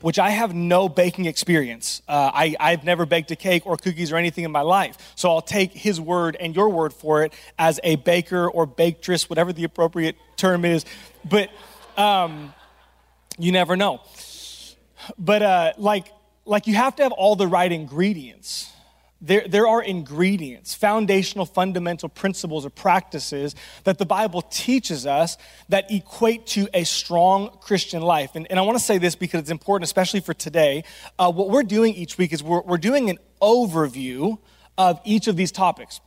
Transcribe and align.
which 0.00 0.18
I 0.18 0.30
have 0.30 0.54
no 0.54 0.88
baking 0.88 1.26
experience. 1.26 2.02
Uh, 2.08 2.30
I, 2.32 2.56
I've 2.58 2.84
never 2.84 3.06
baked 3.06 3.30
a 3.30 3.36
cake 3.36 3.66
or 3.66 3.76
cookies 3.76 4.12
or 4.12 4.16
anything 4.16 4.44
in 4.44 4.50
my 4.50 4.62
life. 4.62 4.96
So 5.14 5.30
I'll 5.30 5.42
take 5.42 5.72
his 5.72 6.00
word 6.00 6.36
and 6.38 6.54
your 6.54 6.68
word 6.68 6.92
for 6.92 7.22
it 7.22 7.32
as 7.58 7.80
a 7.84 7.96
baker 7.96 8.48
or 8.48 8.66
bakeress, 8.66 9.28
whatever 9.28 9.52
the 9.52 9.64
appropriate 9.64 10.16
term 10.36 10.64
is. 10.64 10.84
But 11.28 11.50
um, 11.96 12.54
you 13.38 13.52
never 13.52 13.76
know. 13.76 14.00
But 15.18 15.42
uh, 15.42 15.72
like, 15.78 16.06
like 16.44 16.66
you 16.66 16.74
have 16.74 16.96
to 16.96 17.02
have 17.02 17.12
all 17.12 17.36
the 17.36 17.46
right 17.46 17.70
ingredients. 17.70 18.72
There, 19.22 19.46
there 19.46 19.68
are 19.68 19.82
ingredients, 19.82 20.72
foundational, 20.74 21.44
fundamental 21.44 22.08
principles 22.08 22.64
or 22.64 22.70
practices 22.70 23.54
that 23.84 23.98
the 23.98 24.06
Bible 24.06 24.40
teaches 24.40 25.06
us 25.06 25.36
that 25.68 25.90
equate 25.90 26.46
to 26.48 26.68
a 26.72 26.84
strong 26.84 27.50
Christian 27.60 28.00
life. 28.00 28.30
And, 28.34 28.46
and 28.50 28.58
I 28.58 28.62
want 28.62 28.78
to 28.78 28.84
say 28.84 28.96
this 28.96 29.14
because 29.16 29.40
it's 29.40 29.50
important, 29.50 29.84
especially 29.84 30.20
for 30.20 30.32
today. 30.32 30.84
Uh, 31.18 31.30
what 31.30 31.50
we're 31.50 31.62
doing 31.62 31.94
each 31.94 32.16
week 32.16 32.32
is 32.32 32.42
we're, 32.42 32.62
we're 32.62 32.78
doing 32.78 33.10
an 33.10 33.18
overview 33.42 34.38
of 34.78 35.00
each 35.04 35.28
of 35.28 35.36
these 35.36 35.52
topics. 35.52 36.00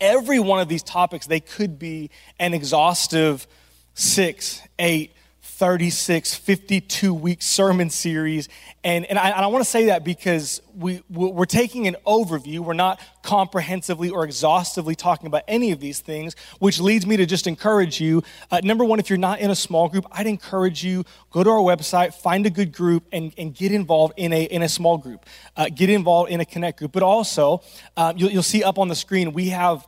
Every 0.00 0.40
one 0.40 0.58
of 0.58 0.68
these 0.68 0.82
topics, 0.82 1.26
they 1.26 1.40
could 1.40 1.78
be 1.78 2.10
an 2.40 2.54
exhaustive 2.54 3.46
six, 3.94 4.62
eight, 4.80 5.12
36, 5.58 6.34
52 6.34 7.12
week 7.12 7.42
sermon 7.42 7.90
series. 7.90 8.48
And, 8.84 9.04
and 9.06 9.18
I, 9.18 9.30
I 9.30 9.46
want 9.48 9.64
to 9.64 9.68
say 9.68 9.86
that 9.86 10.04
because 10.04 10.62
we, 10.72 11.02
we're 11.10 11.46
taking 11.46 11.88
an 11.88 11.96
overview. 12.06 12.60
We're 12.60 12.74
not 12.74 13.00
comprehensively 13.24 14.08
or 14.08 14.22
exhaustively 14.22 14.94
talking 14.94 15.26
about 15.26 15.42
any 15.48 15.72
of 15.72 15.80
these 15.80 15.98
things, 15.98 16.36
which 16.60 16.78
leads 16.78 17.06
me 17.06 17.16
to 17.16 17.26
just 17.26 17.48
encourage 17.48 18.00
you. 18.00 18.22
Uh, 18.52 18.60
number 18.62 18.84
one, 18.84 19.00
if 19.00 19.10
you're 19.10 19.18
not 19.18 19.40
in 19.40 19.50
a 19.50 19.56
small 19.56 19.88
group, 19.88 20.06
I'd 20.12 20.28
encourage 20.28 20.84
you, 20.84 21.02
go 21.32 21.42
to 21.42 21.50
our 21.50 21.58
website, 21.58 22.14
find 22.14 22.46
a 22.46 22.50
good 22.50 22.70
group, 22.70 23.08
and, 23.10 23.32
and 23.36 23.52
get 23.52 23.72
involved 23.72 24.14
in 24.16 24.32
a, 24.32 24.44
in 24.44 24.62
a 24.62 24.68
small 24.68 24.96
group. 24.96 25.26
Uh, 25.56 25.70
get 25.74 25.90
involved 25.90 26.30
in 26.30 26.38
a 26.38 26.44
connect 26.44 26.78
group. 26.78 26.92
But 26.92 27.02
also, 27.02 27.62
um, 27.96 28.16
you'll, 28.16 28.30
you'll 28.30 28.42
see 28.44 28.62
up 28.62 28.78
on 28.78 28.86
the 28.86 28.94
screen, 28.94 29.32
we 29.32 29.48
have 29.48 29.84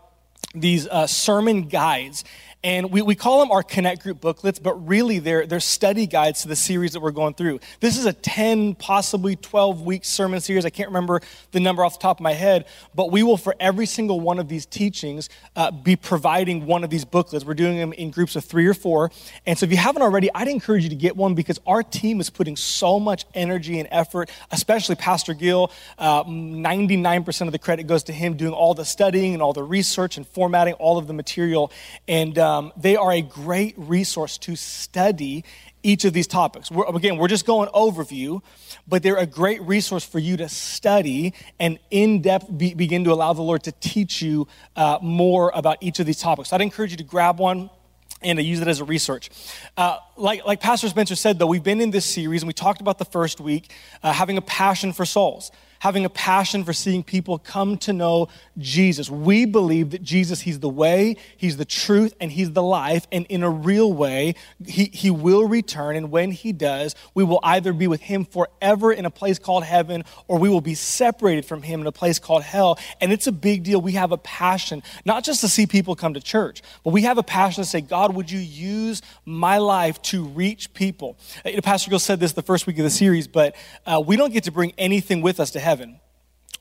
these 0.52 0.88
uh, 0.88 1.06
sermon 1.06 1.68
guides. 1.68 2.24
And 2.62 2.92
we, 2.92 3.00
we 3.00 3.14
call 3.14 3.40
them 3.40 3.50
our 3.50 3.62
Connect 3.62 4.02
Group 4.02 4.20
booklets, 4.20 4.58
but 4.58 4.74
really 4.86 5.18
they're, 5.18 5.46
they're 5.46 5.60
study 5.60 6.06
guides 6.06 6.42
to 6.42 6.48
the 6.48 6.56
series 6.56 6.92
that 6.92 7.00
we're 7.00 7.10
going 7.10 7.32
through. 7.32 7.58
This 7.80 7.96
is 7.96 8.04
a 8.04 8.12
10, 8.12 8.74
possibly 8.74 9.34
12 9.36 9.80
week 9.80 10.04
sermon 10.04 10.42
series. 10.42 10.66
I 10.66 10.70
can't 10.70 10.90
remember 10.90 11.22
the 11.52 11.60
number 11.60 11.82
off 11.82 11.94
the 11.94 12.02
top 12.02 12.18
of 12.18 12.22
my 12.22 12.34
head, 12.34 12.66
but 12.94 13.10
we 13.10 13.22
will, 13.22 13.38
for 13.38 13.56
every 13.58 13.86
single 13.86 14.20
one 14.20 14.38
of 14.38 14.48
these 14.48 14.66
teachings, 14.66 15.30
uh, 15.56 15.70
be 15.70 15.96
providing 15.96 16.66
one 16.66 16.84
of 16.84 16.90
these 16.90 17.06
booklets. 17.06 17.46
We're 17.46 17.54
doing 17.54 17.78
them 17.78 17.94
in 17.94 18.10
groups 18.10 18.36
of 18.36 18.44
three 18.44 18.66
or 18.66 18.74
four. 18.74 19.10
And 19.46 19.58
so 19.58 19.64
if 19.64 19.70
you 19.70 19.78
haven't 19.78 20.02
already, 20.02 20.28
I'd 20.34 20.48
encourage 20.48 20.82
you 20.82 20.90
to 20.90 20.96
get 20.96 21.16
one 21.16 21.34
because 21.34 21.58
our 21.66 21.82
team 21.82 22.20
is 22.20 22.28
putting 22.28 22.56
so 22.56 23.00
much 23.00 23.24
energy 23.32 23.78
and 23.78 23.88
effort, 23.90 24.30
especially 24.50 24.96
Pastor 24.96 25.32
Gill. 25.32 25.72
Uh, 25.98 26.24
99% 26.24 27.46
of 27.46 27.52
the 27.52 27.58
credit 27.58 27.86
goes 27.86 28.02
to 28.04 28.12
him 28.12 28.36
doing 28.36 28.52
all 28.52 28.74
the 28.74 28.84
studying 28.84 29.32
and 29.32 29.42
all 29.42 29.54
the 29.54 29.62
research 29.62 30.18
and 30.18 30.26
formatting 30.28 30.74
all 30.74 30.98
of 30.98 31.06
the 31.06 31.14
material. 31.14 31.72
And 32.06 32.38
um, 32.50 32.72
they 32.76 32.96
are 32.96 33.12
a 33.12 33.22
great 33.22 33.74
resource 33.76 34.36
to 34.38 34.56
study 34.56 35.44
each 35.82 36.04
of 36.04 36.12
these 36.12 36.26
topics. 36.26 36.70
We're, 36.70 36.86
again, 36.94 37.16
we're 37.16 37.28
just 37.28 37.46
going 37.46 37.68
overview, 37.70 38.42
but 38.86 39.02
they're 39.02 39.16
a 39.16 39.26
great 39.26 39.62
resource 39.62 40.04
for 40.04 40.18
you 40.18 40.36
to 40.36 40.48
study 40.48 41.32
and 41.58 41.78
in 41.90 42.22
depth 42.22 42.46
be, 42.58 42.74
begin 42.74 43.04
to 43.04 43.12
allow 43.12 43.32
the 43.32 43.42
Lord 43.42 43.62
to 43.62 43.72
teach 43.72 44.20
you 44.20 44.48
uh, 44.76 44.98
more 45.00 45.52
about 45.54 45.78
each 45.80 46.00
of 46.00 46.06
these 46.06 46.20
topics. 46.20 46.50
So 46.50 46.56
I'd 46.56 46.62
encourage 46.62 46.90
you 46.90 46.96
to 46.98 47.04
grab 47.04 47.38
one 47.38 47.70
and 48.22 48.38
to 48.38 48.42
use 48.42 48.60
it 48.60 48.68
as 48.68 48.80
a 48.80 48.84
research. 48.84 49.30
Uh, 49.76 49.98
like, 50.16 50.44
like 50.44 50.60
Pastor 50.60 50.88
Spencer 50.88 51.16
said, 51.16 51.38
though, 51.38 51.46
we've 51.46 51.62
been 51.62 51.80
in 51.80 51.90
this 51.90 52.04
series 52.04 52.42
and 52.42 52.48
we 52.48 52.52
talked 52.52 52.80
about 52.82 52.98
the 52.98 53.06
first 53.06 53.40
week 53.40 53.72
uh, 54.02 54.12
having 54.12 54.36
a 54.36 54.42
passion 54.42 54.92
for 54.92 55.06
souls 55.06 55.50
having 55.80 56.04
a 56.04 56.10
passion 56.10 56.62
for 56.62 56.72
seeing 56.72 57.02
people 57.02 57.38
come 57.38 57.76
to 57.78 57.92
know 57.92 58.28
Jesus. 58.58 59.10
We 59.10 59.46
believe 59.46 59.90
that 59.90 60.02
Jesus, 60.02 60.42
He's 60.42 60.60
the 60.60 60.68
way, 60.68 61.16
He's 61.36 61.56
the 61.56 61.64
truth, 61.64 62.14
and 62.20 62.30
He's 62.30 62.52
the 62.52 62.62
life. 62.62 63.06
And 63.10 63.26
in 63.26 63.42
a 63.42 63.50
real 63.50 63.92
way, 63.92 64.34
He, 64.64 64.90
he 64.92 65.10
will 65.10 65.48
return. 65.48 65.96
And 65.96 66.10
when 66.10 66.30
He 66.30 66.52
does, 66.52 66.94
we 67.14 67.24
will 67.24 67.40
either 67.42 67.72
be 67.72 67.88
with 67.88 68.02
Him 68.02 68.24
forever 68.24 68.92
in 68.92 69.06
a 69.06 69.10
place 69.10 69.38
called 69.38 69.64
heaven, 69.64 70.04
or 70.28 70.38
we 70.38 70.48
will 70.48 70.60
be 70.60 70.74
separated 70.74 71.46
from 71.46 71.62
Him 71.62 71.80
in 71.80 71.86
a 71.86 71.92
place 71.92 72.18
called 72.18 72.42
hell. 72.42 72.78
And 73.00 73.10
it's 73.10 73.26
a 73.26 73.32
big 73.32 73.62
deal. 73.64 73.80
We 73.80 73.92
have 73.92 74.12
a 74.12 74.18
passion, 74.18 74.82
not 75.06 75.24
just 75.24 75.40
to 75.40 75.48
see 75.48 75.66
people 75.66 75.96
come 75.96 76.14
to 76.14 76.20
church, 76.20 76.62
but 76.84 76.92
we 76.92 77.02
have 77.02 77.16
a 77.16 77.22
passion 77.22 77.64
to 77.64 77.68
say, 77.68 77.80
God, 77.80 78.14
would 78.14 78.30
you 78.30 78.38
use 78.38 79.00
my 79.24 79.56
life 79.56 80.00
to 80.02 80.24
reach 80.24 80.74
people? 80.74 81.16
Pastor 81.62 81.88
Gill 81.88 81.98
said 81.98 82.20
this 82.20 82.32
the 82.32 82.42
first 82.42 82.66
week 82.66 82.76
of 82.78 82.84
the 82.84 82.90
series, 82.90 83.26
but 83.26 83.56
uh, 83.86 84.02
we 84.06 84.16
don't 84.16 84.32
get 84.32 84.44
to 84.44 84.52
bring 84.52 84.74
anything 84.76 85.22
with 85.22 85.40
us 85.40 85.52
to 85.52 85.60
heaven 85.60 85.69
heaven. 85.70 86.00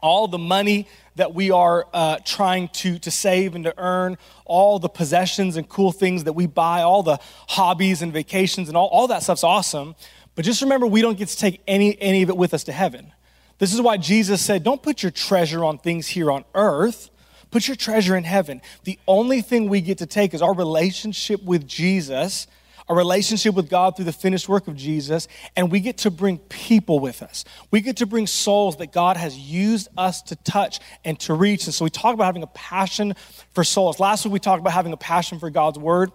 All 0.02 0.28
the 0.28 0.38
money 0.38 0.88
that 1.16 1.34
we 1.34 1.50
are 1.50 1.88
uh, 1.96 2.20
trying 2.24 2.68
to, 2.82 3.00
to 3.00 3.10
save 3.10 3.56
and 3.56 3.64
to 3.64 3.74
earn, 3.76 4.20
all 4.46 4.78
the 4.78 4.88
possessions 4.88 5.58
and 5.58 5.68
cool 5.68 5.92
things 5.92 6.26
that 6.26 6.34
we 6.34 6.46
buy, 6.46 6.84
all 6.84 7.02
the 7.02 7.18
hobbies 7.48 8.04
and 8.04 8.14
vacations 8.14 8.68
and 8.68 8.78
all, 8.78 8.86
all 8.90 9.08
that 9.08 9.24
stuff's 9.24 9.44
awesome. 9.44 9.96
But 10.36 10.46
just 10.46 10.62
remember, 10.62 10.86
we 10.86 11.02
don't 11.02 11.18
get 11.18 11.28
to 11.30 11.38
take 11.38 11.60
any, 11.68 12.00
any 12.00 12.22
of 12.22 12.30
it 12.30 12.38
with 12.38 12.54
us 12.54 12.64
to 12.66 12.72
heaven. 12.72 13.12
This 13.58 13.74
is 13.74 13.82
why 13.82 13.98
Jesus 13.98 14.46
said, 14.46 14.64
Don't 14.64 14.84
put 14.84 15.02
your 15.02 15.12
treasure 15.12 15.66
on 15.66 15.80
things 15.80 16.08
here 16.10 16.30
on 16.30 16.46
earth. 16.54 17.10
Put 17.50 17.68
your 17.68 17.76
treasure 17.76 18.16
in 18.16 18.26
heaven. 18.26 18.62
The 18.84 19.00
only 19.08 19.42
thing 19.42 19.70
we 19.70 19.82
get 19.82 19.98
to 19.98 20.06
take 20.06 20.36
is 20.36 20.42
our 20.44 20.54
relationship 20.54 21.44
with 21.44 21.68
Jesus 21.68 22.46
a 22.90 22.96
relationship 22.96 23.54
with 23.54 23.70
God 23.70 23.96
through 23.96 24.06
the 24.06 24.12
finished 24.12 24.50
work 24.50 24.68
of 24.68 24.76
Jesus, 24.76 25.28
and 25.56 25.72
we 25.72 25.80
get 25.80 26.00
to 26.00 26.12
bring 26.12 26.40
people 26.40 27.00
with 27.00 27.22
us. 27.22 27.46
We 27.70 27.82
get 27.82 27.98
to 27.98 28.08
bring 28.08 28.26
souls 28.26 28.78
that 28.78 28.92
God 28.92 29.16
has 29.16 29.38
used 29.38 29.88
us 29.96 30.24
to 30.24 30.36
touch 30.36 30.80
and 31.06 31.20
to 31.22 31.36
reach. 31.36 31.66
And 31.66 31.74
so 31.74 31.86
we 31.86 31.92
talk 31.92 32.16
about 32.16 32.26
having 32.26 32.44
a 32.44 32.48
passion 32.48 33.14
for 33.54 33.64
souls. 33.64 34.00
Last 34.00 34.26
week 34.26 34.34
we 34.34 34.40
talked 34.40 34.60
about 34.60 34.74
having 34.74 34.92
a 34.92 34.98
passion 34.98 35.40
for 35.40 35.52
God's 35.52 35.78
word 35.78 36.12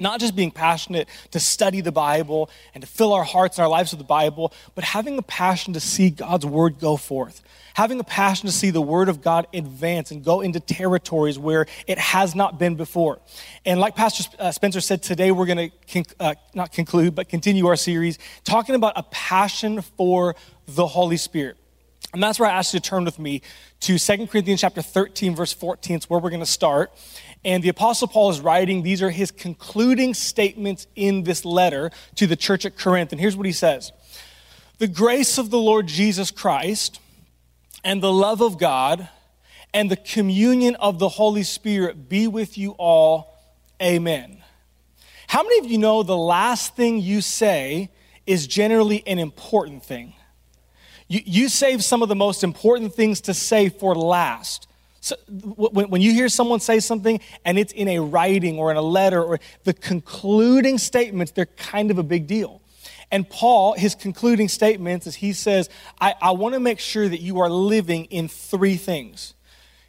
not 0.00 0.20
just 0.20 0.34
being 0.34 0.50
passionate 0.50 1.08
to 1.30 1.40
study 1.40 1.80
the 1.80 1.92
Bible 1.92 2.50
and 2.74 2.82
to 2.82 2.88
fill 2.88 3.12
our 3.12 3.24
hearts 3.24 3.58
and 3.58 3.62
our 3.62 3.68
lives 3.68 3.92
with 3.92 3.98
the 3.98 4.04
Bible, 4.04 4.52
but 4.74 4.84
having 4.84 5.18
a 5.18 5.22
passion 5.22 5.74
to 5.74 5.80
see 5.80 6.10
God's 6.10 6.46
word 6.46 6.78
go 6.78 6.96
forth. 6.96 7.42
Having 7.74 8.00
a 8.00 8.04
passion 8.04 8.46
to 8.46 8.52
see 8.52 8.70
the 8.70 8.82
word 8.82 9.08
of 9.08 9.22
God 9.22 9.46
advance 9.54 10.10
and 10.10 10.24
go 10.24 10.40
into 10.40 10.58
territories 10.58 11.38
where 11.38 11.66
it 11.86 11.98
has 11.98 12.34
not 12.34 12.58
been 12.58 12.74
before. 12.74 13.20
And 13.64 13.78
like 13.78 13.94
Pastor 13.94 14.28
uh, 14.38 14.50
Spencer 14.50 14.80
said, 14.80 15.02
today 15.02 15.30
we're 15.30 15.46
going 15.46 15.70
to 15.86 16.04
uh, 16.18 16.34
not 16.54 16.72
conclude, 16.72 17.14
but 17.14 17.28
continue 17.28 17.66
our 17.66 17.76
series 17.76 18.18
talking 18.44 18.74
about 18.74 18.94
a 18.96 19.04
passion 19.04 19.82
for 19.82 20.34
the 20.66 20.86
Holy 20.86 21.16
Spirit. 21.16 21.56
And 22.12 22.22
that's 22.22 22.40
where 22.40 22.50
I 22.50 22.54
asked 22.54 22.74
you 22.74 22.80
to 22.80 22.88
turn 22.88 23.04
with 23.04 23.18
me 23.18 23.42
to 23.80 23.98
2 23.98 24.26
Corinthians 24.26 24.60
chapter 24.60 24.82
13, 24.82 25.34
verse 25.34 25.52
14. 25.52 25.96
It's 25.96 26.10
where 26.10 26.20
we're 26.20 26.30
going 26.30 26.40
to 26.40 26.46
start. 26.46 26.92
And 27.44 27.62
the 27.62 27.70
Apostle 27.70 28.08
Paul 28.08 28.30
is 28.30 28.40
writing, 28.40 28.82
these 28.82 29.00
are 29.00 29.10
his 29.10 29.30
concluding 29.30 30.12
statements 30.12 30.86
in 30.94 31.24
this 31.24 31.44
letter 31.44 31.90
to 32.16 32.26
the 32.26 32.36
church 32.36 32.66
at 32.66 32.76
Corinth. 32.76 33.12
And 33.12 33.20
here's 33.20 33.36
what 33.36 33.46
he 33.46 33.52
says 33.52 33.92
The 34.78 34.88
grace 34.88 35.38
of 35.38 35.50
the 35.50 35.58
Lord 35.58 35.86
Jesus 35.86 36.30
Christ 36.30 37.00
and 37.82 38.02
the 38.02 38.12
love 38.12 38.42
of 38.42 38.58
God 38.58 39.08
and 39.72 39.90
the 39.90 39.96
communion 39.96 40.74
of 40.76 40.98
the 40.98 41.08
Holy 41.08 41.42
Spirit 41.42 42.08
be 42.08 42.26
with 42.26 42.58
you 42.58 42.72
all. 42.72 43.38
Amen. 43.80 44.42
How 45.28 45.42
many 45.42 45.58
of 45.60 45.66
you 45.70 45.78
know 45.78 46.02
the 46.02 46.16
last 46.16 46.76
thing 46.76 46.98
you 46.98 47.20
say 47.22 47.90
is 48.26 48.46
generally 48.46 49.02
an 49.06 49.18
important 49.18 49.84
thing? 49.84 50.14
You, 51.10 51.22
you 51.24 51.48
save 51.48 51.82
some 51.82 52.02
of 52.02 52.08
the 52.08 52.14
most 52.14 52.44
important 52.44 52.94
things 52.94 53.20
to 53.22 53.34
say 53.34 53.68
for 53.68 53.96
last. 53.96 54.68
So 55.00 55.16
when, 55.26 55.90
when 55.90 56.00
you 56.00 56.12
hear 56.12 56.28
someone 56.28 56.60
say 56.60 56.78
something 56.78 57.20
and 57.44 57.58
it's 57.58 57.72
in 57.72 57.88
a 57.88 57.98
writing 57.98 58.60
or 58.60 58.70
in 58.70 58.76
a 58.76 58.82
letter 58.82 59.20
or 59.20 59.40
the 59.64 59.74
concluding 59.74 60.78
statements, 60.78 61.32
they're 61.32 61.46
kind 61.46 61.90
of 61.90 61.98
a 61.98 62.04
big 62.04 62.28
deal. 62.28 62.62
And 63.10 63.28
Paul, 63.28 63.72
his 63.72 63.96
concluding 63.96 64.46
statements 64.46 65.08
is 65.08 65.16
he 65.16 65.32
says, 65.32 65.68
I, 66.00 66.14
I 66.22 66.30
want 66.30 66.54
to 66.54 66.60
make 66.60 66.78
sure 66.78 67.08
that 67.08 67.20
you 67.20 67.40
are 67.40 67.50
living 67.50 68.04
in 68.04 68.28
three 68.28 68.76
things. 68.76 69.34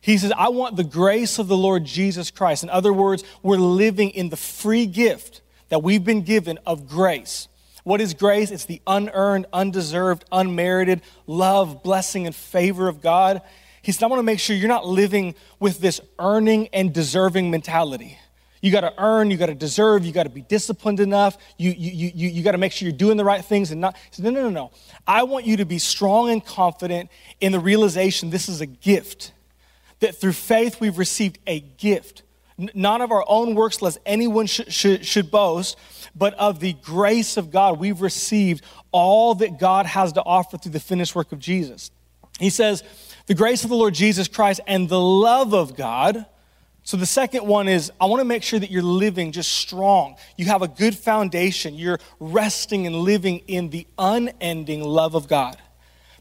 He 0.01 0.17
says, 0.17 0.33
I 0.35 0.49
want 0.49 0.75
the 0.75 0.83
grace 0.83 1.37
of 1.37 1.47
the 1.47 1.57
Lord 1.57 1.85
Jesus 1.85 2.31
Christ. 2.31 2.63
In 2.63 2.71
other 2.71 2.91
words, 2.91 3.23
we're 3.43 3.57
living 3.57 4.09
in 4.09 4.29
the 4.29 4.37
free 4.37 4.87
gift 4.87 5.41
that 5.69 5.83
we've 5.83 6.03
been 6.03 6.23
given 6.23 6.57
of 6.65 6.87
grace. 6.87 7.47
What 7.83 8.01
is 8.01 8.13
grace? 8.13 8.51
It's 8.51 8.65
the 8.65 8.81
unearned, 8.85 9.47
undeserved, 9.51 10.25
unmerited 10.31 11.01
love, 11.27 11.83
blessing, 11.83 12.25
and 12.25 12.35
favor 12.35 12.87
of 12.87 13.01
God. 13.01 13.41
He 13.81 13.91
said, 13.91 14.05
I 14.05 14.07
want 14.07 14.19
to 14.19 14.23
make 14.23 14.39
sure 14.39 14.55
you're 14.55 14.67
not 14.67 14.85
living 14.85 15.33
with 15.59 15.79
this 15.79 15.99
earning 16.19 16.67
and 16.73 16.93
deserving 16.93 17.49
mentality. 17.49 18.19
You 18.61 18.71
got 18.71 18.81
to 18.81 18.93
earn, 18.99 19.31
you 19.31 19.37
got 19.37 19.47
to 19.47 19.55
deserve, 19.55 20.05
you 20.05 20.11
got 20.11 20.23
to 20.23 20.29
be 20.29 20.41
disciplined 20.41 20.99
enough, 20.99 21.35
you, 21.57 21.71
you, 21.71 22.11
you, 22.13 22.29
you 22.29 22.43
got 22.43 22.51
to 22.51 22.59
make 22.59 22.71
sure 22.71 22.87
you're 22.87 22.95
doing 22.95 23.17
the 23.17 23.25
right 23.25 23.43
things 23.43 23.71
and 23.71 23.81
not. 23.81 23.97
He 23.97 24.01
said, 24.11 24.25
no, 24.25 24.29
no, 24.29 24.43
no, 24.43 24.49
no. 24.49 24.71
I 25.07 25.23
want 25.23 25.47
you 25.47 25.57
to 25.57 25.65
be 25.65 25.79
strong 25.79 26.29
and 26.29 26.45
confident 26.45 27.09
in 27.39 27.51
the 27.53 27.59
realization 27.59 28.29
this 28.29 28.47
is 28.47 28.61
a 28.61 28.67
gift, 28.67 29.31
that 29.99 30.15
through 30.15 30.33
faith 30.33 30.79
we've 30.79 30.99
received 30.99 31.39
a 31.47 31.59
gift. 31.59 32.21
Not 32.75 33.01
of 33.01 33.11
our 33.11 33.25
own 33.27 33.55
works, 33.55 33.81
lest 33.81 33.97
anyone 34.05 34.45
should, 34.45 35.03
should 35.03 35.31
boast, 35.31 35.75
but 36.15 36.33
of 36.35 36.59
the 36.59 36.73
grace 36.73 37.37
of 37.37 37.51
God. 37.51 37.79
We've 37.79 38.01
received 38.01 38.63
all 38.91 39.35
that 39.35 39.59
God 39.59 39.85
has 39.85 40.13
to 40.13 40.23
offer 40.23 40.57
through 40.57 40.73
the 40.73 40.79
finished 40.79 41.15
work 41.15 41.31
of 41.31 41.39
Jesus. 41.39 41.91
He 42.39 42.49
says, 42.49 42.83
the 43.27 43.35
grace 43.35 43.63
of 43.63 43.69
the 43.69 43.75
Lord 43.75 43.93
Jesus 43.93 44.27
Christ 44.27 44.61
and 44.67 44.89
the 44.89 44.99
love 44.99 45.53
of 45.53 45.75
God 45.75 46.25
so 46.83 46.97
the 46.97 47.05
second 47.05 47.45
one 47.45 47.67
is 47.67 47.91
I 48.01 48.05
want 48.05 48.21
to 48.21 48.25
make 48.25 48.43
sure 48.43 48.59
that 48.59 48.71
you're 48.71 48.81
living 48.81 49.31
just 49.31 49.51
strong. 49.51 50.15
You 50.35 50.45
have 50.45 50.61
a 50.61 50.67
good 50.67 50.95
foundation. 50.95 51.75
You're 51.75 51.99
resting 52.19 52.87
and 52.87 52.95
living 52.95 53.39
in 53.47 53.69
the 53.69 53.85
unending 53.97 54.83
love 54.83 55.15
of 55.15 55.27
God. 55.27 55.57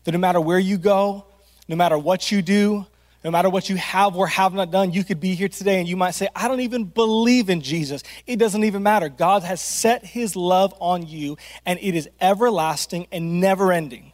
That 0.05 0.13
no 0.13 0.19
matter 0.19 0.41
where 0.41 0.59
you 0.59 0.77
go, 0.77 1.27
no 1.67 1.77
matter 1.77 1.99
what 1.99 2.31
you 2.31 2.43
do, 2.43 2.87
no 3.23 3.31
matter 3.31 3.51
what 3.51 3.69
you 3.69 3.77
have 3.77 4.17
or 4.17 4.27
have 4.27 4.55
not 4.55 4.71
done, 4.71 4.93
you 4.93 5.05
could 5.05 5.21
be 5.21 5.35
here 5.35 5.49
today 5.49 5.79
and 5.79 5.89
you 5.89 5.97
might 5.97 6.13
say, 6.13 6.29
I 6.35 6.49
don't 6.49 6.61
even 6.61 6.85
believe 6.85 7.51
in 7.51 7.61
Jesus. 7.61 8.03
It 8.27 8.37
doesn't 8.37 8.65
even 8.65 8.83
matter. 8.83 9.11
God 9.11 9.43
has 9.43 9.61
set 9.61 10.05
his 10.05 10.37
love 10.37 10.75
on 10.81 11.07
you 11.07 11.37
and 11.67 11.79
it 11.83 11.95
is 11.95 12.09
everlasting 12.21 13.07
and 13.13 13.41
never 13.41 13.73
ending. 13.73 14.13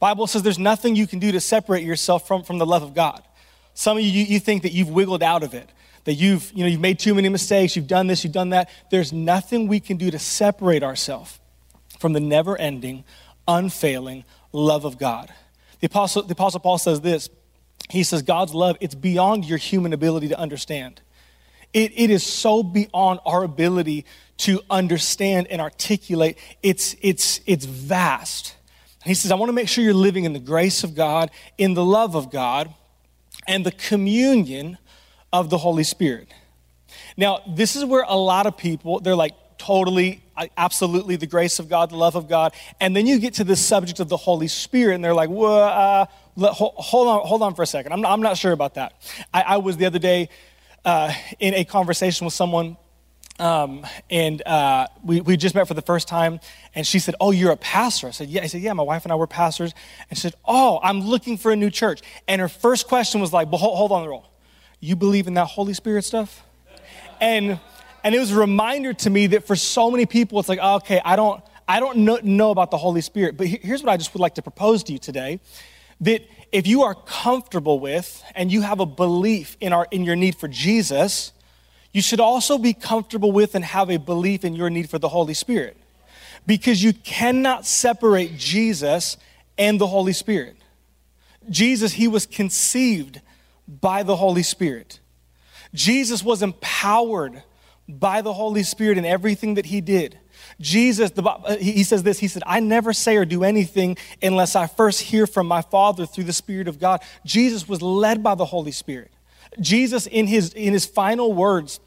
Bible 0.00 0.26
says 0.26 0.42
there's 0.42 0.58
nothing 0.58 0.96
you 0.96 1.06
can 1.06 1.20
do 1.20 1.30
to 1.30 1.40
separate 1.40 1.84
yourself 1.84 2.26
from, 2.26 2.42
from 2.42 2.58
the 2.58 2.66
love 2.66 2.82
of 2.82 2.94
God. 2.94 3.22
Some 3.74 3.96
of 3.96 4.02
you, 4.02 4.10
you 4.10 4.40
think 4.40 4.62
that 4.62 4.72
you've 4.72 4.90
wiggled 4.90 5.22
out 5.22 5.44
of 5.44 5.54
it, 5.54 5.70
that 6.04 6.14
you've, 6.14 6.50
you 6.52 6.64
know, 6.64 6.68
you've 6.68 6.80
made 6.80 6.98
too 6.98 7.14
many 7.14 7.28
mistakes, 7.28 7.76
you've 7.76 7.86
done 7.86 8.08
this, 8.08 8.24
you've 8.24 8.32
done 8.32 8.50
that. 8.50 8.68
There's 8.90 9.12
nothing 9.12 9.68
we 9.68 9.78
can 9.78 9.98
do 9.98 10.10
to 10.10 10.18
separate 10.18 10.82
ourselves 10.82 11.38
from 12.00 12.12
the 12.12 12.20
never 12.20 12.58
ending, 12.58 13.04
unfailing 13.46 14.24
love 14.52 14.84
of 14.84 14.98
God. 14.98 15.32
The 15.78 15.86
Apostle, 15.86 16.24
the 16.24 16.32
Apostle 16.32 16.58
Paul 16.58 16.78
says 16.78 17.00
this 17.00 17.28
He 17.92 18.04
says, 18.04 18.22
God's 18.22 18.54
love, 18.54 18.78
it's 18.80 18.94
beyond 18.94 19.44
your 19.44 19.58
human 19.58 19.92
ability 19.92 20.28
to 20.28 20.38
understand. 20.38 21.02
It, 21.74 21.92
it 21.94 22.08
is 22.08 22.24
so 22.24 22.62
beyond 22.62 23.20
our 23.26 23.44
ability 23.44 24.06
to 24.38 24.62
understand 24.70 25.46
and 25.48 25.60
articulate. 25.60 26.38
It's, 26.62 26.96
it's, 27.02 27.42
it's 27.44 27.66
vast. 27.66 28.56
And 29.02 29.10
he 29.10 29.14
says, 29.14 29.30
I 29.30 29.34
want 29.34 29.50
to 29.50 29.52
make 29.52 29.68
sure 29.68 29.84
you're 29.84 29.92
living 29.92 30.24
in 30.24 30.32
the 30.32 30.38
grace 30.38 30.84
of 30.84 30.94
God, 30.94 31.30
in 31.58 31.74
the 31.74 31.84
love 31.84 32.14
of 32.14 32.30
God 32.30 32.74
and 33.46 33.66
the 33.66 33.72
communion 33.72 34.78
of 35.30 35.50
the 35.50 35.58
Holy 35.58 35.84
Spirit. 35.84 36.32
Now, 37.18 37.40
this 37.46 37.76
is 37.76 37.84
where 37.84 38.06
a 38.08 38.16
lot 38.16 38.46
of 38.46 38.56
people, 38.56 39.00
they're 39.00 39.14
like 39.14 39.34
totally, 39.58 40.24
absolutely 40.56 41.16
the 41.16 41.26
grace 41.26 41.58
of 41.58 41.68
God, 41.68 41.90
the 41.90 41.96
love 41.96 42.16
of 42.16 42.26
God. 42.26 42.54
And 42.80 42.96
then 42.96 43.06
you 43.06 43.18
get 43.18 43.34
to 43.34 43.44
the 43.44 43.54
subject 43.54 44.00
of 44.00 44.08
the 44.08 44.16
Holy 44.16 44.48
Spirit, 44.48 44.94
and 44.94 45.04
they're 45.04 45.14
like, 45.14 45.28
well, 45.28 45.62
uh, 45.62 46.06
hold 46.36 47.08
on, 47.08 47.26
hold 47.26 47.42
on 47.42 47.54
for 47.54 47.62
a 47.62 47.66
second. 47.66 47.92
I'm 47.92 48.00
not, 48.00 48.12
I'm 48.12 48.22
not 48.22 48.36
sure 48.36 48.52
about 48.52 48.74
that. 48.74 48.94
I, 49.32 49.42
I 49.42 49.56
was 49.58 49.76
the 49.76 49.86
other 49.86 49.98
day 49.98 50.28
uh, 50.84 51.12
in 51.38 51.54
a 51.54 51.64
conversation 51.64 52.24
with 52.24 52.34
someone 52.34 52.76
um, 53.38 53.84
and 54.10 54.40
uh, 54.46 54.86
we, 55.02 55.20
we 55.20 55.36
just 55.36 55.54
met 55.54 55.66
for 55.66 55.74
the 55.74 55.82
first 55.82 56.06
time, 56.06 56.38
and 56.74 56.86
she 56.86 56.98
said, 56.98 57.14
Oh, 57.20 57.30
you're 57.30 57.50
a 57.50 57.56
pastor? 57.56 58.06
I 58.06 58.10
said, 58.10 58.28
Yeah. 58.28 58.42
I 58.42 58.46
said, 58.46 58.60
Yeah, 58.60 58.72
my 58.72 58.82
wife 58.82 59.04
and 59.04 59.12
I 59.12 59.16
were 59.16 59.26
pastors. 59.26 59.72
And 60.08 60.16
she 60.16 60.22
said, 60.22 60.34
Oh, 60.44 60.78
I'm 60.82 61.00
looking 61.00 61.36
for 61.36 61.50
a 61.50 61.56
new 61.56 61.70
church. 61.70 62.02
And 62.28 62.40
her 62.40 62.48
first 62.48 62.86
question 62.86 63.20
was 63.20 63.32
like, 63.32 63.50
well, 63.50 63.58
hold, 63.58 63.76
hold 63.76 63.92
on 63.92 64.02
the 64.02 64.08
roll. 64.08 64.28
You 64.80 64.96
believe 64.96 65.26
in 65.26 65.34
that 65.34 65.46
Holy 65.46 65.74
Spirit 65.74 66.04
stuff? 66.04 66.44
And 67.20 67.58
and 68.04 68.14
it 68.14 68.18
was 68.18 68.32
a 68.32 68.38
reminder 68.38 68.92
to 68.92 69.10
me 69.10 69.28
that 69.28 69.46
for 69.46 69.56
so 69.56 69.90
many 69.90 70.06
people, 70.06 70.38
it's 70.40 70.48
like, 70.48 70.58
oh, 70.60 70.76
okay, 70.76 71.00
I 71.04 71.14
don't, 71.14 71.42
I 71.68 71.78
don't 71.78 72.24
know 72.24 72.50
about 72.50 72.72
the 72.72 72.76
Holy 72.76 73.00
Spirit. 73.00 73.36
But 73.36 73.46
here's 73.46 73.80
what 73.82 73.92
I 73.92 73.96
just 73.96 74.12
would 74.12 74.20
like 74.20 74.34
to 74.34 74.42
propose 74.42 74.82
to 74.84 74.92
you 74.92 74.98
today 74.98 75.40
that 76.02 76.28
if 76.50 76.66
you 76.66 76.82
are 76.82 76.94
comfortable 76.94 77.78
with 77.80 78.22
and 78.34 78.52
you 78.52 78.60
have 78.60 78.80
a 78.80 78.86
belief 78.86 79.56
in, 79.60 79.72
our, 79.72 79.88
in 79.90 80.04
your 80.04 80.16
need 80.16 80.36
for 80.36 80.48
Jesus, 80.48 81.32
you 81.92 82.02
should 82.02 82.20
also 82.20 82.58
be 82.58 82.74
comfortable 82.74 83.32
with 83.32 83.54
and 83.54 83.64
have 83.64 83.90
a 83.90 83.96
belief 83.96 84.44
in 84.44 84.54
your 84.54 84.68
need 84.68 84.90
for 84.90 84.98
the 84.98 85.08
Holy 85.08 85.34
Spirit. 85.34 85.76
Because 86.46 86.82
you 86.82 86.92
cannot 86.92 87.64
separate 87.64 88.36
Jesus 88.36 89.16
and 89.56 89.80
the 89.80 89.86
Holy 89.86 90.12
Spirit. 90.12 90.56
Jesus, 91.48 91.92
he 91.92 92.08
was 92.08 92.26
conceived 92.26 93.20
by 93.68 94.02
the 94.02 94.16
Holy 94.16 94.42
Spirit. 94.42 95.00
Jesus 95.72 96.22
was 96.22 96.42
empowered 96.42 97.42
by 97.98 98.22
the 98.22 98.32
Holy 98.32 98.62
Spirit 98.62 98.98
in 98.98 99.04
everything 99.04 99.54
that 99.54 99.66
he 99.66 99.80
did. 99.80 100.18
Jesus, 100.60 101.10
the, 101.10 101.22
uh, 101.22 101.56
he 101.56 101.82
says 101.82 102.02
this, 102.02 102.18
he 102.18 102.28
said, 102.28 102.42
I 102.46 102.60
never 102.60 102.92
say 102.92 103.16
or 103.16 103.24
do 103.24 103.44
anything 103.44 103.96
unless 104.22 104.54
I 104.56 104.66
first 104.66 105.02
hear 105.02 105.26
from 105.26 105.46
my 105.46 105.62
Father 105.62 106.06
through 106.06 106.24
the 106.24 106.32
Spirit 106.32 106.68
of 106.68 106.78
God. 106.78 107.00
Jesus 107.24 107.68
was 107.68 107.82
led 107.82 108.22
by 108.22 108.34
the 108.34 108.44
Holy 108.44 108.72
Spirit. 108.72 109.10
Jesus, 109.60 110.06
in 110.06 110.26
his, 110.26 110.52
in 110.54 110.72
his 110.72 110.86
final 110.86 111.32
words 111.32 111.80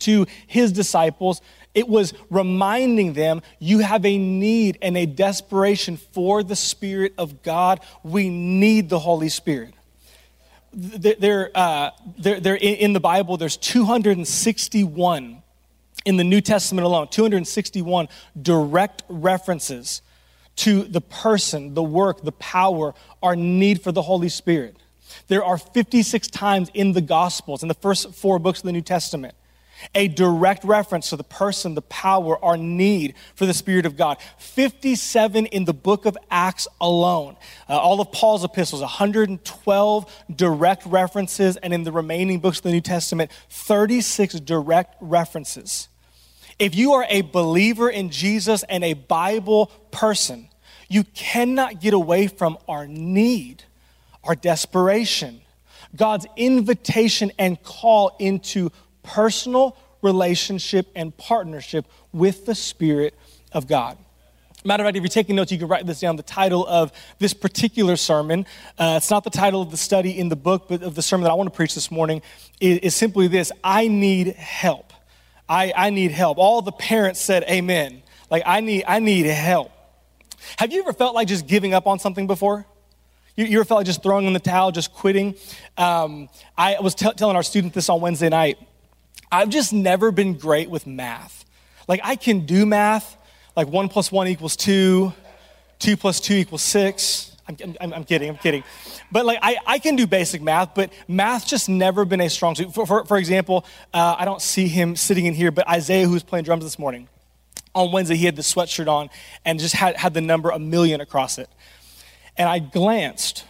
to 0.00 0.26
his 0.46 0.72
disciples, 0.72 1.40
it 1.74 1.88
was 1.88 2.14
reminding 2.30 3.12
them 3.12 3.42
you 3.58 3.80
have 3.80 4.04
a 4.04 4.18
need 4.18 4.78
and 4.82 4.96
a 4.96 5.06
desperation 5.06 5.96
for 5.96 6.42
the 6.42 6.56
Spirit 6.56 7.14
of 7.18 7.42
God. 7.42 7.80
We 8.02 8.28
need 8.28 8.88
the 8.88 8.98
Holy 8.98 9.28
Spirit. 9.28 9.74
There, 10.72 11.50
uh, 11.54 11.90
there, 12.18 12.40
there, 12.40 12.56
in 12.56 12.92
the 12.92 13.00
Bible, 13.00 13.36
there's 13.36 13.56
261 13.56 15.37
in 16.04 16.16
the 16.16 16.24
New 16.24 16.40
Testament 16.40 16.84
alone, 16.84 17.08
261 17.08 18.08
direct 18.40 19.02
references 19.08 20.02
to 20.56 20.82
the 20.84 21.00
person, 21.00 21.74
the 21.74 21.82
work, 21.82 22.22
the 22.22 22.32
power, 22.32 22.94
our 23.22 23.36
need 23.36 23.80
for 23.80 23.92
the 23.92 24.02
Holy 24.02 24.28
Spirit. 24.28 24.76
There 25.28 25.44
are 25.44 25.56
56 25.56 26.28
times 26.28 26.70
in 26.74 26.92
the 26.92 27.00
Gospels, 27.00 27.62
in 27.62 27.68
the 27.68 27.74
first 27.74 28.14
four 28.14 28.38
books 28.38 28.60
of 28.60 28.64
the 28.64 28.72
New 28.72 28.82
Testament, 28.82 29.34
a 29.94 30.08
direct 30.08 30.64
reference 30.64 31.10
to 31.10 31.16
the 31.16 31.24
person, 31.24 31.74
the 31.74 31.82
power, 31.82 32.42
our 32.44 32.56
need 32.56 33.14
for 33.34 33.46
the 33.46 33.54
Spirit 33.54 33.86
of 33.86 33.96
God. 33.96 34.18
57 34.38 35.46
in 35.46 35.64
the 35.64 35.74
book 35.74 36.06
of 36.06 36.16
Acts 36.30 36.66
alone. 36.80 37.36
Uh, 37.68 37.78
all 37.78 38.00
of 38.00 38.12
Paul's 38.12 38.44
epistles, 38.44 38.80
112 38.80 40.24
direct 40.34 40.86
references, 40.86 41.56
and 41.56 41.72
in 41.72 41.84
the 41.84 41.92
remaining 41.92 42.40
books 42.40 42.58
of 42.58 42.64
the 42.64 42.72
New 42.72 42.80
Testament, 42.80 43.30
36 43.50 44.40
direct 44.40 44.96
references. 45.00 45.88
If 46.58 46.74
you 46.74 46.92
are 46.94 47.06
a 47.08 47.20
believer 47.20 47.88
in 47.88 48.10
Jesus 48.10 48.64
and 48.64 48.82
a 48.82 48.94
Bible 48.94 49.66
person, 49.90 50.48
you 50.88 51.04
cannot 51.04 51.80
get 51.80 51.94
away 51.94 52.26
from 52.26 52.58
our 52.66 52.86
need 52.86 53.64
our 54.28 54.34
desperation, 54.34 55.40
God's 55.96 56.26
invitation 56.36 57.32
and 57.38 57.60
call 57.62 58.14
into 58.18 58.70
personal 59.08 59.76
relationship 60.02 60.86
and 60.94 61.16
partnership 61.16 61.86
with 62.12 62.46
the 62.46 62.54
Spirit 62.54 63.14
of 63.52 63.66
God. 63.66 63.96
Matter 64.64 64.82
of 64.82 64.88
fact, 64.88 64.96
if 64.96 65.02
you're 65.02 65.08
taking 65.08 65.36
notes, 65.36 65.50
you 65.50 65.58
can 65.58 65.68
write 65.68 65.86
this 65.86 66.00
down. 66.00 66.16
The 66.16 66.22
title 66.22 66.66
of 66.66 66.92
this 67.18 67.32
particular 67.32 67.96
sermon, 67.96 68.44
uh, 68.78 68.94
it's 68.98 69.10
not 69.10 69.24
the 69.24 69.30
title 69.30 69.62
of 69.62 69.70
the 69.70 69.76
study 69.76 70.18
in 70.18 70.28
the 70.28 70.36
book, 70.36 70.66
but 70.68 70.82
of 70.82 70.94
the 70.94 71.02
sermon 71.02 71.24
that 71.24 71.30
I 71.30 71.34
want 71.34 71.50
to 71.50 71.56
preach 71.56 71.74
this 71.74 71.90
morning, 71.90 72.22
is, 72.60 72.78
is 72.78 72.94
simply 72.94 73.28
this 73.28 73.50
I 73.64 73.88
need 73.88 74.28
help. 74.34 74.92
I, 75.48 75.72
I 75.74 75.90
need 75.90 76.10
help. 76.10 76.38
All 76.38 76.60
the 76.60 76.72
parents 76.72 77.20
said 77.20 77.44
amen. 77.44 78.02
Like, 78.30 78.42
I 78.44 78.60
need, 78.60 78.84
I 78.86 78.98
need 78.98 79.26
help. 79.26 79.70
Have 80.58 80.72
you 80.72 80.80
ever 80.82 80.92
felt 80.92 81.14
like 81.14 81.28
just 81.28 81.46
giving 81.46 81.72
up 81.72 81.86
on 81.86 81.98
something 81.98 82.26
before? 82.26 82.66
You, 83.36 83.46
you 83.46 83.58
ever 83.58 83.64
felt 83.64 83.78
like 83.78 83.86
just 83.86 84.02
throwing 84.02 84.26
in 84.26 84.32
the 84.32 84.40
towel, 84.40 84.72
just 84.72 84.92
quitting? 84.92 85.36
Um, 85.76 86.28
I 86.56 86.78
was 86.80 86.94
t- 86.94 87.10
telling 87.12 87.36
our 87.36 87.42
student 87.42 87.72
this 87.72 87.88
on 87.88 88.00
Wednesday 88.00 88.28
night. 88.28 88.58
I've 89.30 89.48
just 89.48 89.72
never 89.72 90.10
been 90.10 90.34
great 90.34 90.70
with 90.70 90.86
math. 90.86 91.44
Like, 91.86 92.00
I 92.04 92.16
can 92.16 92.46
do 92.46 92.66
math, 92.66 93.16
like 93.56 93.68
one 93.68 93.88
plus 93.88 94.12
one 94.12 94.28
equals 94.28 94.56
two, 94.56 95.12
two 95.78 95.96
plus 95.96 96.20
two 96.20 96.34
equals 96.34 96.62
six. 96.62 97.36
I'm, 97.48 97.56
I'm, 97.80 97.94
I'm 97.94 98.04
kidding, 98.04 98.28
I'm 98.28 98.36
kidding. 98.36 98.62
But 99.10 99.24
like, 99.24 99.38
I, 99.40 99.56
I 99.66 99.78
can 99.78 99.96
do 99.96 100.06
basic 100.06 100.42
math, 100.42 100.74
but 100.74 100.92
math 101.08 101.46
just 101.46 101.68
never 101.68 102.04
been 102.04 102.20
a 102.20 102.28
strong 102.28 102.54
suit. 102.54 102.74
For, 102.74 102.84
for, 102.86 103.04
for 103.06 103.16
example, 103.16 103.64
uh, 103.94 104.16
I 104.18 104.26
don't 104.26 104.42
see 104.42 104.68
him 104.68 104.96
sitting 104.96 105.24
in 105.24 105.32
here, 105.32 105.50
but 105.50 105.66
Isaiah, 105.66 106.06
who's 106.06 106.22
playing 106.22 106.44
drums 106.44 106.64
this 106.64 106.78
morning, 106.78 107.08
on 107.74 107.92
Wednesday, 107.92 108.16
he 108.16 108.26
had 108.26 108.36
the 108.36 108.42
sweatshirt 108.42 108.88
on 108.88 109.08
and 109.44 109.58
just 109.58 109.74
had, 109.74 109.96
had 109.96 110.12
the 110.12 110.20
number 110.20 110.50
a 110.50 110.58
million 110.58 111.00
across 111.00 111.38
it. 111.38 111.48
And 112.36 112.48
I 112.48 112.58
glanced, 112.58 113.44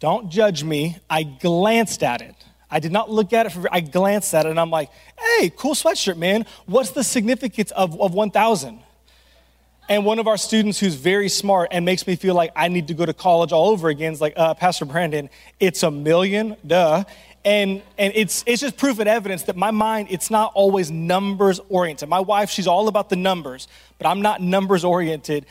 don't 0.00 0.30
judge 0.30 0.64
me, 0.64 0.98
I 1.10 1.24
glanced 1.24 2.02
at 2.02 2.22
it. 2.22 2.34
I 2.70 2.80
did 2.80 2.92
not 2.92 3.10
look 3.10 3.32
at 3.32 3.46
it, 3.46 3.50
for, 3.50 3.68
I 3.70 3.80
glanced 3.80 4.34
at 4.34 4.46
it 4.46 4.50
and 4.50 4.58
I'm 4.58 4.70
like, 4.70 4.90
hey, 5.18 5.50
cool 5.56 5.74
sweatshirt, 5.74 6.16
man. 6.16 6.46
What's 6.66 6.90
the 6.90 7.04
significance 7.04 7.70
of, 7.70 8.00
of 8.00 8.12
1,000? 8.12 8.80
And 9.88 10.04
one 10.04 10.18
of 10.18 10.26
our 10.26 10.36
students 10.36 10.80
who's 10.80 10.96
very 10.96 11.28
smart 11.28 11.68
and 11.70 11.84
makes 11.84 12.06
me 12.06 12.16
feel 12.16 12.34
like 12.34 12.50
I 12.56 12.66
need 12.68 12.88
to 12.88 12.94
go 12.94 13.06
to 13.06 13.14
college 13.14 13.52
all 13.52 13.70
over 13.70 13.88
again 13.88 14.12
is 14.12 14.20
like, 14.20 14.32
uh, 14.36 14.54
Pastor 14.54 14.84
Brandon, 14.84 15.30
it's 15.60 15.84
a 15.84 15.90
million, 15.92 16.56
duh. 16.66 17.04
and 17.46 17.80
and 17.96 18.12
it's 18.16 18.42
it's 18.46 18.60
just 18.60 18.76
proof 18.76 18.98
and 18.98 19.08
evidence 19.08 19.44
that 19.44 19.56
my 19.56 19.70
mind 19.70 20.08
it's 20.10 20.30
not 20.30 20.50
always 20.54 20.90
numbers 20.90 21.60
oriented 21.68 22.08
my 22.08 22.18
wife 22.18 22.50
she's 22.50 22.66
all 22.66 22.88
about 22.88 23.08
the 23.08 23.14
numbers 23.14 23.68
but 23.98 24.06
i'm 24.08 24.20
not 24.20 24.42
numbers 24.42 24.82
oriented 24.82 25.46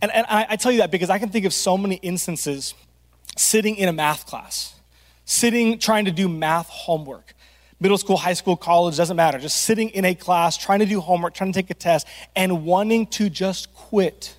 and, 0.00 0.12
and 0.12 0.24
I, 0.30 0.46
I 0.50 0.56
tell 0.56 0.70
you 0.70 0.78
that 0.78 0.92
because 0.92 1.10
i 1.10 1.18
can 1.18 1.28
think 1.28 1.44
of 1.44 1.52
so 1.52 1.76
many 1.76 1.96
instances 1.96 2.74
sitting 3.36 3.74
in 3.74 3.88
a 3.88 3.92
math 3.92 4.26
class 4.26 4.76
sitting 5.30 5.78
trying 5.78 6.04
to 6.04 6.10
do 6.10 6.28
math 6.28 6.68
homework 6.68 7.34
middle 7.78 7.98
school 7.98 8.16
high 8.16 8.32
school 8.32 8.56
college 8.56 8.96
doesn't 8.96 9.16
matter 9.16 9.38
just 9.38 9.62
sitting 9.62 9.88
in 9.90 10.04
a 10.04 10.14
class 10.14 10.56
trying 10.56 10.80
to 10.80 10.86
do 10.86 11.00
homework 11.00 11.34
trying 11.34 11.52
to 11.52 11.58
take 11.62 11.70
a 11.70 11.74
test 11.74 12.06
and 12.34 12.64
wanting 12.64 13.06
to 13.06 13.30
just 13.30 13.72
quit 13.74 14.36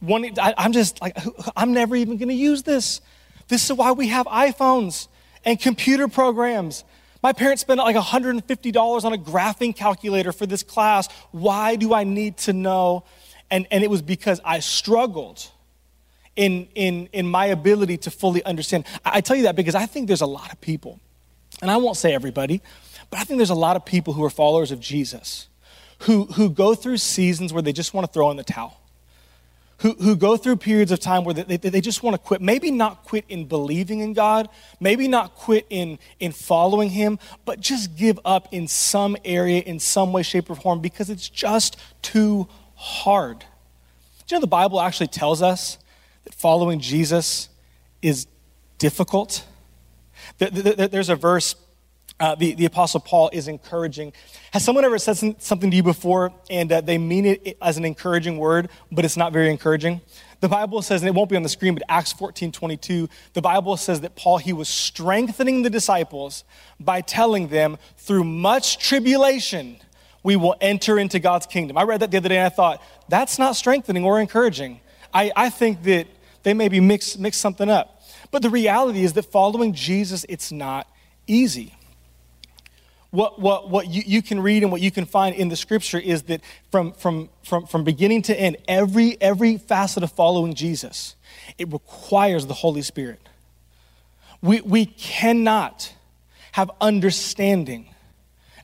wanting 0.00 0.38
I, 0.38 0.54
i'm 0.58 0.72
just 0.72 1.00
like 1.00 1.16
i'm 1.56 1.72
never 1.72 1.94
even 1.96 2.16
going 2.16 2.28
to 2.28 2.34
use 2.34 2.62
this 2.62 3.00
this 3.48 3.64
is 3.64 3.72
why 3.76 3.92
we 3.92 4.08
have 4.08 4.26
iphones 4.26 5.08
and 5.44 5.60
computer 5.60 6.08
programs. 6.08 6.84
My 7.22 7.32
parents 7.32 7.62
spent 7.62 7.78
like 7.78 7.96
$150 7.96 9.04
on 9.04 9.12
a 9.12 9.18
graphing 9.18 9.74
calculator 9.74 10.32
for 10.32 10.46
this 10.46 10.62
class. 10.62 11.08
Why 11.32 11.76
do 11.76 11.94
I 11.94 12.04
need 12.04 12.36
to 12.38 12.52
know? 12.52 13.04
And, 13.50 13.66
and 13.70 13.82
it 13.84 13.90
was 13.90 14.02
because 14.02 14.40
I 14.44 14.60
struggled 14.60 15.48
in, 16.36 16.68
in, 16.74 17.08
in 17.12 17.26
my 17.26 17.46
ability 17.46 17.96
to 17.98 18.10
fully 18.10 18.44
understand. 18.44 18.84
I, 19.04 19.20
tell 19.20 19.36
you 19.36 19.44
that 19.44 19.56
because 19.56 19.74
I 19.74 19.86
think 19.86 20.08
there's 20.08 20.20
a 20.20 20.26
lot 20.26 20.52
of 20.52 20.60
people, 20.60 21.00
and 21.62 21.70
I 21.70 21.76
won't 21.76 21.96
say 21.96 22.14
everybody, 22.14 22.60
but 23.10 23.20
I 23.20 23.24
think 23.24 23.38
there's 23.38 23.50
a 23.50 23.54
lot 23.54 23.76
of 23.76 23.84
people 23.84 24.14
who 24.14 24.24
are 24.24 24.30
followers 24.30 24.70
of 24.70 24.80
Jesus 24.80 25.48
who, 26.00 26.24
who 26.24 26.50
go 26.50 26.74
through 26.74 26.96
seasons 26.98 27.52
where 27.52 27.62
they 27.62 27.72
just 27.72 27.94
want 27.94 28.06
to 28.06 28.12
throw 28.12 28.30
in 28.30 28.36
the 28.36 28.44
towel 28.44 28.80
who, 29.78 29.92
who 29.94 30.16
go 30.16 30.36
through 30.36 30.56
periods 30.56 30.92
of 30.92 31.00
time 31.00 31.24
where 31.24 31.34
they, 31.34 31.56
they 31.58 31.80
just 31.80 32.02
want 32.02 32.14
to 32.14 32.18
quit. 32.18 32.40
Maybe 32.40 32.70
not 32.70 33.04
quit 33.04 33.24
in 33.28 33.46
believing 33.46 34.00
in 34.00 34.12
God, 34.12 34.48
maybe 34.80 35.08
not 35.08 35.34
quit 35.34 35.66
in, 35.68 35.98
in 36.20 36.32
following 36.32 36.90
Him, 36.90 37.18
but 37.44 37.60
just 37.60 37.96
give 37.96 38.18
up 38.24 38.48
in 38.50 38.68
some 38.68 39.16
area, 39.26 39.60
in 39.60 39.78
some 39.78 40.12
way, 40.12 40.22
shape, 40.22 40.48
or 40.48 40.54
form 40.54 40.80
because 40.80 41.10
it's 41.10 41.28
just 41.28 41.76
too 42.02 42.48
hard. 42.76 43.40
Do 43.40 44.34
you 44.34 44.36
know 44.36 44.40
the 44.40 44.46
Bible 44.46 44.80
actually 44.80 45.08
tells 45.08 45.42
us 45.42 45.76
that 46.24 46.34
following 46.34 46.80
Jesus 46.80 47.48
is 48.02 48.26
difficult? 48.78 49.46
There's 50.38 51.08
a 51.08 51.16
verse 51.16 51.56
uh, 52.20 52.34
the, 52.36 52.54
the 52.54 52.64
Apostle 52.64 53.00
Paul 53.00 53.28
is 53.32 53.48
encouraging. 53.48 54.12
Has 54.52 54.64
someone 54.64 54.84
ever 54.84 54.98
said 54.98 55.42
something 55.42 55.70
to 55.70 55.76
you 55.76 55.82
before 55.82 56.32
and 56.48 56.70
uh, 56.70 56.80
they 56.80 56.96
mean 56.96 57.26
it 57.26 57.58
as 57.60 57.76
an 57.76 57.84
encouraging 57.84 58.38
word, 58.38 58.68
but 58.92 59.04
it's 59.04 59.16
not 59.16 59.32
very 59.32 59.50
encouraging? 59.50 60.00
The 60.40 60.48
Bible 60.48 60.80
says, 60.82 61.02
and 61.02 61.08
it 61.08 61.14
won't 61.14 61.28
be 61.28 61.36
on 61.36 61.42
the 61.42 61.48
screen, 61.48 61.74
but 61.74 61.82
Acts 61.88 62.12
14 62.12 62.52
22, 62.52 63.08
the 63.32 63.42
Bible 63.42 63.76
says 63.76 64.02
that 64.02 64.14
Paul, 64.14 64.38
he 64.38 64.52
was 64.52 64.68
strengthening 64.68 65.62
the 65.62 65.70
disciples 65.70 66.44
by 66.78 67.00
telling 67.00 67.48
them, 67.48 67.78
through 67.96 68.24
much 68.24 68.78
tribulation, 68.78 69.78
we 70.22 70.36
will 70.36 70.54
enter 70.60 70.98
into 70.98 71.18
God's 71.18 71.46
kingdom. 71.46 71.76
I 71.76 71.82
read 71.82 72.00
that 72.00 72.10
the 72.10 72.18
other 72.18 72.28
day 72.28 72.38
and 72.38 72.46
I 72.46 72.50
thought, 72.50 72.80
that's 73.08 73.38
not 73.38 73.56
strengthening 73.56 74.04
or 74.04 74.20
encouraging. 74.20 74.80
I, 75.12 75.32
I 75.34 75.50
think 75.50 75.82
that 75.84 76.06
they 76.44 76.54
maybe 76.54 76.78
mix, 76.78 77.18
mix 77.18 77.36
something 77.36 77.68
up. 77.68 78.02
But 78.30 78.42
the 78.42 78.50
reality 78.50 79.04
is 79.04 79.14
that 79.14 79.24
following 79.24 79.72
Jesus, 79.72 80.24
it's 80.28 80.52
not 80.52 80.88
easy 81.26 81.74
what, 83.14 83.40
what, 83.40 83.70
what 83.70 83.86
you, 83.86 84.02
you 84.04 84.22
can 84.22 84.40
read 84.40 84.64
and 84.64 84.72
what 84.72 84.80
you 84.80 84.90
can 84.90 85.04
find 85.04 85.36
in 85.36 85.48
the 85.48 85.54
scripture 85.54 86.00
is 86.00 86.24
that 86.24 86.40
from, 86.72 86.92
from, 86.94 87.30
from, 87.44 87.64
from 87.66 87.84
beginning 87.84 88.22
to 88.22 88.38
end, 88.38 88.56
every, 88.66 89.16
every 89.20 89.56
facet 89.56 90.02
of 90.02 90.10
following 90.10 90.54
Jesus, 90.54 91.14
it 91.56 91.72
requires 91.72 92.46
the 92.46 92.54
Holy 92.54 92.82
Spirit. 92.82 93.20
We, 94.42 94.60
we 94.62 94.86
cannot 94.86 95.94
have 96.52 96.72
understanding 96.80 97.94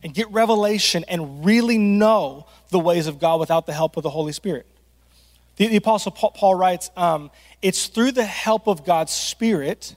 and 0.03 0.13
get 0.13 0.29
revelation 0.33 1.05
and 1.07 1.45
really 1.45 1.79
know 1.79 2.47
the 2.71 2.81
ways 2.81 3.07
of 3.07 3.21
God 3.21 3.39
without 3.39 3.67
the 3.67 3.73
help 3.73 3.97
of 3.97 4.03
the 4.03 4.11
Holy 4.11 4.33
Spirit. 4.33 4.67
The, 5.61 5.67
the 5.67 5.77
Apostle 5.77 6.13
Paul, 6.13 6.55
writes, 6.55 6.91
um, 6.97 7.31
It's 7.61 7.89
through 7.89 8.13
the 8.13 8.25
help 8.25 8.67
of 8.67 8.87
God's 8.87 9.13
Spirit 9.13 9.95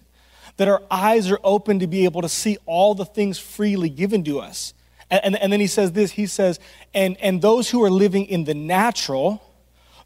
that 0.58 0.67
our 0.67 0.84
eyes 0.91 1.32
are 1.32 1.39
open 1.41 1.79
to 1.79 1.88
be 1.88 2.03
able 2.03 2.22
to 2.22 2.27
see 2.27 2.58
all 2.65 2.93
the 2.96 3.05
things 3.05 3.39
freely 3.39 3.88
given 3.89 4.25
to 4.25 4.41
us. 4.41 4.74
And, 5.10 5.22
and, 5.24 5.36
and, 5.38 5.53
then 5.53 5.62
he 5.62 5.67
says 5.67 5.93
this 5.93 6.12
he 6.12 6.25
says, 6.25 6.60
and, 6.93 7.15
and 7.22 7.41
those 7.41 7.70
who 7.70 7.82
are 7.82 7.89
living 7.89 8.25
in 8.25 8.43
the 8.43 8.53
natural, 8.53 9.41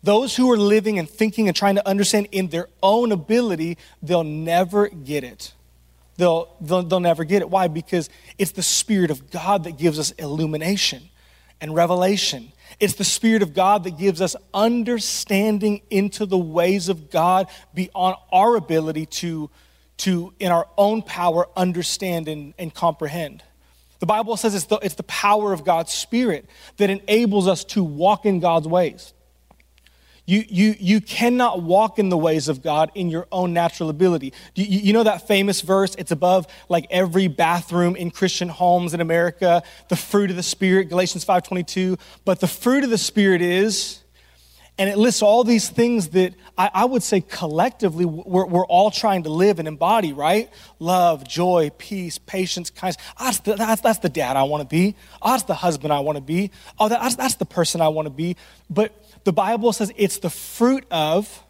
those 0.03 0.35
who 0.35 0.51
are 0.51 0.57
living 0.57 0.99
and 0.99 1.09
thinking 1.09 1.47
and 1.47 1.57
trying 1.57 1.73
to 1.73 1.87
understand 1.87 2.27
in 2.31 2.49
their 2.49 2.69
own 2.83 3.11
ability, 3.11 3.79
they'll 4.03 4.23
never 4.23 4.89
get 4.89 5.23
it. 5.23 5.55
They'll, 6.17 6.55
they'll, 6.61 6.83
they'll 6.83 6.99
never 6.99 7.23
get 7.23 7.41
it. 7.41 7.49
Why? 7.49 7.67
Because 7.67 8.11
it's 8.37 8.51
the 8.51 8.61
Spirit 8.61 9.09
of 9.09 9.31
God 9.31 9.63
that 9.63 9.79
gives 9.79 9.97
us 9.97 10.11
illumination 10.11 11.09
and 11.59 11.73
revelation. 11.73 12.51
It's 12.79 12.95
the 12.95 13.03
Spirit 13.03 13.41
of 13.41 13.53
God 13.53 13.83
that 13.85 13.97
gives 13.97 14.21
us 14.21 14.35
understanding 14.53 15.81
into 15.89 16.25
the 16.25 16.37
ways 16.37 16.89
of 16.89 17.09
God 17.09 17.47
beyond 17.73 18.17
our 18.31 18.55
ability 18.55 19.05
to, 19.07 19.49
to, 19.97 20.33
in 20.39 20.51
our 20.51 20.67
own 20.77 21.01
power, 21.01 21.47
understand 21.55 22.27
and, 22.27 22.53
and 22.59 22.73
comprehend. 22.73 23.43
The 23.99 24.05
Bible 24.05 24.37
says 24.37 24.53
it's 24.53 24.65
the, 24.65 24.77
it's 24.77 24.95
the 24.95 25.03
power 25.03 25.53
of 25.53 25.63
God's 25.63 25.91
Spirit 25.91 26.47
that 26.77 26.89
enables 26.89 27.47
us 27.47 27.63
to 27.65 27.83
walk 27.83 28.25
in 28.25 28.39
God's 28.39 28.67
ways. 28.67 29.13
You, 30.27 30.43
you, 30.49 30.75
you 30.77 30.99
cannot 30.99 31.63
walk 31.63 31.99
in 31.99 32.09
the 32.09 32.17
ways 32.17 32.49
of 32.49 32.61
God 32.61 32.91
in 32.93 33.09
your 33.09 33.27
own 33.31 33.53
natural 33.53 33.89
ability. 33.89 34.33
You, 34.55 34.65
you 34.65 34.93
know 34.93 35.03
that 35.03 35.25
famous 35.25 35.61
verse? 35.61 35.95
It's 35.97 36.11
above 36.11 36.47
like 36.67 36.85
every 36.89 37.29
bathroom 37.29 37.95
in 37.95 38.11
Christian 38.11 38.49
homes 38.49 38.93
in 38.93 38.99
America. 38.99 39.63
The 39.87 39.95
fruit 39.95 40.29
of 40.29 40.35
the 40.35 40.43
Spirit, 40.43 40.89
Galatians 40.89 41.23
5.22. 41.23 41.97
But 42.25 42.41
the 42.41 42.47
fruit 42.47 42.83
of 42.83 42.89
the 42.89 42.97
Spirit 42.97 43.41
is 43.41 44.01
and 44.79 44.89
it 44.89 44.97
lists 44.97 45.23
all 45.23 45.43
these 45.43 45.69
things 45.69 46.09
that 46.09 46.35
I, 46.57 46.69
I 46.73 46.85
would 46.85 47.01
say 47.01 47.21
collectively 47.21 48.05
we're, 48.05 48.45
we're, 48.45 48.65
all 48.65 48.91
trying 48.91 49.23
to 49.23 49.29
live 49.29 49.57
and 49.57 49.67
embody, 49.67 50.13
right? 50.13 50.51
Love, 50.77 51.27
joy, 51.27 51.71
peace, 51.77 52.19
patience, 52.19 52.69
kindness. 52.69 52.97
That's, 53.19 53.39
the, 53.39 53.55
that's, 53.55 53.81
that's 53.81 53.99
the 53.99 54.09
dad 54.09 54.37
I 54.37 54.43
want 54.43 54.61
to 54.61 54.67
be. 54.67 54.95
That's 55.23 55.43
the 55.43 55.55
husband 55.55 55.93
I 55.93 56.01
want 56.01 56.17
to 56.17 56.21
be. 56.21 56.51
Oh, 56.77 56.89
that's, 56.89 57.15
that's 57.15 57.35
the 57.35 57.45
person 57.45 57.81
I 57.81 57.87
want 57.87 58.05
to 58.05 58.11
be. 58.11 58.35
But 58.69 58.93
the 59.27 59.33
Bible 59.33 59.73
says 59.73 59.91
it's 59.97 60.19
the 60.19 60.29
fruit 60.29 60.85
of, 60.89 61.43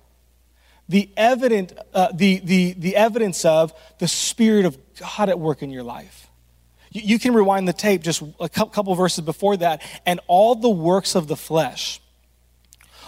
the, 0.90 1.12
evident, 1.16 1.74
uh, 1.94 2.12
the, 2.12 2.40
the, 2.40 2.74
the 2.74 2.96
evidence 2.96 3.46
of 3.46 3.72
the 4.00 4.08
Spirit 4.08 4.66
of 4.66 4.80
God 5.00 5.30
at 5.30 5.40
work 5.40 5.62
in 5.62 5.70
your 5.70 5.84
life. 5.84 6.28
You, 6.92 7.02
you 7.04 7.20
can 7.20 7.36
rewind 7.36 7.68
the 7.68 7.74
tape 7.74 8.02
just 8.02 8.24
a 8.40 8.50
couple 8.50 8.96
verses 8.96 9.24
before 9.24 9.58
that, 9.58 9.84
and 10.08 10.20
all 10.26 10.56
the 10.56 10.72
works 10.72 11.14
of 11.14 11.28
the 11.28 11.36
flesh 11.36 12.02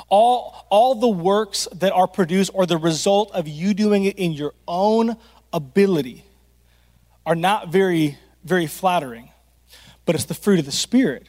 all, 0.08 0.68
all 0.70 0.96
the 0.96 1.08
works 1.08 1.68
that 1.74 1.92
are 1.92 2.08
produced 2.08 2.52
or 2.54 2.66
the 2.66 2.78
result 2.78 3.32
of 3.32 3.48
you 3.48 3.74
doing 3.74 4.06
it 4.06 4.18
in 4.18 4.34
your 4.34 4.54
own 4.68 5.18
ability 5.52 6.26
are 7.26 7.36
not 7.36 7.70
very, 7.70 8.18
very 8.44 8.68
flattering. 8.68 9.30
But 10.06 10.16
it's 10.16 10.26
the 10.26 10.34
fruit 10.34 10.60
of 10.60 10.66
the 10.66 10.72
Spirit 10.72 11.28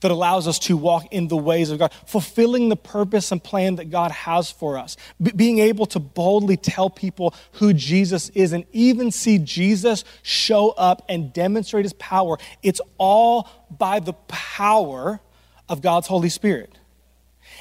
that 0.00 0.10
allows 0.10 0.48
us 0.48 0.58
to 0.58 0.76
walk 0.76 1.06
in 1.10 1.28
the 1.28 1.36
ways 1.36 1.70
of 1.70 1.78
God, 1.78 1.92
fulfilling 2.06 2.68
the 2.68 2.76
purpose 2.76 3.32
and 3.32 3.42
plan 3.42 3.76
that 3.76 3.90
God 3.90 4.10
has 4.10 4.50
for 4.50 4.78
us, 4.78 4.96
B- 5.20 5.32
being 5.34 5.58
able 5.58 5.86
to 5.86 5.98
boldly 5.98 6.56
tell 6.56 6.90
people 6.90 7.34
who 7.52 7.72
Jesus 7.72 8.28
is 8.30 8.52
and 8.52 8.64
even 8.72 9.10
see 9.10 9.38
Jesus 9.38 10.04
show 10.22 10.70
up 10.70 11.04
and 11.08 11.32
demonstrate 11.32 11.84
his 11.84 11.92
power. 11.94 12.38
It's 12.62 12.80
all 12.98 13.48
by 13.70 14.00
the 14.00 14.14
power 14.28 15.20
of 15.68 15.82
God's 15.82 16.06
Holy 16.06 16.28
Spirit. 16.28 16.76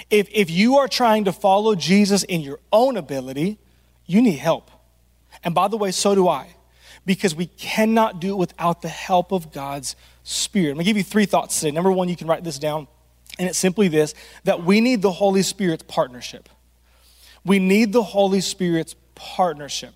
If, 0.10 0.28
if 0.32 0.50
you 0.50 0.78
are 0.78 0.88
trying 0.88 1.26
to 1.26 1.34
follow 1.34 1.76
Jesus 1.76 2.24
in 2.24 2.42
your 2.42 2.60
own 2.72 2.98
ability, 2.98 3.60
you 4.06 4.22
need 4.22 4.40
help. 4.40 4.72
And 5.44 5.54
by 5.54 5.68
the 5.68 5.78
way, 5.78 5.92
so 5.92 6.16
do 6.16 6.28
I, 6.28 6.56
because 7.06 7.36
we 7.36 7.46
cannot 7.46 8.20
do 8.20 8.32
it 8.32 8.38
without 8.38 8.82
the 8.82 8.90
help 8.90 9.32
of 9.32 9.52
God's 9.52 9.96
Spirit. 10.24 10.72
I'm 10.72 10.76
gonna 10.76 10.84
give 10.84 10.98
you 10.98 11.04
three 11.04 11.26
thoughts 11.26 11.60
today. 11.60 11.72
Number 11.72 11.92
one, 11.92 12.10
you 12.10 12.16
can 12.16 12.28
write 12.28 12.44
this 12.44 12.60
down, 12.60 12.88
and 13.38 13.48
it's 13.48 13.58
simply 13.58 13.88
this 13.88 14.14
that 14.44 14.64
we 14.64 14.82
need 14.82 15.02
the 15.02 15.12
Holy 15.12 15.42
Spirit's 15.42 15.84
partnership. 15.84 16.50
We 17.46 17.60
need 17.60 17.94
the 17.94 18.04
Holy 18.04 18.42
Spirit's 18.42 18.96
partnership. 19.16 19.94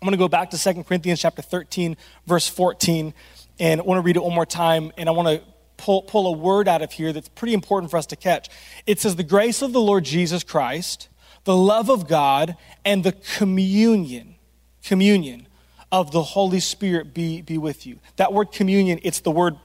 I'm 0.00 0.06
going 0.06 0.12
to 0.12 0.18
go 0.18 0.28
back 0.28 0.50
to 0.50 0.58
2 0.58 0.84
Corinthians 0.84 1.20
chapter 1.20 1.40
13, 1.40 1.96
verse 2.26 2.46
14, 2.46 3.14
and 3.58 3.80
I 3.80 3.84
want 3.84 3.98
to 3.98 4.02
read 4.02 4.16
it 4.16 4.22
one 4.22 4.34
more 4.34 4.44
time, 4.44 4.92
and 4.98 5.08
I 5.08 5.12
want 5.12 5.28
to 5.28 5.42
pull, 5.76 6.02
pull 6.02 6.26
a 6.26 6.32
word 6.32 6.68
out 6.68 6.82
of 6.82 6.92
here 6.92 7.12
that's 7.12 7.28
pretty 7.30 7.54
important 7.54 7.90
for 7.90 7.96
us 7.96 8.06
to 8.06 8.16
catch. 8.16 8.48
It 8.86 9.00
says, 9.00 9.16
The 9.16 9.22
grace 9.22 9.62
of 9.62 9.72
the 9.72 9.80
Lord 9.80 10.04
Jesus 10.04 10.44
Christ, 10.44 11.08
the 11.44 11.56
love 11.56 11.88
of 11.88 12.06
God, 12.06 12.56
and 12.84 13.02
the 13.02 13.12
communion, 13.12 14.34
communion 14.82 15.46
of 15.94 16.10
the 16.10 16.22
Holy 16.22 16.58
Spirit 16.58 17.14
be, 17.14 17.40
be 17.40 17.56
with 17.56 17.86
you. 17.86 18.00
That 18.16 18.32
word 18.32 18.50
communion, 18.50 18.98
it's 19.04 19.20
the 19.20 19.30
word 19.30 19.56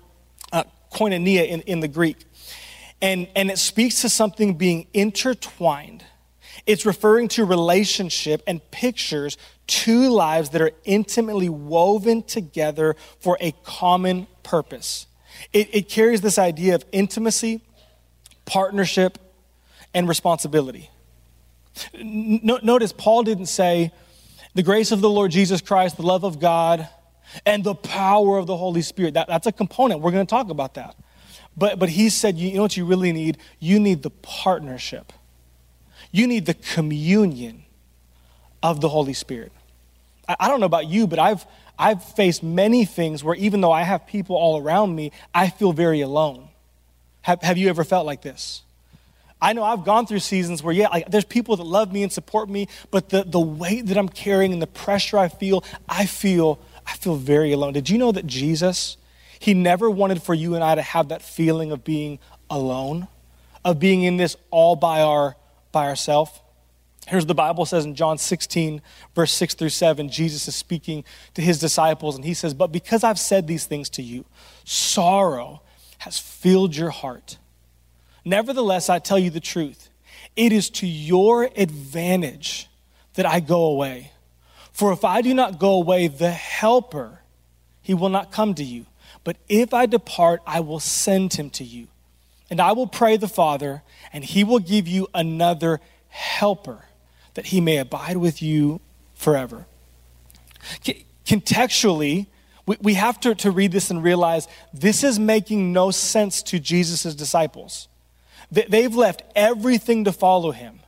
uh, 0.53 0.63
koinonia 0.93 1.48
in, 1.48 1.62
in 1.62 1.79
the 1.79 1.88
Greek. 1.88 2.17
And, 3.01 3.27
and 3.36 3.50
it 3.50 3.57
speaks 3.57 4.01
to 4.01 4.09
something 4.09 4.53
being 4.53 4.86
intertwined. 4.93 6.03
It's 6.67 6.86
referring 6.86 7.29
to 7.29 7.45
relationship 7.45 8.43
and 8.45 8.62
pictures 8.69 9.38
two 9.65 10.12
lives 10.12 10.51
that 10.51 10.62
are 10.62 10.71
intimately 10.83 11.50
woven 11.50 12.21
together 12.21 12.95
for 13.19 13.36
a 13.41 13.51
common 13.63 14.27
purpose. 14.43 15.07
It, 15.51 15.74
it 15.74 15.89
carries 15.89 16.21
this 16.21 16.38
idea 16.38 16.75
of 16.75 16.86
intimacy, 16.91 17.62
partnership, 18.45 19.17
and 19.95 20.07
responsibility. 20.07 20.91
No, 22.00 22.59
notice 22.62 22.93
Paul 22.93 23.24
didn't 23.24 23.48
say, 23.48 23.91
the 24.53 24.63
grace 24.63 24.91
of 24.91 25.01
the 25.01 25.10
Lord 25.10 25.32
Jesus 25.32 25.62
Christ, 25.62 25.98
the 25.98 26.03
love 26.03 26.24
of 26.24 26.39
God, 26.39 26.88
and 27.46 27.63
the 27.63 27.75
power 27.75 28.38
of 28.38 28.48
the 28.48 28.58
Holy 28.58 28.82
Spirit. 28.82 29.13
That, 29.13 29.27
that's 29.27 29.48
a 29.48 29.51
component. 29.51 30.01
We're 30.01 30.12
going 30.12 30.25
to 30.25 30.29
talk 30.29 30.50
about 30.50 30.74
that. 30.75 30.96
But, 31.56 31.77
but 31.77 31.89
he 31.89 32.10
said, 32.10 32.38
you 32.38 32.56
know 32.56 32.62
what 32.63 32.77
you 32.77 32.86
really 32.86 33.12
need? 33.12 33.38
You 33.60 33.79
need 33.79 34.03
the 34.03 34.10
partnership, 34.10 35.13
you 36.12 36.27
need 36.27 36.46
the 36.46 36.53
communion 36.53 37.63
of 38.63 38.82
the 38.82 38.89
Holy 38.89 39.13
Spirit. 39.13 39.51
I, 40.27 40.36
I 40.41 40.48
don't 40.48 40.60
know 40.60 40.65
about 40.65 40.88
you, 40.88 41.08
but 41.08 41.20
I've, 41.20 41.46
I've 41.77 42.03
faced 42.03 42.44
many 42.44 42.86
things 42.86 43.24
where 43.24 43.36
even 43.36 43.62
though 43.62 43.72
I 43.72 43.84
have 43.84 44.08
people 44.08 44.36
all 44.36 44.62
around 44.62 44.96
me, 44.96 45.12
I 45.34 45.50
feel 45.50 45.72
very 45.72 46.01
alone. 46.01 46.50
Have, 47.22 47.41
have 47.41 47.58
you 47.58 47.70
ever 47.70 47.84
felt 47.84 48.06
like 48.06 48.22
this? 48.22 48.63
I 49.41 49.53
know 49.53 49.63
I've 49.63 49.86
gone 49.86 50.05
through 50.05 50.19
seasons 50.19 50.62
where, 50.62 50.74
yeah, 50.74 50.89
like, 50.89 51.10
there's 51.10 51.25
people 51.25 51.55
that 51.58 51.63
love 51.63 51.93
me 51.93 52.03
and 52.03 52.12
support 52.12 52.50
me, 52.50 52.67
but 52.91 53.10
the, 53.10 53.24
the 53.24 53.39
weight 53.39 53.86
that 53.88 53.98
I'm 53.98 54.10
carrying 54.10 54.51
and 54.51 54.62
the 54.62 54.67
pressure 54.67 55.17
I 55.17 55.29
feel, 55.29 55.63
I 55.88 56.05
feel, 56.05 56.60
I 56.86 56.93
feel 56.98 57.15
very 57.15 57.53
alone. 57.53 57.74
Did 57.74 57.89
you 57.89 57.98
know 57.98 58.12
that 58.12 58.27
Jesus, 58.27 58.98
he 59.39 59.53
never 59.53 59.89
wanted 59.89 60.22
for 60.22 60.34
you 60.34 60.55
and 60.55 60.63
I 60.63 60.75
to 60.75 60.81
have 60.81 61.10
that 61.10 61.22
feeling 61.22 61.72
of 61.72 61.84
being 61.86 62.19
alone, 62.50 63.08
of 63.63 63.79
being 63.79 64.03
in 64.03 64.17
this 64.17 64.36
all 64.51 64.75
by 64.75 65.01
our 65.01 65.36
by 65.72 65.88
ourselves? 65.88 66.31
Here's 67.08 67.25
the 67.25 67.34
Bible 67.34 67.65
says 67.65 67.86
in 67.86 67.96
John 67.96 68.19
16, 68.19 68.81
verse 69.15 69.34
6 69.34 69.55
through 69.55 69.69
7, 69.69 70.10
Jesus 70.10 70.48
is 70.48 70.55
speaking 70.55 71.03
to 71.34 71.41
his 71.41 71.60
disciples, 71.60 72.15
and 72.15 72.24
he 72.24 72.36
says, 72.36 72.53
But 72.53 72.72
because 72.72 73.03
I've 73.03 73.17
said 73.17 73.48
these 73.48 73.65
things 73.65 73.89
to 73.91 74.03
you, 74.03 74.25
sorrow 74.63 75.62
has 76.00 76.19
filled 76.19 76.75
your 76.75 76.91
heart. 76.91 77.38
Nevertheless, 78.25 78.89
I 78.89 78.99
tell 78.99 79.19
you 79.19 79.29
the 79.29 79.39
truth. 79.39 79.89
It 80.35 80.51
is 80.51 80.69
to 80.71 80.88
your 80.88 81.49
advantage 81.55 82.69
that 83.15 83.25
I 83.25 83.39
go 83.39 83.65
away. 83.65 84.11
For 84.71 84.93
if 84.93 85.03
I 85.03 85.21
do 85.21 85.33
not 85.33 85.59
go 85.59 85.73
away, 85.73 86.07
the 86.07 86.31
Helper, 86.31 87.19
he 87.81 87.93
will 87.93 88.09
not 88.09 88.31
come 88.31 88.53
to 88.55 88.63
you. 88.63 88.85
But 89.23 89.35
if 89.49 89.73
I 89.73 89.85
depart, 89.85 90.41
I 90.47 90.61
will 90.61 90.79
send 90.79 91.33
him 91.33 91.49
to 91.51 91.63
you. 91.63 91.88
And 92.49 92.61
I 92.61 92.71
will 92.71 92.88
pray 92.88 93.17
the 93.17 93.27
Father, 93.27 93.83
and 94.13 94.23
he 94.23 94.43
will 94.43 94.59
give 94.59 94.88
you 94.88 95.07
another 95.13 95.81
Helper, 96.07 96.85
that 97.33 97.47
he 97.47 97.59
may 97.59 97.77
abide 97.77 98.17
with 98.17 98.41
you 98.41 98.79
forever. 99.13 99.65
Contextually, 101.25 102.27
we 102.65 102.93
have 102.93 103.19
to, 103.19 103.35
to 103.35 103.51
read 103.51 103.73
this 103.73 103.91
and 103.91 104.01
realize 104.01 104.47
this 104.73 105.03
is 105.03 105.19
making 105.19 105.73
no 105.73 105.91
sense 105.91 106.41
to 106.43 106.57
Jesus' 106.57 107.13
disciples. 107.15 107.88
They've 108.51 108.96
left 108.96 109.24
everything 109.36 110.06
to 110.06 110.12
follow 110.12 110.51
him. 110.51 110.78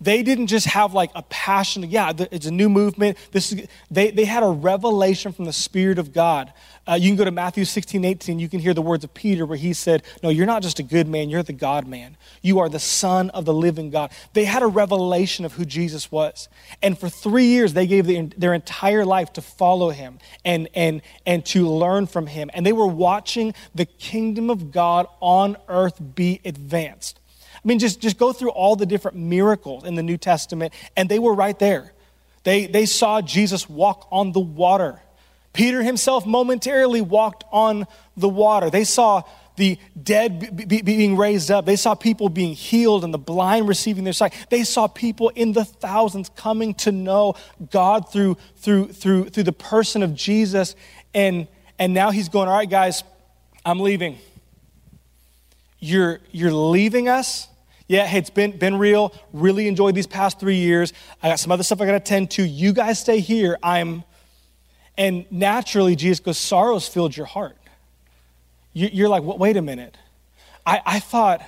They 0.00 0.22
didn't 0.22 0.48
just 0.48 0.66
have 0.66 0.92
like 0.92 1.10
a 1.14 1.22
passion, 1.22 1.84
yeah, 1.84 2.12
it's 2.30 2.46
a 2.46 2.50
new 2.50 2.68
movement. 2.68 3.16
This 3.32 3.52
is, 3.52 3.66
they, 3.90 4.10
they 4.10 4.24
had 4.24 4.42
a 4.42 4.48
revelation 4.48 5.32
from 5.32 5.46
the 5.46 5.52
Spirit 5.52 5.98
of 5.98 6.12
God 6.12 6.52
uh, 6.88 6.94
you 6.94 7.08
can 7.08 7.16
go 7.16 7.24
to 7.24 7.32
Matthew 7.32 7.64
16, 7.64 8.04
18. 8.04 8.38
You 8.38 8.48
can 8.48 8.60
hear 8.60 8.72
the 8.72 8.82
words 8.82 9.02
of 9.02 9.12
Peter 9.12 9.44
where 9.44 9.58
he 9.58 9.72
said, 9.72 10.04
No, 10.22 10.28
you're 10.28 10.46
not 10.46 10.62
just 10.62 10.78
a 10.78 10.84
good 10.84 11.08
man, 11.08 11.28
you're 11.28 11.42
the 11.42 11.52
God 11.52 11.86
man. 11.86 12.16
You 12.42 12.60
are 12.60 12.68
the 12.68 12.78
Son 12.78 13.30
of 13.30 13.44
the 13.44 13.52
living 13.52 13.90
God. 13.90 14.12
They 14.34 14.44
had 14.44 14.62
a 14.62 14.68
revelation 14.68 15.44
of 15.44 15.54
who 15.54 15.64
Jesus 15.64 16.12
was. 16.12 16.48
And 16.82 16.96
for 16.96 17.08
three 17.08 17.46
years, 17.46 17.72
they 17.72 17.88
gave 17.88 18.06
the, 18.06 18.30
their 18.36 18.54
entire 18.54 19.04
life 19.04 19.32
to 19.32 19.42
follow 19.42 19.90
him 19.90 20.18
and, 20.44 20.68
and, 20.74 21.02
and 21.26 21.44
to 21.46 21.66
learn 21.68 22.06
from 22.06 22.28
him. 22.28 22.50
And 22.54 22.64
they 22.64 22.72
were 22.72 22.86
watching 22.86 23.52
the 23.74 23.86
kingdom 23.86 24.48
of 24.48 24.70
God 24.70 25.08
on 25.20 25.56
earth 25.68 26.00
be 26.14 26.40
advanced. 26.44 27.18
I 27.66 27.68
mean, 27.68 27.80
just, 27.80 28.00
just 28.00 28.16
go 28.16 28.32
through 28.32 28.50
all 28.50 28.76
the 28.76 28.86
different 28.86 29.16
miracles 29.16 29.82
in 29.82 29.96
the 29.96 30.02
New 30.02 30.16
Testament, 30.16 30.72
and 30.96 31.08
they 31.08 31.18
were 31.18 31.34
right 31.34 31.58
there. 31.58 31.92
They, 32.44 32.66
they 32.66 32.86
saw 32.86 33.20
Jesus 33.20 33.68
walk 33.68 34.06
on 34.12 34.30
the 34.30 34.38
water. 34.38 35.00
Peter 35.52 35.82
himself 35.82 36.24
momentarily 36.26 37.00
walked 37.00 37.42
on 37.50 37.88
the 38.16 38.28
water. 38.28 38.70
They 38.70 38.84
saw 38.84 39.24
the 39.56 39.78
dead 40.00 40.68
being 40.84 41.16
raised 41.16 41.50
up. 41.50 41.66
They 41.66 41.74
saw 41.74 41.96
people 41.96 42.28
being 42.28 42.54
healed 42.54 43.02
and 43.02 43.12
the 43.12 43.18
blind 43.18 43.66
receiving 43.66 44.04
their 44.04 44.12
sight. 44.12 44.32
They 44.48 44.62
saw 44.62 44.86
people 44.86 45.30
in 45.30 45.52
the 45.52 45.64
thousands 45.64 46.28
coming 46.36 46.72
to 46.74 46.92
know 46.92 47.34
God 47.72 48.12
through, 48.12 48.36
through, 48.58 48.92
through, 48.92 49.30
through 49.30 49.42
the 49.42 49.52
person 49.52 50.04
of 50.04 50.14
Jesus. 50.14 50.76
And, 51.14 51.48
and 51.80 51.92
now 51.92 52.12
he's 52.12 52.28
going, 52.28 52.46
All 52.48 52.54
right, 52.54 52.70
guys, 52.70 53.02
I'm 53.64 53.80
leaving. 53.80 54.18
You're, 55.80 56.20
you're 56.30 56.52
leaving 56.52 57.08
us? 57.08 57.48
Yeah, 57.88 58.06
hey, 58.06 58.18
it's 58.18 58.30
been, 58.30 58.58
been 58.58 58.78
real. 58.78 59.14
Really 59.32 59.68
enjoyed 59.68 59.94
these 59.94 60.06
past 60.06 60.40
three 60.40 60.56
years. 60.56 60.92
I 61.22 61.28
got 61.28 61.38
some 61.38 61.52
other 61.52 61.62
stuff 61.62 61.80
I 61.80 61.86
got 61.86 61.92
to 61.92 61.98
attend 61.98 62.32
to. 62.32 62.42
You 62.42 62.72
guys 62.72 62.98
stay 62.98 63.20
here. 63.20 63.58
I'm 63.62 64.02
and 64.98 65.26
naturally, 65.30 65.94
Jesus 65.94 66.20
goes, 66.20 66.38
Sorrow's 66.38 66.88
filled 66.88 67.16
your 67.16 67.26
heart. 67.26 67.56
You're 68.72 69.08
like, 69.08 69.22
wait 69.22 69.56
a 69.56 69.62
minute. 69.62 69.96
I, 70.64 70.82
I 70.84 71.00
thought. 71.00 71.42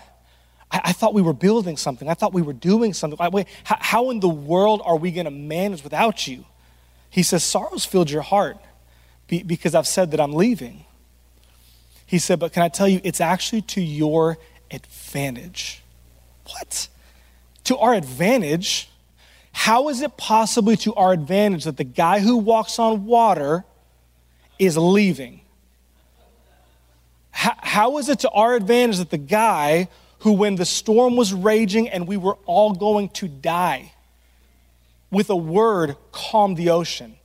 I, 0.70 0.92
thought 0.92 1.14
we 1.14 1.22
were 1.22 1.32
building 1.32 1.78
something. 1.78 2.10
I 2.10 2.12
thought 2.12 2.34
we 2.34 2.42
were 2.42 2.52
doing 2.52 2.92
something. 2.92 3.18
wait, 3.32 3.46
how, 3.64 3.78
how 3.80 4.10
in 4.10 4.20
the 4.20 4.28
world 4.28 4.82
are 4.84 4.98
we 4.98 5.10
going 5.10 5.24
to 5.24 5.30
manage 5.30 5.82
without 5.82 6.28
you? 6.28 6.44
He 7.08 7.22
says, 7.22 7.42
Sorrow's 7.42 7.86
filled 7.86 8.10
your 8.10 8.20
heart 8.20 8.58
because 9.28 9.74
I've 9.74 9.86
said 9.86 10.10
that 10.10 10.20
I'm 10.20 10.34
leaving. 10.34 10.84
He 12.04 12.18
said, 12.18 12.38
But 12.38 12.52
can 12.52 12.62
I 12.62 12.68
tell 12.68 12.86
you, 12.86 13.00
it's 13.02 13.18
actually 13.18 13.62
to 13.62 13.80
your 13.80 14.36
advantage. 14.70 15.82
What? 16.48 16.88
To 17.64 17.78
our 17.78 17.94
advantage? 17.94 18.88
How 19.52 19.88
is 19.88 20.02
it 20.02 20.16
possibly 20.16 20.76
to 20.78 20.94
our 20.94 21.12
advantage 21.12 21.64
that 21.64 21.76
the 21.76 21.84
guy 21.84 22.20
who 22.20 22.36
walks 22.36 22.78
on 22.78 23.06
water 23.06 23.64
is 24.58 24.76
leaving? 24.76 25.40
How, 27.30 27.54
how 27.58 27.98
is 27.98 28.08
it 28.08 28.20
to 28.20 28.30
our 28.30 28.54
advantage 28.54 28.98
that 28.98 29.10
the 29.10 29.18
guy 29.18 29.88
who, 30.20 30.32
when 30.32 30.56
the 30.56 30.64
storm 30.64 31.16
was 31.16 31.32
raging 31.32 31.88
and 31.88 32.08
we 32.08 32.16
were 32.16 32.36
all 32.46 32.72
going 32.72 33.10
to 33.10 33.28
die, 33.28 33.92
with 35.10 35.30
a 35.30 35.36
word 35.36 35.96
calmed 36.12 36.56
the 36.56 36.70
ocean? 36.70 37.16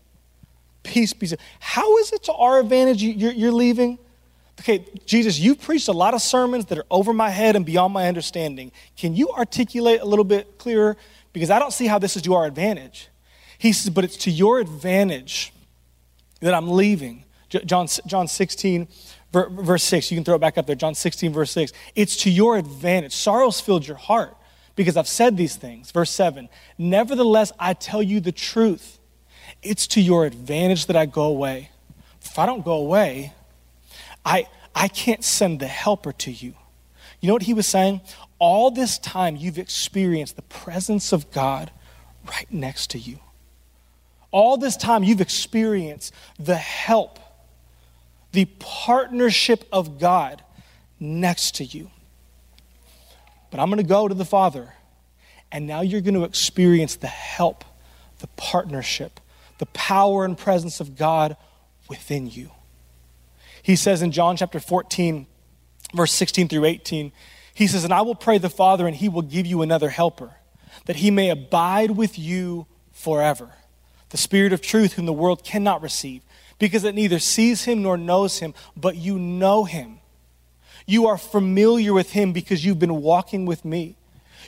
Peace 0.84 1.14
be. 1.14 1.28
How 1.60 1.98
is 1.98 2.12
it 2.12 2.24
to 2.24 2.34
our 2.34 2.60
advantage 2.60 3.02
you're, 3.02 3.32
you're 3.32 3.52
leaving? 3.52 3.98
Okay, 4.60 4.86
Jesus, 5.06 5.40
you've 5.40 5.60
preached 5.60 5.88
a 5.88 5.94
lot 5.94 6.14
of 6.14 6.22
sermons 6.22 6.66
that 6.66 6.78
are 6.78 6.86
over 6.92 7.12
my 7.12 7.30
head 7.30 7.56
and 7.56 7.66
beyond 7.66 7.94
my 7.94 8.08
understanding. 8.08 8.72
Can 8.96 9.16
you 9.16 9.30
articulate 9.32 10.02
a 10.02 10.06
little 10.06 10.26
bit 10.26 10.58
clearer? 10.58 10.96
because 11.34 11.50
I 11.50 11.60
don't 11.60 11.74
see 11.74 11.88
how 11.88 12.00
this 12.00 12.16
is 12.16 12.22
to 12.22 12.36
our 12.36 12.46
advantage. 12.46 13.10
He 13.58 13.74
says, 13.74 13.90
but 13.90 14.04
it's 14.04 14.18
to 14.18 14.32
your 14.32 14.60
advantage 14.60 15.52
that 16.40 16.54
I'm 16.54 16.72
leaving. 16.72 17.26
John, 17.50 17.88
John 18.06 18.28
16, 18.28 18.88
verse 19.32 19.84
6. 19.84 20.12
You 20.12 20.18
can 20.18 20.24
throw 20.24 20.36
it 20.36 20.40
back 20.40 20.58
up 20.58 20.68
there. 20.68 20.76
John 20.76 20.96
16, 20.96 21.34
verse 21.34 21.52
6. 21.52 21.74
It's 21.96 22.16
to 22.18 22.32
your 22.32 22.58
advantage. 22.58 23.14
Sorrow's 23.14 23.60
filled 23.60 23.88
your 23.88 23.98
heart 23.98 24.36
because 24.76 24.96
I've 24.96 25.08
said 25.08 25.38
these 25.38 25.56
things. 25.56 25.92
Verse 25.92 26.12
7. 26.12 26.50
Nevertheless, 26.78 27.52
I 27.60 27.74
tell 27.74 28.02
you 28.02 28.20
the 28.20 28.32
truth. 28.32 29.00
It's 29.62 29.88
to 29.88 30.02
your 30.02 30.26
advantage 30.26 30.88
that 30.88 30.96
I 30.96 31.06
go 31.06 31.24
away. 31.24 31.70
If 32.22 32.38
I 32.38 32.46
don't 32.46 32.66
go 32.66 32.74
away, 32.74 33.34
I, 34.26 34.48
I 34.74 34.88
can't 34.88 35.24
send 35.24 35.60
the 35.60 35.68
helper 35.68 36.12
to 36.14 36.32
you. 36.32 36.54
You 37.20 37.28
know 37.28 37.34
what 37.34 37.44
he 37.44 37.54
was 37.54 37.68
saying? 37.68 38.02
all 38.44 38.72
this 38.72 38.98
time 38.98 39.38
you've 39.38 39.58
experienced 39.58 40.36
the 40.36 40.42
presence 40.42 41.14
of 41.14 41.32
God 41.32 41.72
right 42.28 42.52
next 42.52 42.90
to 42.90 43.00
you. 43.00 43.20
All 44.32 44.58
this 44.58 44.76
time 44.76 45.02
you've 45.02 45.22
experienced 45.22 46.14
the 46.38 46.58
help, 46.58 47.20
the 48.34 48.44
partnership 48.60 49.64
of 49.72 49.98
God 49.98 50.44
next 51.00 51.56
to 51.56 51.64
you. 51.64 51.90
But 53.50 53.62
I'm 53.62 53.70
going 53.70 53.78
to 53.78 53.88
go 53.88 54.10
to 54.10 54.14
the 54.14 54.26
Father, 54.26 54.74
and 55.50 55.66
now 55.66 55.80
you're 55.80 56.02
going 56.02 56.16
to 56.16 56.26
experience 56.26 56.98
the 56.98 57.08
help, 57.08 57.64
the 58.20 58.28
partnership, 58.36 59.22
the 59.58 59.68
power 59.68 60.26
and 60.26 60.38
presence 60.38 60.82
of 60.82 60.98
God 60.98 61.38
within 61.88 62.30
you. 62.30 62.52
He 63.64 63.76
says 63.76 64.02
in 64.02 64.12
John 64.12 64.38
chapter 64.38 64.60
14, 64.60 65.26
verse 65.96 66.12
16 66.12 66.50
through 66.50 66.66
18, 66.66 67.12
he 67.56 67.66
says, 67.66 67.84
And 67.84 67.94
I 67.94 68.02
will 68.02 68.14
pray 68.14 68.38
the 68.38 68.50
Father, 68.50 68.86
and 68.86 68.96
he 68.96 69.10
will 69.10 69.22
give 69.22 69.48
you 69.48 69.62
another 69.62 69.90
helper, 69.90 70.36
that 70.86 70.98
he 70.98 71.10
may 71.10 71.30
abide 71.30 71.92
with 71.92 72.20
you 72.20 72.68
forever. 72.92 73.50
The 74.10 74.18
Spirit 74.18 74.54
of 74.54 74.62
truth, 74.62 74.94
whom 74.94 75.06
the 75.06 75.14
world 75.14 75.44
cannot 75.44 75.82
receive, 75.82 76.22
because 76.60 76.84
it 76.84 76.94
neither 76.94 77.20
sees 77.20 77.64
him 77.64 77.82
nor 77.82 77.98
knows 77.98 78.40
him, 78.40 78.54
but 78.76 78.98
you 78.98 79.18
know 79.18 79.64
him. 79.64 80.00
You 80.86 81.08
are 81.08 81.18
familiar 81.18 81.94
with 81.94 82.12
him 82.12 82.34
because 82.34 82.66
you've 82.66 82.80
been 82.80 83.02
walking 83.02 83.46
with 83.46 83.64
me. 83.64 83.96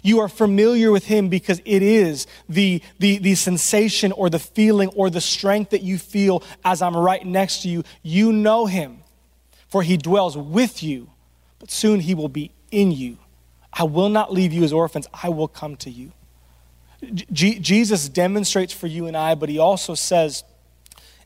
You 0.03 0.19
are 0.19 0.27
familiar 0.27 0.91
with 0.91 1.05
him 1.05 1.29
because 1.29 1.61
it 1.63 1.81
is 1.81 2.27
the, 2.49 2.81
the, 2.99 3.17
the 3.17 3.35
sensation 3.35 4.11
or 4.11 4.29
the 4.29 4.39
feeling 4.39 4.89
or 4.89 5.09
the 5.09 5.21
strength 5.21 5.71
that 5.71 5.81
you 5.81 5.97
feel 5.97 6.43
as 6.63 6.81
I'm 6.81 6.95
right 6.95 7.25
next 7.25 7.61
to 7.61 7.69
you. 7.69 7.83
You 8.03 8.33
know 8.33 8.65
him, 8.65 8.99
for 9.69 9.83
he 9.83 9.97
dwells 9.97 10.37
with 10.37 10.83
you, 10.83 11.09
but 11.59 11.71
soon 11.71 11.99
he 11.99 12.13
will 12.13 12.29
be 12.29 12.51
in 12.71 12.91
you. 12.91 13.17
I 13.73 13.83
will 13.83 14.09
not 14.09 14.31
leave 14.31 14.53
you 14.53 14.63
as 14.63 14.71
orphans, 14.71 15.07
I 15.13 15.29
will 15.29 15.47
come 15.47 15.75
to 15.77 15.89
you. 15.89 16.11
Jesus 17.31 18.09
demonstrates 18.09 18.73
for 18.73 18.87
you 18.87 19.05
and 19.05 19.15
I, 19.15 19.35
but 19.35 19.49
he 19.49 19.59
also 19.59 19.95
says 19.95 20.43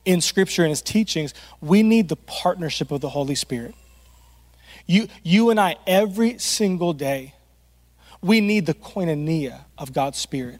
in 0.04 0.22
Scripture 0.22 0.64
and 0.64 0.70
his 0.70 0.82
teachings, 0.82 1.34
we 1.62 1.84
need 1.84 2.10
the 2.10 2.16
partnership 2.16 2.92
of 2.92 3.02
the 3.02 3.10
Holy 3.10 3.36
Spirit. 3.36 3.76
You, 4.88 5.08
you 5.24 5.52
and 5.52 5.60
I, 5.60 5.76
every 5.86 6.40
single 6.40 6.94
day, 6.94 7.36
we 8.22 8.42
need 8.42 8.66
the 8.66 8.74
koinonia 8.74 9.62
of 9.78 9.94
God's 9.94 10.18
Spirit. 10.18 10.60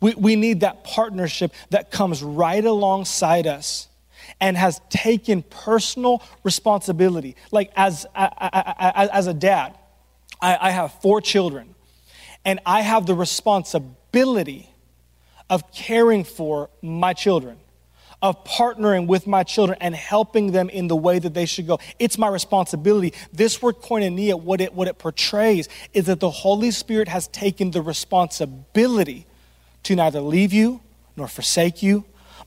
We, 0.00 0.14
we 0.14 0.36
need 0.36 0.60
that 0.60 0.84
partnership 0.84 1.52
that 1.70 1.90
comes 1.90 2.22
right 2.22 2.64
alongside 2.64 3.46
us 3.46 3.88
and 4.40 4.56
has 4.56 4.80
taken 4.90 5.42
personal 5.42 6.22
responsibility. 6.44 7.36
Like, 7.50 7.72
as, 7.76 8.06
as, 8.14 9.26
a 9.26 9.34
dad, 9.34 9.78
I, 10.40 10.58
I 10.60 10.70
have 10.70 10.92
four 11.00 11.20
children, 11.20 11.74
and 12.44 12.60
I 12.66 12.82
have 12.82 13.06
the 13.06 13.14
responsibility 13.14 14.70
of 15.48 15.72
caring 15.72 16.24
for 16.24 16.70
my 16.82 17.12
children 17.12 17.58
of 18.22 18.42
partnering 18.44 19.06
with 19.06 19.26
my 19.26 19.42
children 19.42 19.76
and 19.80 19.94
helping 19.94 20.52
them 20.52 20.68
in 20.70 20.88
the 20.88 20.96
way 20.96 21.18
that 21.18 21.34
they 21.34 21.46
should 21.46 21.66
go. 21.66 21.78
It's 21.98 22.16
my 22.16 22.28
responsibility. 22.28 23.12
This 23.32 23.60
word 23.60 23.76
koinonia, 23.76 24.40
what 24.40 24.60
it, 24.60 24.72
what 24.72 24.88
it 24.88 24.98
portrays 24.98 25.68
is 25.92 26.06
that 26.06 26.20
the 26.20 26.30
Holy 26.30 26.70
Spirit 26.70 27.08
has 27.08 27.28
taken 27.28 27.70
the 27.70 27.82
responsibility 27.82 29.26
to 29.84 29.94
neither 29.94 30.20
leave 30.20 30.52
you 30.52 30.80
nor 31.16 31.28
forsake 31.28 31.82
you, 31.82 32.04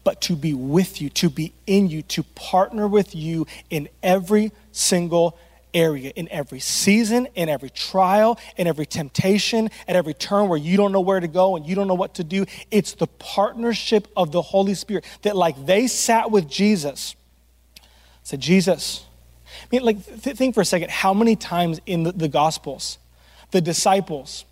but 0.10 0.22
to 0.22 0.36
be 0.36 0.56
with 0.56 1.00
you, 1.04 1.08
to 1.08 1.30
be 1.30 1.54
in 1.68 1.88
you, 1.88 2.02
to 2.02 2.24
partner 2.34 2.88
with 2.88 3.14
you 3.14 3.46
in 3.70 3.88
every 4.02 4.52
single 4.72 5.38
area, 5.72 6.12
in 6.16 6.28
every 6.30 6.60
season, 6.60 7.28
in 7.36 7.48
every 7.48 7.70
trial, 7.70 8.40
in 8.58 8.66
every 8.66 8.88
temptation, 8.88 9.70
at 9.88 9.96
every 9.96 10.16
turn 10.16 10.50
where 10.50 10.58
you 10.58 10.78
don't 10.78 10.92
know 10.92 11.00
where 11.00 11.20
to 11.20 11.28
go 11.28 11.56
and 11.56 11.64
you 11.64 11.76
don't 11.76 11.88
know 11.88 11.94
what 11.94 12.16
to 12.16 12.24
do. 12.24 12.44
It's 12.72 12.94
the 12.94 13.06
partnership 13.06 14.08
of 14.18 14.32
the 14.32 14.42
Holy 14.42 14.74
Spirit 14.74 15.06
that, 15.22 15.36
like 15.36 15.64
they 15.68 15.86
sat 15.86 16.32
with 16.32 16.50
Jesus, 16.50 17.16
said, 18.24 18.40
Jesus, 18.40 19.06
I 19.62 19.68
mean, 19.72 19.84
like, 19.84 20.24
th- 20.24 20.36
think 20.36 20.56
for 20.56 20.62
a 20.62 20.66
second 20.66 20.90
how 20.90 21.14
many 21.14 21.36
times 21.36 21.80
in 21.86 22.02
the, 22.02 22.14
the 22.14 22.28
Gospels 22.28 22.98
the 23.52 23.62
disciples 23.62 24.44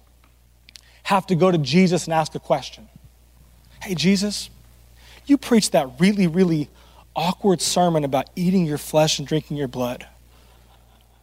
have 1.01 1.25
to 1.25 1.35
go 1.35 1.49
to 1.49 1.57
Jesus 1.57 2.05
and 2.05 2.13
ask 2.13 2.35
a 2.35 2.39
question. 2.39 2.87
Hey, 3.81 3.95
Jesus, 3.95 4.51
you 5.27 5.37
preached 5.37 5.73
that 5.73 5.89
really, 5.99 6.27
really 6.27 6.69
awkward 7.15 7.61
sermon 7.61 8.03
about 8.03 8.29
eating 8.35 8.65
your 8.65 8.77
flesh 8.77 9.19
and 9.19 9.27
drinking 9.27 9.57
your 9.57 9.67
blood. 9.67 10.05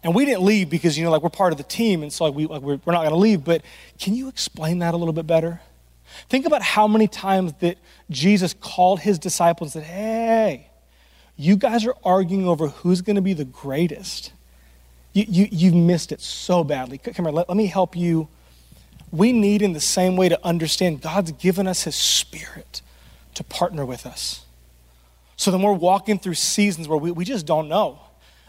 And 0.03 0.15
we 0.15 0.27
didn't 0.27 0.43
leave 0.43 0.69
because, 0.69 0.99
you 0.99 1.05
know, 1.05 1.11
like 1.11 1.23
we're 1.23 1.31
part 1.31 1.53
of 1.53 1.59
the 1.59 1.65
team, 1.65 2.03
and 2.03 2.13
so 2.13 2.27
like, 2.27 2.35
we, 2.35 2.47
like 2.47 2.61
we're, 2.61 2.79
we're 2.85 2.93
not 2.93 3.01
going 3.01 3.11
to 3.11 3.17
leave. 3.17 3.43
But 3.43 3.63
can 3.99 4.15
you 4.15 4.29
explain 4.29 4.81
that 4.81 4.93
a 4.93 4.97
little 4.99 5.15
bit 5.15 5.27
better? 5.27 5.61
Think 6.29 6.45
about 6.45 6.63
how 6.63 6.87
many 6.87 7.09
times 7.09 7.55
that 7.61 7.79
Jesus 8.11 8.55
called 8.55 9.01
his 9.01 9.19
disciples 9.19 9.75
and 9.75 9.85
said, 9.85 9.91
Hey, 9.91 10.69
you 11.37 11.57
guys 11.57 11.87
are 11.87 11.95
arguing 12.05 12.47
over 12.47 12.69
who's 12.69 13.01
going 13.01 13.17
to 13.17 13.23
be 13.23 13.33
the 13.33 13.47
greatest. 13.47 14.33
You, 15.15 15.25
you, 15.27 15.49
you've 15.51 15.75
missed 15.75 16.13
it 16.13 16.21
so 16.21 16.65
badly. 16.65 16.99
Come 16.99 17.25
here, 17.25 17.33
let, 17.33 17.49
let 17.49 17.57
me 17.57 17.67
help 17.67 17.97
you. 17.97 18.29
We 19.11 19.33
need, 19.33 19.63
in 19.63 19.73
the 19.73 19.81
same 19.81 20.17
way, 20.17 20.29
to 20.29 20.45
understand 20.45 21.01
God's 21.01 21.33
given 21.33 21.67
us 21.67 21.85
his 21.85 21.95
spirit 21.95 22.83
to 23.35 23.45
partner 23.45 23.85
with 23.85 24.07
us. 24.07 24.45
So 25.37 25.51
then 25.51 25.63
we're 25.63 25.73
walking 25.73 26.19
through 26.19 26.35
seasons 26.35 26.89
where 26.89 26.99
we, 26.99 27.11
we 27.11 27.25
just 27.25 27.47
don't 27.47 27.69
know. 27.69 28.01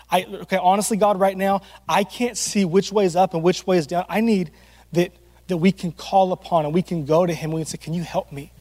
I, 0.10 0.24
okay, 0.24 0.58
honestly, 0.58 0.98
God, 0.98 1.20
right 1.20 1.36
now, 1.36 1.62
I 1.90 2.04
can't 2.04 2.38
see 2.38 2.64
which 2.64 2.92
way 2.92 3.06
is 3.06 3.16
up 3.16 3.34
and 3.34 3.42
which 3.42 3.66
way 3.66 3.78
is 3.78 3.88
down. 3.88 4.06
I 4.08 4.22
need 4.22 4.52
that, 4.94 5.12
that 5.48 5.58
we 5.58 5.72
can 5.72 5.92
call 5.92 6.32
upon 6.32 6.66
and 6.66 6.74
we 6.74 6.82
can 6.82 7.06
go 7.06 7.26
to 7.26 7.34
Him 7.34 7.50
and 7.50 7.56
we 7.56 7.62
can 7.62 7.68
say, 7.68 7.78
Can 7.78 7.94
you 7.94 8.04
help 8.04 8.32
me? 8.32 8.52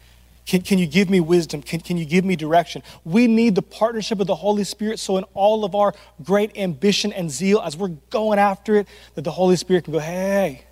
Can, 0.46 0.62
can 0.62 0.78
you 0.78 0.86
give 0.86 1.08
me 1.08 1.20
wisdom? 1.20 1.62
Can, 1.62 1.80
can 1.80 1.96
you 1.96 2.04
give 2.04 2.24
me 2.24 2.36
direction? 2.36 2.82
We 3.04 3.26
need 3.26 3.54
the 3.54 3.62
partnership 3.62 4.20
of 4.20 4.26
the 4.26 4.34
Holy 4.34 4.64
Spirit 4.64 4.98
so, 4.98 5.16
in 5.16 5.24
all 5.34 5.64
of 5.64 5.74
our 5.74 5.94
great 6.22 6.56
ambition 6.56 7.12
and 7.12 7.30
zeal, 7.30 7.60
as 7.60 7.76
we're 7.76 7.88
going 8.10 8.38
after 8.38 8.76
it, 8.76 8.88
that 9.14 9.22
the 9.22 9.30
Holy 9.30 9.56
Spirit 9.56 9.84
can 9.84 9.92
go, 9.92 9.98
Hey, 9.98 10.64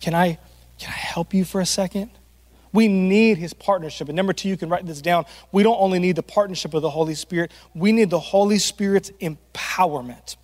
can 0.00 0.14
I, 0.14 0.38
can 0.78 0.88
I 0.88 0.96
help 0.96 1.34
you 1.34 1.44
for 1.44 1.60
a 1.60 1.66
second? 1.66 2.10
We 2.76 2.88
need 2.88 3.38
his 3.38 3.54
partnership. 3.54 4.10
And 4.10 4.16
number 4.16 4.34
two, 4.34 4.50
you 4.50 4.58
can 4.58 4.68
write 4.68 4.84
this 4.84 5.00
down. 5.00 5.24
We 5.50 5.62
don't 5.62 5.80
only 5.80 5.98
need 5.98 6.14
the 6.14 6.22
partnership 6.22 6.74
of 6.74 6.82
the 6.82 6.90
Holy 6.90 7.14
Spirit, 7.14 7.50
we 7.74 7.90
need 7.90 8.10
the 8.10 8.20
Holy 8.20 8.58
Spirit's 8.58 9.10
empowerment. 9.12 10.36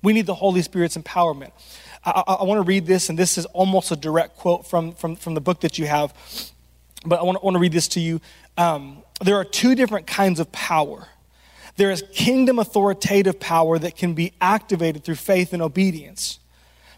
We 0.00 0.12
need 0.12 0.26
the 0.26 0.36
Holy 0.36 0.62
Spirit's 0.62 0.96
empowerment. 0.96 1.50
I, 2.04 2.22
I, 2.28 2.32
I 2.34 2.44
want 2.44 2.58
to 2.58 2.62
read 2.62 2.86
this, 2.86 3.08
and 3.08 3.18
this 3.18 3.36
is 3.36 3.44
almost 3.46 3.90
a 3.90 3.96
direct 3.96 4.36
quote 4.36 4.68
from, 4.68 4.92
from, 4.92 5.16
from 5.16 5.34
the 5.34 5.40
book 5.40 5.62
that 5.62 5.80
you 5.80 5.88
have, 5.88 6.14
but 7.04 7.18
I 7.18 7.24
want 7.24 7.42
to, 7.42 7.58
read 7.58 7.72
this 7.72 7.88
to 7.88 8.00
you. 8.00 8.20
Um, 8.56 9.02
there 9.20 9.34
are 9.34 9.44
two 9.44 9.74
different 9.74 10.06
kinds 10.06 10.38
of 10.38 10.52
power. 10.52 11.08
There 11.74 11.90
is 11.90 12.04
kingdom 12.12 12.60
authoritative 12.60 13.40
power 13.40 13.80
that 13.80 13.96
can 13.96 14.14
be 14.14 14.32
activated 14.40 15.02
through 15.02 15.16
faith 15.16 15.52
and 15.52 15.60
obedience. 15.60 16.38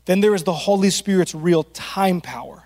Then 0.05 0.21
there 0.21 0.35
is 0.35 0.45
the 0.45 0.53
Holy 0.53 0.91
Spirit's 0.91 1.35
real 1.35 1.63
time 1.63 2.21
power. 2.21 2.65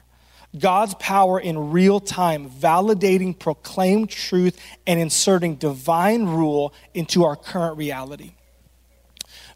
God's 0.58 0.94
power 0.94 1.40
in 1.40 1.72
real 1.72 2.00
time, 2.00 2.48
validating 2.50 3.38
proclaimed 3.38 4.10
truth 4.10 4.60
and 4.86 5.00
inserting 5.00 5.56
divine 5.56 6.26
rule 6.26 6.72
into 6.92 7.24
our 7.24 7.36
current 7.36 7.76
reality. 7.76 8.34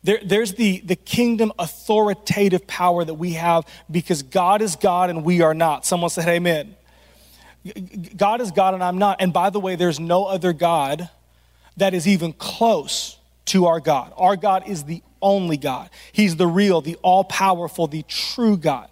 There, 0.03 0.21
there's 0.25 0.55
the, 0.55 0.81
the 0.81 0.97
kingdom 0.97 1.53
authoritative 1.59 2.67
power 2.67 3.05
that 3.05 3.15
we 3.15 3.33
have 3.33 3.65
because 3.91 4.23
God 4.23 4.63
is 4.63 4.77
God 4.77 5.11
and 5.11 5.25
we 5.25 5.41
are 5.41 5.55
not. 5.55 5.85
Someone 5.85 6.11
said, 6.11 6.29
Amen. 6.29 6.77
God 8.17 8.41
is 8.41 8.53
God 8.53 8.75
and 8.75 8.83
I'm 8.83 8.99
not. 8.99 9.21
And 9.21 9.33
by 9.33 9.51
the 9.51 9.61
way, 9.61 9.77
there's 9.77 10.01
no 10.01 10.25
other 10.25 10.53
God 10.53 11.11
that 11.77 11.95
is 11.95 12.07
even 12.07 12.33
close 12.33 13.19
to 13.47 13.67
our 13.67 13.81
God. 13.81 14.13
Our 14.17 14.37
God 14.37 14.69
is 14.69 14.85
the 14.85 15.03
only 15.21 15.57
God, 15.57 15.91
He's 16.13 16.37
the 16.37 16.47
real, 16.47 16.81
the 16.81 16.97
all 17.03 17.25
powerful, 17.25 17.89
the 17.89 18.05
true 18.05 18.57
God. 18.57 18.89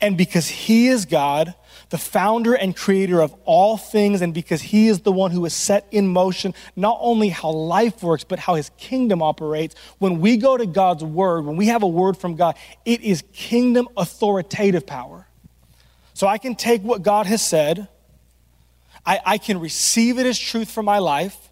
And 0.00 0.16
because 0.16 0.48
He 0.48 0.88
is 0.88 1.04
God, 1.04 1.54
the 1.90 1.98
founder 1.98 2.54
and 2.54 2.74
creator 2.74 3.20
of 3.20 3.34
all 3.44 3.76
things, 3.76 4.22
and 4.22 4.32
because 4.32 4.62
He 4.62 4.88
is 4.88 5.00
the 5.00 5.12
one 5.12 5.30
who 5.30 5.44
has 5.44 5.52
set 5.52 5.86
in 5.90 6.08
motion 6.08 6.54
not 6.74 6.98
only 7.00 7.28
how 7.28 7.50
life 7.50 8.02
works, 8.02 8.24
but 8.24 8.38
how 8.38 8.54
His 8.54 8.70
kingdom 8.78 9.22
operates, 9.22 9.74
when 9.98 10.20
we 10.20 10.36
go 10.36 10.56
to 10.56 10.66
God's 10.66 11.04
word, 11.04 11.44
when 11.44 11.56
we 11.56 11.66
have 11.66 11.82
a 11.82 11.88
word 11.88 12.16
from 12.16 12.36
God, 12.36 12.56
it 12.84 13.02
is 13.02 13.22
kingdom 13.32 13.88
authoritative 13.96 14.86
power. 14.86 15.26
So 16.14 16.26
I 16.26 16.38
can 16.38 16.54
take 16.54 16.82
what 16.82 17.02
God 17.02 17.26
has 17.26 17.46
said, 17.46 17.88
I, 19.04 19.20
I 19.24 19.38
can 19.38 19.60
receive 19.60 20.18
it 20.18 20.26
as 20.26 20.38
truth 20.38 20.70
for 20.70 20.82
my 20.82 20.98
life 20.98 21.49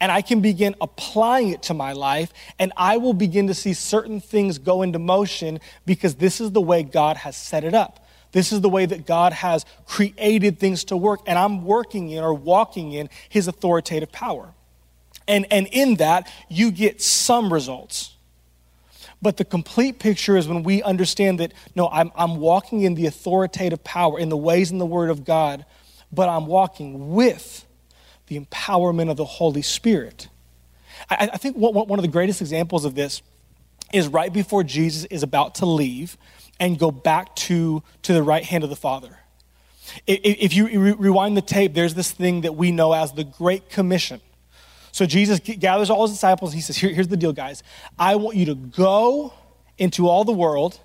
and 0.00 0.10
I 0.12 0.22
can 0.22 0.40
begin 0.40 0.74
applying 0.80 1.50
it 1.50 1.62
to 1.64 1.74
my 1.74 1.92
life, 1.92 2.32
and 2.58 2.72
I 2.76 2.96
will 2.96 3.14
begin 3.14 3.46
to 3.46 3.54
see 3.54 3.72
certain 3.72 4.20
things 4.20 4.58
go 4.58 4.82
into 4.82 4.98
motion 4.98 5.60
because 5.86 6.16
this 6.16 6.40
is 6.40 6.52
the 6.52 6.60
way 6.60 6.82
God 6.82 7.16
has 7.18 7.36
set 7.36 7.64
it 7.64 7.74
up. 7.74 8.06
This 8.32 8.52
is 8.52 8.60
the 8.60 8.68
way 8.68 8.84
that 8.84 9.06
God 9.06 9.32
has 9.32 9.64
created 9.86 10.58
things 10.58 10.84
to 10.84 10.96
work, 10.96 11.20
and 11.26 11.38
I'm 11.38 11.64
working 11.64 12.10
in 12.10 12.24
or 12.24 12.34
walking 12.34 12.92
in 12.92 13.08
His 13.28 13.46
authoritative 13.46 14.10
power. 14.10 14.52
And, 15.28 15.46
and 15.50 15.68
in 15.68 15.96
that, 15.96 16.30
you 16.48 16.70
get 16.70 17.00
some 17.00 17.52
results. 17.52 18.14
But 19.22 19.36
the 19.38 19.44
complete 19.44 20.00
picture 20.00 20.36
is 20.36 20.46
when 20.48 20.64
we 20.64 20.82
understand 20.82 21.40
that, 21.40 21.54
no, 21.74 21.88
I'm, 21.88 22.12
I'm 22.14 22.36
walking 22.36 22.82
in 22.82 22.94
the 22.94 23.06
authoritative 23.06 23.82
power, 23.82 24.18
in 24.18 24.28
the 24.28 24.36
ways 24.36 24.70
in 24.70 24.78
the 24.78 24.84
Word 24.84 25.10
of 25.10 25.24
God, 25.24 25.64
but 26.12 26.28
I'm 26.28 26.46
walking 26.46 27.14
with 27.14 27.63
the 28.26 28.38
empowerment 28.38 29.10
of 29.10 29.16
the 29.16 29.24
Holy 29.24 29.62
Spirit. 29.62 30.28
I, 31.10 31.30
I 31.32 31.36
think 31.36 31.56
one 31.56 31.98
of 31.98 32.02
the 32.02 32.08
greatest 32.08 32.40
examples 32.40 32.84
of 32.84 32.94
this 32.94 33.22
is 33.92 34.08
right 34.08 34.32
before 34.32 34.64
Jesus 34.64 35.04
is 35.04 35.22
about 35.22 35.56
to 35.56 35.66
leave 35.66 36.16
and 36.58 36.78
go 36.78 36.90
back 36.90 37.34
to, 37.36 37.82
to 38.02 38.12
the 38.12 38.22
right 38.22 38.44
hand 38.44 38.64
of 38.64 38.70
the 38.70 38.76
Father. 38.76 39.18
If 40.06 40.54
you 40.54 40.94
rewind 40.94 41.36
the 41.36 41.42
tape, 41.42 41.74
there's 41.74 41.94
this 41.94 42.10
thing 42.10 42.40
that 42.42 42.54
we 42.54 42.72
know 42.72 42.92
as 42.92 43.12
the 43.12 43.24
Great 43.24 43.68
Commission. 43.68 44.20
So 44.92 45.06
Jesus 45.06 45.40
gathers 45.40 45.90
all 45.90 46.02
his 46.02 46.12
disciples. 46.12 46.52
and 46.52 46.56
He 46.56 46.62
says, 46.62 46.76
Here, 46.76 46.90
Here's 46.90 47.08
the 47.08 47.16
deal, 47.16 47.32
guys. 47.32 47.62
I 47.98 48.16
want 48.16 48.36
you 48.36 48.46
to 48.46 48.54
go 48.54 49.34
into 49.76 50.08
all 50.08 50.24
the 50.24 50.32
world 50.32 50.78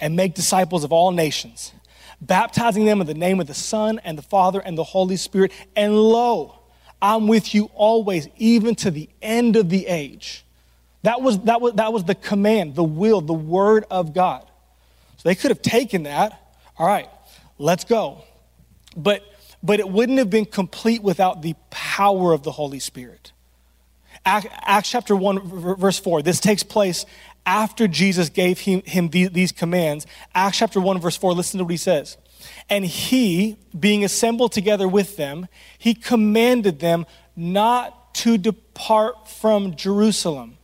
and 0.00 0.16
make 0.16 0.34
disciples 0.34 0.84
of 0.84 0.92
all 0.92 1.12
nations, 1.12 1.72
baptizing 2.20 2.84
them 2.84 3.00
in 3.00 3.06
the 3.06 3.14
name 3.14 3.40
of 3.40 3.46
the 3.46 3.54
Son 3.54 4.00
and 4.04 4.18
the 4.18 4.22
Father 4.22 4.60
and 4.60 4.76
the 4.76 4.84
Holy 4.84 5.16
Spirit. 5.16 5.52
And 5.76 5.96
lo, 5.96 6.58
I'm 7.04 7.28
with 7.28 7.54
you 7.54 7.70
always, 7.74 8.28
even 8.38 8.74
to 8.76 8.90
the 8.90 9.10
end 9.20 9.56
of 9.56 9.68
the 9.68 9.86
age. 9.86 10.42
That 11.02 11.20
was, 11.20 11.38
that 11.40 11.60
was, 11.60 11.74
that 11.74 11.92
was 11.92 12.04
the 12.04 12.14
command, 12.14 12.76
the 12.76 12.82
will, 12.82 13.20
the 13.20 13.34
word 13.34 13.84
of 13.90 14.14
God. 14.14 14.42
So 15.18 15.28
they 15.28 15.34
could 15.34 15.50
have 15.50 15.60
taken 15.60 16.04
that, 16.04 16.40
All 16.78 16.86
right, 16.86 17.10
let's 17.58 17.84
go. 17.84 18.24
But 18.96 19.22
but 19.62 19.80
it 19.80 19.88
wouldn't 19.88 20.18
have 20.18 20.30
been 20.30 20.46
complete 20.46 21.02
without 21.02 21.42
the 21.42 21.54
power 21.70 22.32
of 22.32 22.42
the 22.42 22.52
Holy 22.52 22.78
Spirit. 22.78 23.32
Acts 24.26 24.90
chapter 24.90 25.14
1, 25.14 25.76
verse 25.78 25.98
4, 25.98 26.22
this 26.22 26.40
takes 26.40 26.62
place 26.62 27.04
after 27.46 27.86
Jesus 27.86 28.30
gave 28.30 28.60
him, 28.60 28.82
him 28.82 29.08
these 29.08 29.52
commands. 29.52 30.06
Acts 30.34 30.58
chapter 30.58 30.80
1, 30.80 31.00
verse 31.00 31.16
4, 31.16 31.32
listen 31.32 31.58
to 31.58 31.64
what 31.64 31.70
he 31.70 31.76
says. 31.78 32.16
And 32.68 32.84
he, 32.84 33.56
being 33.78 34.04
assembled 34.04 34.52
together 34.52 34.88
with 34.88 35.16
them, 35.16 35.48
he 35.78 35.94
commanded 35.94 36.80
them 36.80 37.06
not 37.36 38.14
to 38.14 38.38
depart 38.38 39.28
from 39.28 39.74
Jerusalem, 39.74 40.56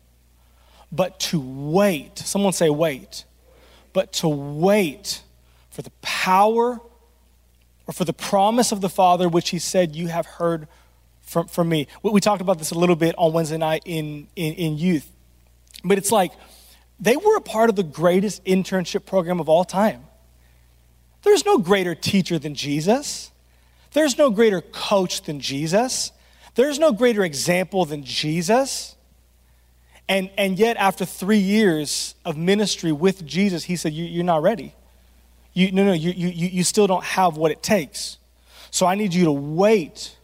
but 0.92 1.18
to 1.20 1.40
wait. 1.40 2.18
Someone 2.18 2.52
say, 2.52 2.70
wait. 2.70 3.24
But 3.92 4.12
to 4.14 4.28
wait 4.28 5.22
for 5.70 5.82
the 5.82 5.90
power 6.00 6.80
or 7.86 7.92
for 7.92 8.04
the 8.04 8.12
promise 8.12 8.70
of 8.70 8.80
the 8.80 8.88
Father, 8.88 9.28
which 9.28 9.50
he 9.50 9.58
said, 9.58 9.96
You 9.96 10.06
have 10.06 10.26
heard 10.26 10.68
from, 11.22 11.48
from 11.48 11.68
me. 11.68 11.88
We 12.02 12.20
talked 12.20 12.40
about 12.40 12.58
this 12.58 12.70
a 12.70 12.78
little 12.78 12.94
bit 12.94 13.14
on 13.18 13.32
Wednesday 13.32 13.56
night 13.56 13.82
in, 13.84 14.28
in, 14.36 14.54
in 14.54 14.78
youth. 14.78 15.10
But 15.84 15.98
it's 15.98 16.12
like 16.12 16.32
they 17.00 17.16
were 17.16 17.36
a 17.36 17.40
part 17.40 17.70
of 17.70 17.76
the 17.76 17.82
greatest 17.82 18.44
internship 18.44 19.06
program 19.06 19.40
of 19.40 19.48
all 19.48 19.64
time. 19.64 20.04
There's 21.22 21.44
no 21.44 21.58
greater 21.58 21.94
teacher 21.94 22.38
than 22.38 22.54
Jesus. 22.54 23.30
There's 23.92 24.16
no 24.16 24.30
greater 24.30 24.60
coach 24.60 25.22
than 25.22 25.40
Jesus. 25.40 26.12
There's 26.54 26.78
no 26.78 26.92
greater 26.92 27.24
example 27.24 27.84
than 27.84 28.04
Jesus. 28.04 28.96
And, 30.08 30.30
and 30.36 30.58
yet, 30.58 30.76
after 30.76 31.04
three 31.04 31.38
years 31.38 32.14
of 32.24 32.36
ministry 32.36 32.90
with 32.90 33.24
Jesus, 33.24 33.64
he 33.64 33.76
said, 33.76 33.92
you, 33.92 34.20
are 34.20 34.24
not 34.24 34.42
ready. 34.42 34.74
You, 35.52 35.70
no, 35.72 35.84
no, 35.84 35.92
you, 35.92 36.10
you, 36.10 36.28
you 36.28 36.64
still 36.64 36.86
don't 36.86 37.04
have 37.04 37.36
what 37.36 37.52
it 37.52 37.62
takes. 37.62 38.18
So 38.70 38.86
I 38.86 38.94
need 38.94 39.14
you 39.14 39.24
to 39.26 39.32
wait 39.32 40.16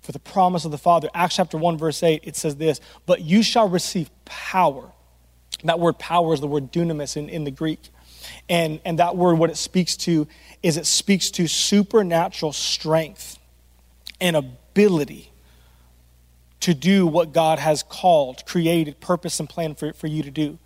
for 0.00 0.12
the 0.12 0.18
promise 0.18 0.64
of 0.64 0.70
the 0.70 0.78
Father. 0.78 1.08
Acts 1.14 1.36
chapter 1.36 1.58
1, 1.58 1.78
verse 1.78 2.02
8, 2.02 2.22
it 2.24 2.36
says 2.36 2.56
this 2.56 2.80
But 3.06 3.22
you 3.22 3.42
shall 3.42 3.68
receive 3.68 4.10
power. 4.24 4.92
That 5.64 5.78
word 5.78 5.98
power 5.98 6.32
is 6.32 6.40
the 6.40 6.46
word 6.46 6.72
dunamis 6.72 7.16
in, 7.16 7.28
in 7.28 7.44
the 7.44 7.50
Greek. 7.50 7.80
And, 8.48 8.80
and 8.84 8.98
that 8.98 9.16
word, 9.16 9.38
what 9.38 9.50
it 9.50 9.56
speaks 9.56 9.96
to, 9.98 10.26
is 10.62 10.76
it 10.76 10.86
speaks 10.86 11.30
to 11.32 11.46
supernatural 11.46 12.52
strength 12.52 13.38
and 14.20 14.36
ability 14.36 15.30
to 16.60 16.74
do 16.74 17.06
what 17.06 17.32
God 17.32 17.58
has 17.58 17.82
called, 17.82 18.44
created, 18.46 19.00
purpose, 19.00 19.40
and 19.40 19.48
plan 19.48 19.74
for, 19.74 19.92
for 19.92 20.06
you 20.06 20.22
to 20.22 20.30
do. 20.30 20.58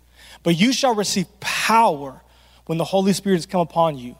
But 0.43 0.57
you 0.57 0.73
shall 0.73 0.93
receive 0.93 1.27
power 1.39 2.21
when 2.65 2.77
the 2.77 2.83
Holy 2.83 3.13
Spirit 3.13 3.37
has 3.37 3.45
come 3.45 3.61
upon 3.61 3.97
you. 3.97 4.17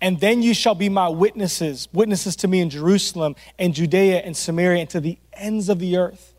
And 0.00 0.20
then 0.20 0.42
you 0.42 0.54
shall 0.54 0.74
be 0.74 0.88
my 0.88 1.08
witnesses, 1.08 1.88
witnesses 1.92 2.36
to 2.36 2.48
me 2.48 2.60
in 2.60 2.70
Jerusalem 2.70 3.34
and 3.58 3.74
Judea 3.74 4.20
and 4.20 4.36
Samaria 4.36 4.82
and 4.82 4.90
to 4.90 5.00
the 5.00 5.18
ends 5.32 5.68
of 5.68 5.78
the 5.78 5.96
earth. 5.96 6.34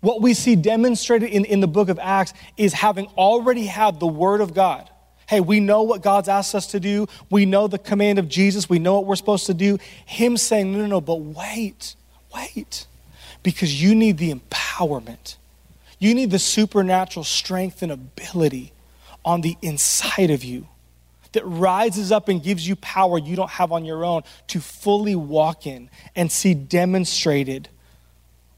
What 0.00 0.22
we 0.22 0.34
see 0.34 0.56
demonstrated 0.56 1.30
in, 1.30 1.44
in 1.44 1.60
the 1.60 1.66
book 1.66 1.88
of 1.88 1.98
Acts 1.98 2.32
is 2.56 2.72
having 2.72 3.06
already 3.18 3.66
had 3.66 3.98
the 3.98 4.06
word 4.06 4.40
of 4.40 4.54
God 4.54 4.88
hey, 5.30 5.38
we 5.38 5.60
know 5.60 5.82
what 5.82 6.02
God's 6.02 6.28
asked 6.28 6.56
us 6.56 6.66
to 6.72 6.80
do. 6.80 7.06
We 7.30 7.46
know 7.46 7.68
the 7.68 7.78
command 7.78 8.18
of 8.18 8.28
Jesus. 8.28 8.68
We 8.68 8.80
know 8.80 8.96
what 8.96 9.06
we're 9.06 9.14
supposed 9.14 9.46
to 9.46 9.54
do. 9.54 9.78
Him 10.04 10.36
saying, 10.36 10.72
no, 10.72 10.80
no, 10.80 10.86
no, 10.86 11.00
but 11.00 11.20
wait, 11.20 11.94
wait. 12.34 12.88
Because 13.44 13.80
you 13.80 13.94
need 13.94 14.18
the 14.18 14.34
empowerment. 14.34 15.36
You 16.00 16.16
need 16.16 16.32
the 16.32 16.40
supernatural 16.40 17.22
strength 17.22 17.80
and 17.80 17.92
ability 17.92 18.72
on 19.24 19.42
the 19.42 19.56
inside 19.62 20.32
of 20.32 20.42
you 20.42 20.66
that 21.30 21.44
rises 21.46 22.10
up 22.10 22.28
and 22.28 22.42
gives 22.42 22.66
you 22.66 22.74
power 22.74 23.16
you 23.16 23.36
don't 23.36 23.50
have 23.50 23.70
on 23.70 23.84
your 23.84 24.04
own 24.04 24.22
to 24.48 24.58
fully 24.58 25.14
walk 25.14 25.64
in 25.64 25.90
and 26.16 26.32
see 26.32 26.54
demonstrated 26.54 27.68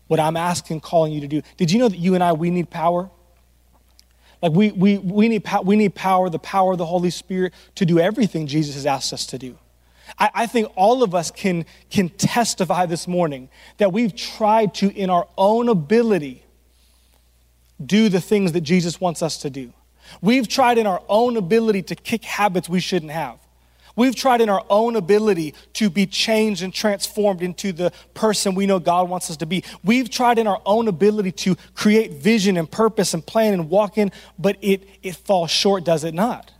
what 0.07 0.19
I'm 0.19 0.39
asking, 0.39 0.81
calling 0.81 1.13
you 1.13 1.21
to 1.21 1.29
do. 1.29 1.43
Did 1.59 1.71
you 1.71 1.79
know 1.81 1.91
that 1.91 1.99
you 1.99 2.15
and 2.15 2.25
I, 2.25 2.33
we 2.33 2.49
need 2.49 2.71
power? 2.71 3.11
Like 4.43 4.53
we, 4.53 4.73
we, 4.73 4.99
we, 4.99 5.29
need, 5.29 5.49
we 5.65 5.77
need 5.77 5.95
power, 5.95 6.29
the 6.29 6.39
power 6.39 6.73
of 6.73 6.79
the 6.79 6.87
Holy 6.87 7.11
Spirit 7.11 7.55
to 7.77 7.87
do 7.87 8.01
everything 8.01 8.49
Jesus 8.49 8.75
has 8.75 8.87
asked 8.87 9.13
us 9.13 9.25
to 9.27 9.39
do. 9.39 9.57
I, 10.19 10.31
I 10.35 10.47
think 10.47 10.71
all 10.75 11.03
of 11.03 11.15
us 11.15 11.31
can, 11.31 11.65
can 11.91 12.09
testify 12.09 12.87
this 12.87 13.07
morning 13.07 13.49
that 13.79 13.93
we've 13.93 14.15
tried 14.15 14.75
to, 14.75 14.93
in 14.93 15.11
our 15.11 15.29
own 15.39 15.69
ability, 15.69 16.45
do 17.85 18.09
the 18.09 18.21
things 18.21 18.53
that 18.53 18.63
Jesus 18.63 19.01
wants 19.01 19.23
us 19.23 19.39
to 19.39 19.51
do. 19.51 19.73
We've 20.21 20.49
tried 20.49 20.79
in 20.79 20.87
our 20.87 21.03
own 21.09 21.37
ability 21.37 21.83
to 21.85 21.95
kick 21.95 22.25
habits 22.25 22.69
we 22.69 22.81
shouldn't 22.81 23.13
have. 23.13 23.39
We've 23.95 24.15
tried 24.15 24.41
in 24.41 24.49
our 24.49 24.65
own 24.71 24.97
ability 24.97 25.55
to 25.75 25.91
be 25.91 26.07
changed 26.07 26.63
and 26.63 26.73
transformed 26.73 27.43
into 27.43 27.73
the 27.73 27.93
person 28.15 28.55
we 28.55 28.67
know 28.67 28.79
God 28.79 29.09
wants 29.09 29.31
us 29.31 29.37
to 29.39 29.47
be. 29.47 29.65
We've 29.85 30.09
tried 30.09 30.39
in 30.39 30.47
our 30.47 30.63
own 30.65 30.89
ability 30.89 31.33
to 31.33 31.57
create 31.75 32.13
vision 32.13 32.57
and 32.57 32.71
purpose 32.71 33.13
and 33.13 33.25
plan 33.25 33.53
and 33.53 33.69
walk 33.69 33.99
in, 33.99 34.11
but 34.39 34.57
it, 34.63 34.89
it 35.03 35.17
falls 35.17 35.51
short, 35.51 35.85
does 35.85 36.05
it 36.05 36.15
not? 36.15 36.53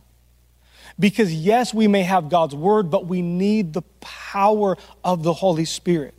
Because 0.99 1.33
yes, 1.33 1.73
we 1.73 1.87
may 1.87 2.03
have 2.03 2.29
God's 2.29 2.53
word, 2.53 2.91
but 2.91 3.07
we 3.07 3.21
need 3.21 3.73
the 3.73 3.81
power 3.99 4.77
of 5.03 5.23
the 5.23 5.33
Holy 5.33 5.65
Spirit. 5.65 6.13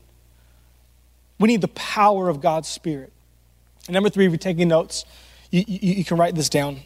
We 1.39 1.49
need 1.49 1.61
the 1.61 1.69
power 1.69 2.29
of 2.29 2.41
God's 2.41 2.69
Spirit. 2.69 3.13
And 3.87 3.95
number 3.95 4.11
three, 4.11 4.27
if 4.27 4.33
you're 4.33 4.39
taking 4.39 4.69
notes, 4.69 5.05
you, 5.51 5.65
you, 5.67 5.95
you 5.97 6.05
can 6.05 6.17
write 6.17 6.35
this 6.35 6.49
down. 6.49 6.81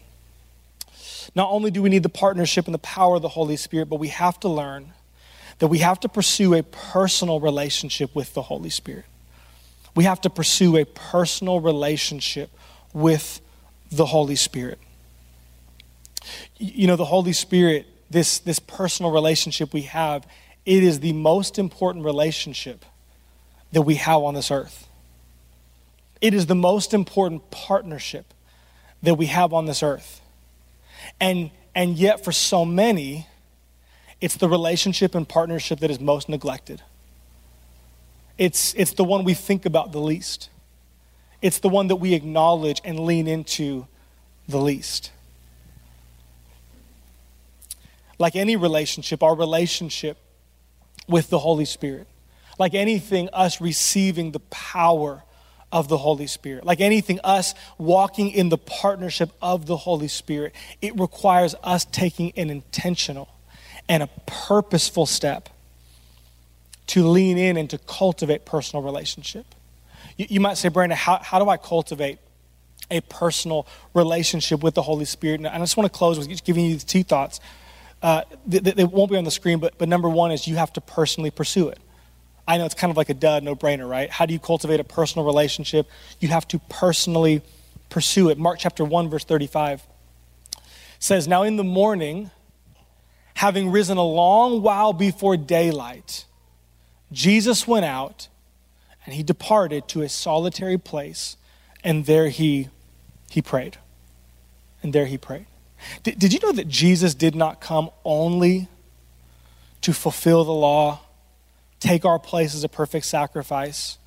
Not 1.38 1.52
only 1.52 1.70
do 1.70 1.82
we 1.82 1.88
need 1.88 2.02
the 2.02 2.08
partnership 2.08 2.66
and 2.66 2.74
the 2.74 2.80
power 2.80 3.14
of 3.14 3.22
the 3.22 3.28
Holy 3.28 3.56
Spirit, 3.56 3.88
but 3.88 4.00
we 4.00 4.08
have 4.08 4.40
to 4.40 4.48
learn 4.48 4.92
that 5.60 5.68
we 5.68 5.78
have 5.78 6.00
to 6.00 6.08
pursue 6.08 6.52
a 6.54 6.64
personal 6.64 7.38
relationship 7.38 8.12
with 8.12 8.34
the 8.34 8.42
Holy 8.42 8.70
Spirit. 8.70 9.04
We 9.94 10.02
have 10.02 10.20
to 10.22 10.30
pursue 10.30 10.76
a 10.76 10.84
personal 10.84 11.60
relationship 11.60 12.50
with 12.92 13.40
the 13.88 14.06
Holy 14.06 14.34
Spirit. 14.34 14.80
You 16.56 16.88
know, 16.88 16.96
the 16.96 17.04
Holy 17.04 17.32
Spirit, 17.32 17.86
this, 18.10 18.40
this 18.40 18.58
personal 18.58 19.12
relationship 19.12 19.72
we 19.72 19.82
have, 19.82 20.26
it 20.66 20.82
is 20.82 20.98
the 20.98 21.12
most 21.12 21.56
important 21.56 22.04
relationship 22.04 22.84
that 23.70 23.82
we 23.82 23.94
have 23.94 24.22
on 24.22 24.34
this 24.34 24.50
earth. 24.50 24.88
It 26.20 26.34
is 26.34 26.46
the 26.46 26.56
most 26.56 26.92
important 26.92 27.48
partnership 27.52 28.34
that 29.04 29.14
we 29.14 29.26
have 29.26 29.52
on 29.52 29.66
this 29.66 29.84
earth. 29.84 30.20
And, 31.20 31.50
and 31.74 31.96
yet, 31.96 32.24
for 32.24 32.32
so 32.32 32.64
many, 32.64 33.26
it's 34.20 34.36
the 34.36 34.48
relationship 34.48 35.14
and 35.14 35.28
partnership 35.28 35.80
that 35.80 35.90
is 35.90 36.00
most 36.00 36.28
neglected. 36.28 36.82
It's, 38.36 38.74
it's 38.74 38.92
the 38.92 39.04
one 39.04 39.24
we 39.24 39.34
think 39.34 39.66
about 39.66 39.92
the 39.92 40.00
least. 40.00 40.48
It's 41.42 41.58
the 41.58 41.68
one 41.68 41.88
that 41.88 41.96
we 41.96 42.14
acknowledge 42.14 42.80
and 42.84 43.00
lean 43.00 43.26
into 43.26 43.86
the 44.48 44.58
least. 44.58 45.12
Like 48.18 48.34
any 48.34 48.56
relationship, 48.56 49.22
our 49.22 49.34
relationship 49.34 50.18
with 51.08 51.30
the 51.30 51.38
Holy 51.38 51.64
Spirit, 51.64 52.06
like 52.58 52.74
anything, 52.74 53.28
us 53.32 53.60
receiving 53.60 54.32
the 54.32 54.40
power 54.40 55.22
of 55.72 55.88
the 55.88 55.98
Holy 55.98 56.26
Spirit. 56.26 56.64
Like 56.64 56.80
anything, 56.80 57.20
us 57.24 57.54
walking 57.76 58.30
in 58.30 58.48
the 58.48 58.58
partnership 58.58 59.30
of 59.42 59.66
the 59.66 59.76
Holy 59.76 60.08
Spirit, 60.08 60.54
it 60.80 60.98
requires 60.98 61.54
us 61.62 61.84
taking 61.84 62.32
an 62.36 62.50
intentional 62.50 63.28
and 63.88 64.02
a 64.02 64.08
purposeful 64.26 65.06
step 65.06 65.48
to 66.88 67.06
lean 67.06 67.38
in 67.38 67.56
and 67.56 67.68
to 67.70 67.78
cultivate 67.78 68.44
personal 68.44 68.82
relationship. 68.82 69.46
You, 70.16 70.26
you 70.30 70.40
might 70.40 70.56
say, 70.56 70.68
Brandon, 70.68 70.96
how, 70.96 71.18
how 71.22 71.38
do 71.38 71.48
I 71.48 71.56
cultivate 71.56 72.18
a 72.90 73.00
personal 73.02 73.66
relationship 73.94 74.62
with 74.62 74.74
the 74.74 74.82
Holy 74.82 75.04
Spirit? 75.04 75.40
And 75.40 75.48
I 75.48 75.58
just 75.58 75.76
want 75.76 75.90
to 75.90 75.96
close 75.96 76.18
with 76.18 76.44
giving 76.44 76.64
you 76.64 76.78
two 76.78 77.02
thoughts. 77.02 77.40
Uh, 78.02 78.22
they, 78.46 78.58
they 78.58 78.84
won't 78.84 79.10
be 79.10 79.16
on 79.16 79.24
the 79.24 79.30
screen, 79.30 79.58
but, 79.58 79.76
but 79.76 79.88
number 79.88 80.08
one 80.08 80.30
is 80.30 80.46
you 80.46 80.56
have 80.56 80.72
to 80.74 80.80
personally 80.80 81.30
pursue 81.30 81.68
it. 81.68 81.78
I 82.48 82.56
know 82.56 82.64
it's 82.64 82.74
kind 82.74 82.90
of 82.90 82.96
like 82.96 83.10
a 83.10 83.14
dud, 83.14 83.42
no 83.44 83.54
brainer, 83.54 83.86
right? 83.86 84.10
How 84.10 84.24
do 84.24 84.32
you 84.32 84.38
cultivate 84.40 84.80
a 84.80 84.84
personal 84.84 85.26
relationship? 85.26 85.86
You 86.18 86.28
have 86.28 86.48
to 86.48 86.58
personally 86.70 87.42
pursue 87.90 88.30
it. 88.30 88.38
Mark 88.38 88.58
chapter 88.58 88.86
1, 88.86 89.10
verse 89.10 89.24
35 89.24 89.82
says, 90.98 91.28
Now 91.28 91.42
in 91.42 91.56
the 91.56 91.64
morning, 91.64 92.30
having 93.34 93.70
risen 93.70 93.98
a 93.98 94.04
long 94.04 94.62
while 94.62 94.94
before 94.94 95.36
daylight, 95.36 96.24
Jesus 97.12 97.68
went 97.68 97.84
out 97.84 98.28
and 99.04 99.14
he 99.14 99.22
departed 99.22 99.86
to 99.88 100.00
a 100.00 100.08
solitary 100.08 100.78
place, 100.78 101.36
and 101.84 102.06
there 102.06 102.30
he, 102.30 102.68
he 103.30 103.42
prayed. 103.42 103.76
And 104.82 104.94
there 104.94 105.06
he 105.06 105.18
prayed. 105.18 105.46
Did, 106.02 106.18
did 106.18 106.32
you 106.32 106.40
know 106.40 106.52
that 106.52 106.68
Jesus 106.68 107.14
did 107.14 107.34
not 107.34 107.60
come 107.60 107.90
only 108.04 108.68
to 109.82 109.92
fulfill 109.92 110.44
the 110.44 110.52
law? 110.52 111.00
Take 111.80 112.04
our 112.04 112.18
place 112.18 112.54
as 112.54 112.64
a 112.64 112.68
perfect 112.68 113.06
sacrifice, 113.06 113.98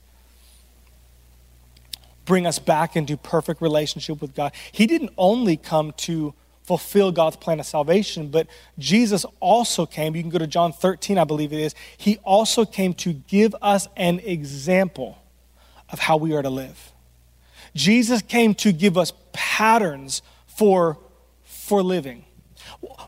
bring 2.26 2.46
us 2.46 2.60
back 2.60 2.96
into 2.96 3.18
perfect 3.18 3.62
relationship 3.62 4.22
with 4.22 4.36
God. 4.36 4.54
He 4.72 4.86
didn't 4.86 5.12
only 5.18 5.58
come 5.58 5.94
to 5.98 6.34
fulfill 6.64 7.12
God's 7.12 7.36
plan 7.36 7.60
of 7.60 7.66
salvation. 7.66 8.30
But 8.30 8.48
Jesus 8.80 9.26
also 9.40 9.86
came, 9.86 10.16
you 10.16 10.22
can 10.22 10.30
go 10.30 10.38
to 10.38 10.48
John 10.48 10.72
13, 10.72 11.18
I 11.18 11.24
believe 11.24 11.52
it 11.52 11.60
is. 11.60 11.76
He 11.98 12.18
also 12.20 12.66
came 12.66 12.94
to 12.96 13.14
give 13.14 13.56
us 13.62 13.88
an 13.98 14.20
example 14.20 15.18
of 15.90 16.00
how 16.00 16.18
we 16.18 16.34
are 16.34 16.42
to 16.42 16.50
live. 16.50 16.94
Jesus 17.76 18.22
came 18.22 18.54
to 18.56 18.72
give 18.72 18.98
us 18.98 19.14
patterns 19.34 20.22
for, 20.48 20.98
for 21.44 21.82
living. 21.82 22.26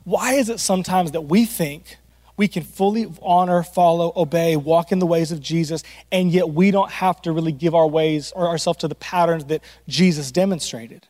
Why 0.03 0.33
is 0.33 0.49
it 0.49 0.59
sometimes 0.59 1.11
that 1.11 1.21
we 1.21 1.45
think 1.45 1.97
we 2.37 2.47
can 2.47 2.63
fully 2.63 3.11
honor, 3.21 3.63
follow, 3.63 4.11
obey, 4.15 4.55
walk 4.55 4.91
in 4.91 4.99
the 4.99 5.05
ways 5.05 5.31
of 5.31 5.39
Jesus, 5.39 5.83
and 6.11 6.31
yet 6.31 6.49
we 6.49 6.71
don't 6.71 6.91
have 6.91 7.21
to 7.23 7.31
really 7.31 7.51
give 7.51 7.75
our 7.75 7.87
ways 7.87 8.31
or 8.35 8.47
ourselves 8.47 8.79
to 8.79 8.87
the 8.87 8.95
patterns 8.95 9.45
that 9.45 9.63
Jesus 9.87 10.31
demonstrated? 10.31 11.07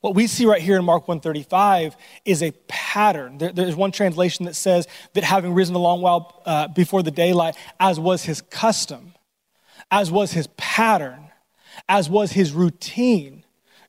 What 0.00 0.14
we 0.14 0.26
see 0.26 0.46
right 0.46 0.60
here 0.60 0.76
in 0.76 0.84
Mark 0.84 1.08
135 1.08 1.96
is 2.24 2.42
a 2.42 2.52
pattern. 2.68 3.38
There, 3.38 3.52
there's 3.52 3.76
one 3.76 3.92
translation 3.92 4.44
that 4.44 4.54
says 4.54 4.86
that 5.14 5.24
having 5.24 5.54
risen 5.54 5.74
a 5.74 5.78
long 5.78 6.00
while 6.02 6.42
uh, 6.44 6.68
before 6.68 7.02
the 7.02 7.10
daylight, 7.10 7.56
as 7.78 7.98
was 7.98 8.24
his 8.24 8.42
custom, 8.42 9.14
as 9.90 10.10
was 10.10 10.32
his 10.32 10.48
pattern, 10.56 11.30
as 11.88 12.10
was 12.10 12.32
his 12.32 12.52
routine, 12.52 13.44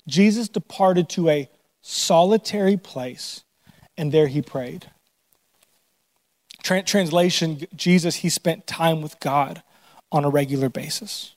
Jesus 0.07 0.47
departed 0.47 1.09
to 1.09 1.29
a 1.29 1.49
solitary 1.81 2.77
place 2.77 3.43
and 3.97 4.11
there 4.11 4.27
he 4.27 4.41
prayed. 4.41 4.89
Translation 6.61 7.65
Jesus, 7.75 8.17
he 8.17 8.29
spent 8.29 8.67
time 8.67 9.01
with 9.01 9.19
God 9.19 9.63
on 10.11 10.25
a 10.25 10.29
regular 10.29 10.69
basis. 10.69 11.35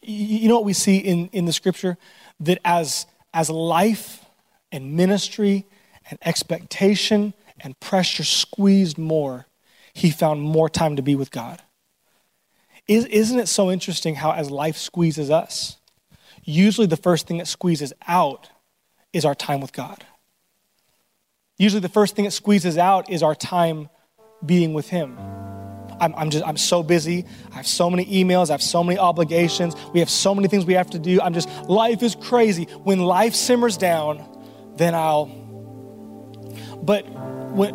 You 0.00 0.48
know 0.48 0.56
what 0.56 0.64
we 0.64 0.72
see 0.72 0.98
in, 0.98 1.28
in 1.28 1.44
the 1.44 1.52
scripture? 1.52 1.96
That 2.40 2.58
as 2.64 3.06
as 3.34 3.48
life 3.48 4.24
and 4.70 4.94
ministry 4.94 5.64
and 6.10 6.18
expectation 6.22 7.34
and 7.60 7.78
pressure 7.80 8.24
squeezed 8.24 8.98
more, 8.98 9.46
he 9.92 10.10
found 10.10 10.42
more 10.42 10.68
time 10.68 10.96
to 10.96 11.02
be 11.02 11.14
with 11.14 11.30
God. 11.30 11.62
Isn't 12.88 13.38
it 13.38 13.48
so 13.48 13.70
interesting 13.70 14.16
how, 14.16 14.32
as 14.32 14.50
life 14.50 14.76
squeezes 14.76 15.30
us, 15.30 15.76
usually 16.42 16.86
the 16.86 16.96
first 16.96 17.26
thing 17.28 17.38
that 17.38 17.46
squeezes 17.46 17.92
out 18.08 18.50
is 19.12 19.24
our 19.24 19.34
time 19.34 19.60
with 19.60 19.72
God? 19.72 20.04
Usually 21.58 21.80
the 21.80 21.88
first 21.88 22.16
thing 22.16 22.24
that 22.24 22.32
squeezes 22.32 22.76
out 22.76 23.08
is 23.08 23.22
our 23.22 23.36
time 23.36 23.88
being 24.44 24.74
with 24.74 24.88
Him. 24.88 25.18
I'm, 26.00 26.14
I'm 26.16 26.30
just, 26.30 26.44
I'm 26.44 26.56
so 26.56 26.82
busy. 26.82 27.24
I 27.52 27.56
have 27.56 27.66
so 27.66 27.88
many 27.88 28.04
emails. 28.06 28.50
I 28.50 28.54
have 28.54 28.62
so 28.62 28.82
many 28.82 28.98
obligations. 28.98 29.76
We 29.92 30.00
have 30.00 30.10
so 30.10 30.34
many 30.34 30.48
things 30.48 30.66
we 30.66 30.74
have 30.74 30.90
to 30.90 30.98
do. 30.98 31.20
I'm 31.20 31.32
just, 31.32 31.48
life 31.68 32.02
is 32.02 32.16
crazy. 32.16 32.64
When 32.82 32.98
life 32.98 33.34
simmers 33.34 33.76
down, 33.76 34.26
then 34.76 34.94
I'll. 34.94 35.26
But 36.82 37.08
when, 37.52 37.74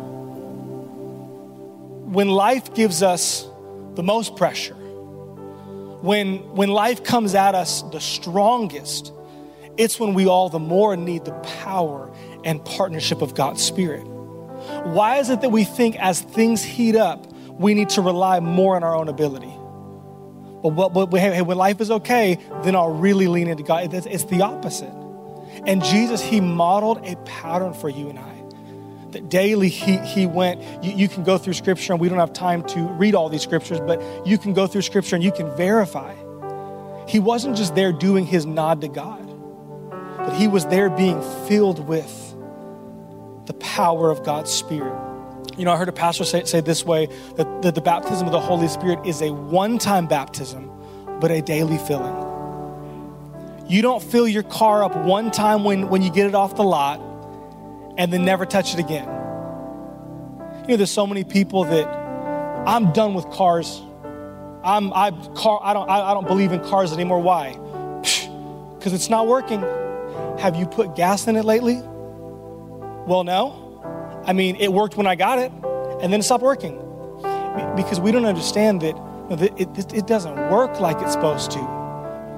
when 2.12 2.28
life 2.28 2.74
gives 2.74 3.02
us 3.02 3.46
the 3.94 4.02
most 4.02 4.36
pressure, 4.36 4.74
when, 4.74 6.54
when 6.54 6.68
life 6.68 7.02
comes 7.02 7.34
at 7.34 7.54
us 7.54 7.82
the 7.82 8.00
strongest, 8.00 9.12
it's 9.78 9.98
when 9.98 10.12
we 10.12 10.26
all 10.26 10.48
the 10.50 10.58
more 10.58 10.96
need 10.96 11.24
the 11.24 11.32
power 11.32 12.12
and 12.44 12.62
partnership 12.64 13.22
of 13.22 13.34
God's 13.34 13.62
Spirit. 13.62 14.06
Why 14.84 15.16
is 15.16 15.30
it 15.30 15.40
that 15.40 15.50
we 15.50 15.64
think 15.64 15.96
as 15.96 16.20
things 16.20 16.62
heat 16.62 16.96
up, 16.96 17.26
we 17.58 17.74
need 17.74 17.90
to 17.90 18.00
rely 18.00 18.40
more 18.40 18.76
on 18.76 18.84
our 18.84 18.94
own 18.94 19.08
ability. 19.08 19.52
But, 20.62 20.88
but, 20.90 21.06
but 21.06 21.20
hey, 21.20 21.42
when 21.42 21.56
life 21.56 21.80
is 21.80 21.90
okay, 21.90 22.38
then 22.62 22.74
I'll 22.74 22.94
really 22.94 23.28
lean 23.28 23.48
into 23.48 23.62
God. 23.62 23.92
It's, 23.92 24.06
it's 24.06 24.24
the 24.24 24.42
opposite. 24.42 24.92
And 25.66 25.82
Jesus, 25.82 26.22
He 26.22 26.40
modeled 26.40 27.04
a 27.06 27.16
pattern 27.24 27.74
for 27.74 27.88
you 27.88 28.08
and 28.08 28.18
I. 28.18 28.34
That 29.12 29.28
daily 29.30 29.70
he, 29.70 29.96
he 29.98 30.26
went, 30.26 30.60
you, 30.84 30.92
you 30.92 31.08
can 31.08 31.24
go 31.24 31.38
through 31.38 31.54
Scripture, 31.54 31.94
and 31.94 32.00
we 32.00 32.08
don't 32.08 32.18
have 32.18 32.32
time 32.32 32.62
to 32.68 32.80
read 32.80 33.14
all 33.14 33.28
these 33.28 33.42
Scriptures, 33.42 33.80
but 33.80 34.02
you 34.26 34.36
can 34.36 34.52
go 34.52 34.66
through 34.66 34.82
Scripture 34.82 35.16
and 35.16 35.24
you 35.24 35.32
can 35.32 35.54
verify. 35.56 36.14
He 37.06 37.18
wasn't 37.18 37.56
just 37.56 37.74
there 37.74 37.90
doing 37.90 38.26
his 38.26 38.44
nod 38.44 38.82
to 38.82 38.88
God, 38.88 39.26
but 40.18 40.34
he 40.34 40.46
was 40.46 40.66
there 40.66 40.90
being 40.90 41.22
filled 41.48 41.88
with 41.88 42.27
the 43.48 43.54
power 43.54 44.10
of 44.10 44.22
God's 44.22 44.52
Spirit. 44.52 44.94
You 45.56 45.64
know, 45.64 45.72
I 45.72 45.76
heard 45.76 45.88
a 45.88 45.92
pastor 45.92 46.24
say, 46.24 46.44
say 46.44 46.60
this 46.60 46.84
way 46.84 47.06
that, 47.36 47.62
that 47.62 47.74
the 47.74 47.80
baptism 47.80 48.26
of 48.26 48.32
the 48.32 48.40
Holy 48.40 48.68
Spirit 48.68 49.04
is 49.04 49.20
a 49.20 49.32
one 49.32 49.78
time 49.78 50.06
baptism, 50.06 50.70
but 51.20 51.32
a 51.32 51.42
daily 51.42 51.78
filling. 51.78 52.14
You 53.68 53.82
don't 53.82 54.02
fill 54.02 54.28
your 54.28 54.44
car 54.44 54.84
up 54.84 54.96
one 54.96 55.30
time 55.30 55.64
when, 55.64 55.88
when 55.88 56.02
you 56.02 56.10
get 56.10 56.26
it 56.26 56.34
off 56.34 56.54
the 56.54 56.62
lot 56.62 57.00
and 57.98 58.12
then 58.12 58.24
never 58.24 58.46
touch 58.46 58.72
it 58.72 58.78
again. 58.78 59.08
You 60.62 60.68
know, 60.68 60.76
there's 60.76 60.90
so 60.90 61.06
many 61.06 61.24
people 61.24 61.64
that 61.64 61.86
I'm 62.66 62.92
done 62.92 63.14
with 63.14 63.28
cars. 63.30 63.82
I'm 64.62 64.92
I 64.92 65.10
car 65.34 65.60
I 65.62 65.72
don't 65.72 65.88
I, 65.88 66.10
I 66.10 66.14
don't 66.14 66.26
believe 66.26 66.52
in 66.52 66.60
cars 66.60 66.92
anymore. 66.92 67.20
Why? 67.20 67.52
Because 68.78 68.92
it's 68.92 69.08
not 69.10 69.26
working. 69.26 69.60
Have 70.38 70.56
you 70.56 70.66
put 70.66 70.94
gas 70.94 71.26
in 71.26 71.36
it 71.36 71.44
lately? 71.44 71.82
Well, 73.08 73.24
no. 73.24 74.22
I 74.26 74.34
mean, 74.34 74.56
it 74.56 74.70
worked 74.70 74.98
when 74.98 75.06
I 75.06 75.14
got 75.14 75.38
it, 75.38 75.50
and 76.02 76.12
then 76.12 76.20
it 76.20 76.24
stopped 76.24 76.42
working. 76.42 76.76
Because 77.74 77.98
we 77.98 78.12
don't 78.12 78.26
understand 78.26 78.82
that 78.82 78.94
it, 79.58 79.94
it 79.94 80.06
doesn't 80.06 80.36
work 80.50 80.78
like 80.78 81.00
it's 81.00 81.14
supposed 81.14 81.50
to 81.52 81.58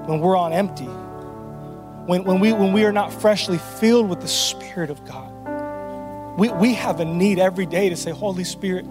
when 0.07 0.21
we're 0.21 0.37
on 0.37 0.53
empty. 0.53 0.85
When, 0.85 2.23
when, 2.23 2.39
we, 2.39 2.53
when 2.53 2.73
we 2.73 2.85
are 2.85 2.93
not 2.93 3.13
freshly 3.13 3.59
filled 3.59 4.09
with 4.09 4.21
the 4.21 4.29
Spirit 4.29 4.91
of 4.91 5.05
God. 5.05 6.39
We, 6.39 6.51
we 6.51 6.75
have 6.75 7.01
a 7.01 7.05
need 7.05 7.41
every 7.41 7.67
day 7.67 7.89
to 7.89 7.97
say, 7.97 8.13
Holy 8.13 8.45
Spirit, 8.45 8.85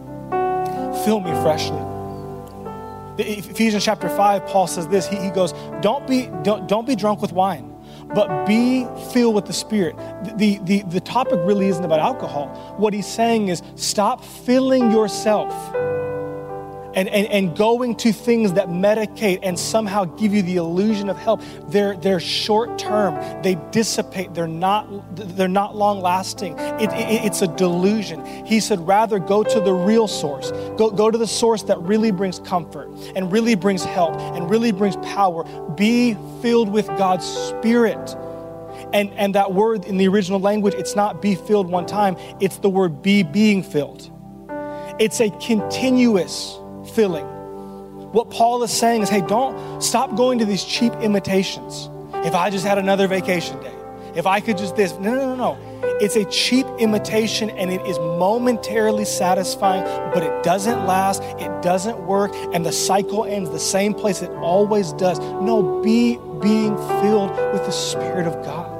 fill 1.06 1.22
me 1.22 1.32
freshly. 1.42 1.80
Ephesians 3.18 3.86
chapter 3.86 4.10
5, 4.10 4.46
Paul 4.48 4.68
says 4.68 4.90
this. 4.90 5.08
He, 5.08 5.16
he 5.16 5.30
goes, 5.30 5.54
don't 5.80 6.06
be, 6.06 6.30
don't, 6.44 6.68
don't 6.68 6.86
be 6.86 6.98
drunk 6.98 7.22
with 7.22 7.32
wine 7.32 7.69
but 8.14 8.46
be 8.46 8.86
filled 9.12 9.36
with 9.36 9.46
the 9.46 9.54
Spirit. 9.54 9.96
The, 10.38 10.60
the, 10.64 10.82
the 10.84 11.00
topic 11.00 11.40
really 11.44 11.68
isn't 11.68 11.84
about 11.84 12.00
alcohol. 12.00 12.48
What 12.78 12.94
he's 12.94 13.08
saying 13.08 13.50
is 13.50 13.62
stop 13.76 14.24
filling 14.24 14.92
yourself 14.92 15.54
and, 17.00 17.08
and, 17.08 17.28
and 17.28 17.58
going 17.58 17.96
to 17.96 18.12
things 18.12 18.54
that 18.54 18.68
medicate 18.68 19.40
and 19.42 19.58
somehow 19.58 20.04
give 20.04 20.34
you 20.34 20.42
the 20.42 20.58
illusion 20.58 21.10
of 21.10 21.18
help. 21.18 21.42
They're, 21.70 21.96
they're 21.96 22.20
short 22.20 22.78
term, 22.78 23.16
they 23.42 23.56
dissipate, 23.72 24.34
they're 24.34 24.48
not, 24.48 25.16
they're 25.16 25.48
not 25.48 25.78
long 25.78 26.02
lasting. 26.02 26.60
It, 26.60 26.92
it, 26.92 27.26
it's 27.26 27.42
a 27.42 27.48
delusion. 27.48 28.26
He 28.46 28.60
said, 28.60 28.86
rather 28.86 29.18
go 29.18 29.44
to 29.44 29.62
the 29.62 29.72
real 29.72 30.10
source, 30.10 30.52
go, 30.78 30.90
go 30.90 31.10
to 31.10 31.18
the 31.18 31.28
source 31.28 31.64
that 31.64 31.80
really 31.80 32.12
brings 32.12 32.40
comfort 32.40 32.90
and 33.16 33.32
really 33.32 33.56
brings 33.56 33.86
help 33.86 34.16
and 34.20 34.50
really 34.50 34.74
brings 34.74 34.98
power. 34.98 35.46
Be 35.76 36.18
filled 36.42 36.70
with 36.70 36.88
God's 36.88 37.26
Spirit. 37.26 38.14
And, 38.92 39.10
and 39.12 39.36
that 39.36 39.54
word 39.54 39.86
in 39.86 39.96
the 39.96 40.08
original 40.10 40.42
language, 40.42 40.74
it's 40.74 40.98
not 40.98 41.22
be 41.22 41.36
filled 41.36 41.68
one 41.70 41.86
time, 41.86 42.18
it's 42.42 42.58
the 42.58 42.70
word 42.70 43.02
be 43.02 43.24
being 43.24 43.64
filled. 43.64 44.12
It's 45.00 45.22
a 45.22 45.30
continuous 45.30 46.60
filling. 46.90 47.26
What 48.12 48.30
Paul 48.32 48.64
is 48.64 48.72
saying 48.72 49.04
is 49.04 49.10
hey, 49.10 49.22
don't 49.22 49.82
stop 49.82 50.16
going 50.16 50.40
to 50.40 50.46
these 50.46 50.64
cheap 50.64 50.94
imitations. 50.96 51.90
If 52.26 52.36
I 52.36 52.50
just 52.50 52.66
had 52.66 52.78
another 52.78 53.08
vacation 53.08 53.62
day, 53.62 53.74
if 54.16 54.26
I 54.26 54.40
could 54.40 54.58
just 54.58 54.76
this. 54.76 54.94
No, 54.94 55.14
no, 55.14 55.36
no, 55.36 55.36
no. 55.36 55.70
It's 56.02 56.16
a 56.16 56.26
cheap 56.26 56.66
imitation 56.80 57.50
and 57.52 57.72
it 57.72 57.86
is 57.86 57.98
momentarily 58.00 59.06
satisfying, 59.06 59.84
but 60.14 60.24
it 60.24 60.44
doesn't 60.44 60.86
last, 60.86 61.22
it 61.24 61.62
doesn't 61.62 62.00
work, 62.06 62.32
and 62.54 62.66
the 62.66 62.72
cycle 62.72 63.26
ends 63.26 63.50
the 63.50 63.60
same 63.60 63.94
place 63.94 64.22
it 64.22 64.32
always 64.32 64.94
does. 64.94 65.20
No, 65.20 65.82
be 65.82 66.18
being 66.42 66.78
filled 67.02 67.32
with 67.54 67.66
the 67.66 67.72
Spirit 67.72 68.28
of 68.28 68.34
God. 68.46 68.80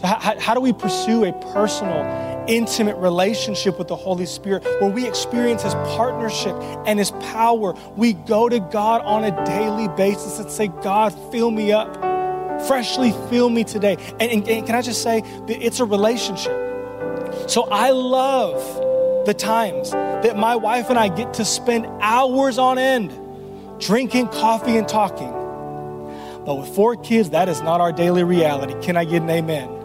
So 0.00 0.06
how, 0.06 0.38
how 0.38 0.54
do 0.54 0.60
we 0.60 0.72
pursue 0.72 1.24
a 1.24 1.32
personal, 1.52 2.02
intimate 2.50 2.96
relationship 2.96 3.78
with 3.78 3.88
the 3.88 3.96
Holy 3.96 4.26
Spirit 4.26 4.64
where 4.80 4.90
we 4.90 5.06
experience 5.06 5.62
His 5.62 5.74
partnership 5.74 6.54
and 6.86 6.98
His 6.98 7.12
power? 7.12 7.74
We 7.96 8.14
go 8.14 8.48
to 8.48 8.60
God 8.60 9.02
on 9.02 9.24
a 9.24 9.44
daily 9.44 9.88
basis 9.88 10.38
and 10.38 10.50
say, 10.50 10.68
God, 10.68 11.10
fill 11.30 11.50
me 11.50 11.72
up. 11.72 11.96
Freshly 12.66 13.12
fill 13.30 13.48
me 13.48 13.64
today. 13.64 13.96
And, 14.18 14.22
and, 14.22 14.48
and 14.48 14.66
can 14.66 14.74
I 14.74 14.82
just 14.82 15.02
say 15.02 15.20
that 15.20 15.64
it's 15.64 15.80
a 15.80 15.84
relationship? 15.84 16.52
So 17.48 17.62
I 17.70 17.90
love 17.90 19.26
the 19.26 19.34
times 19.34 19.92
that 19.92 20.36
my 20.36 20.56
wife 20.56 20.90
and 20.90 20.98
I 20.98 21.08
get 21.08 21.34
to 21.34 21.44
spend 21.44 21.86
hours 22.00 22.58
on 22.58 22.78
end 22.78 23.12
drinking 23.80 24.28
coffee 24.28 24.76
and 24.76 24.86
talking. 24.86 25.32
But 26.44 26.56
with 26.56 26.74
four 26.74 26.96
kids, 26.96 27.30
that 27.30 27.48
is 27.48 27.60
not 27.62 27.80
our 27.80 27.92
daily 27.92 28.24
reality. 28.24 28.74
Can 28.84 28.96
I 28.96 29.04
get 29.04 29.22
an 29.22 29.30
amen? 29.30 29.79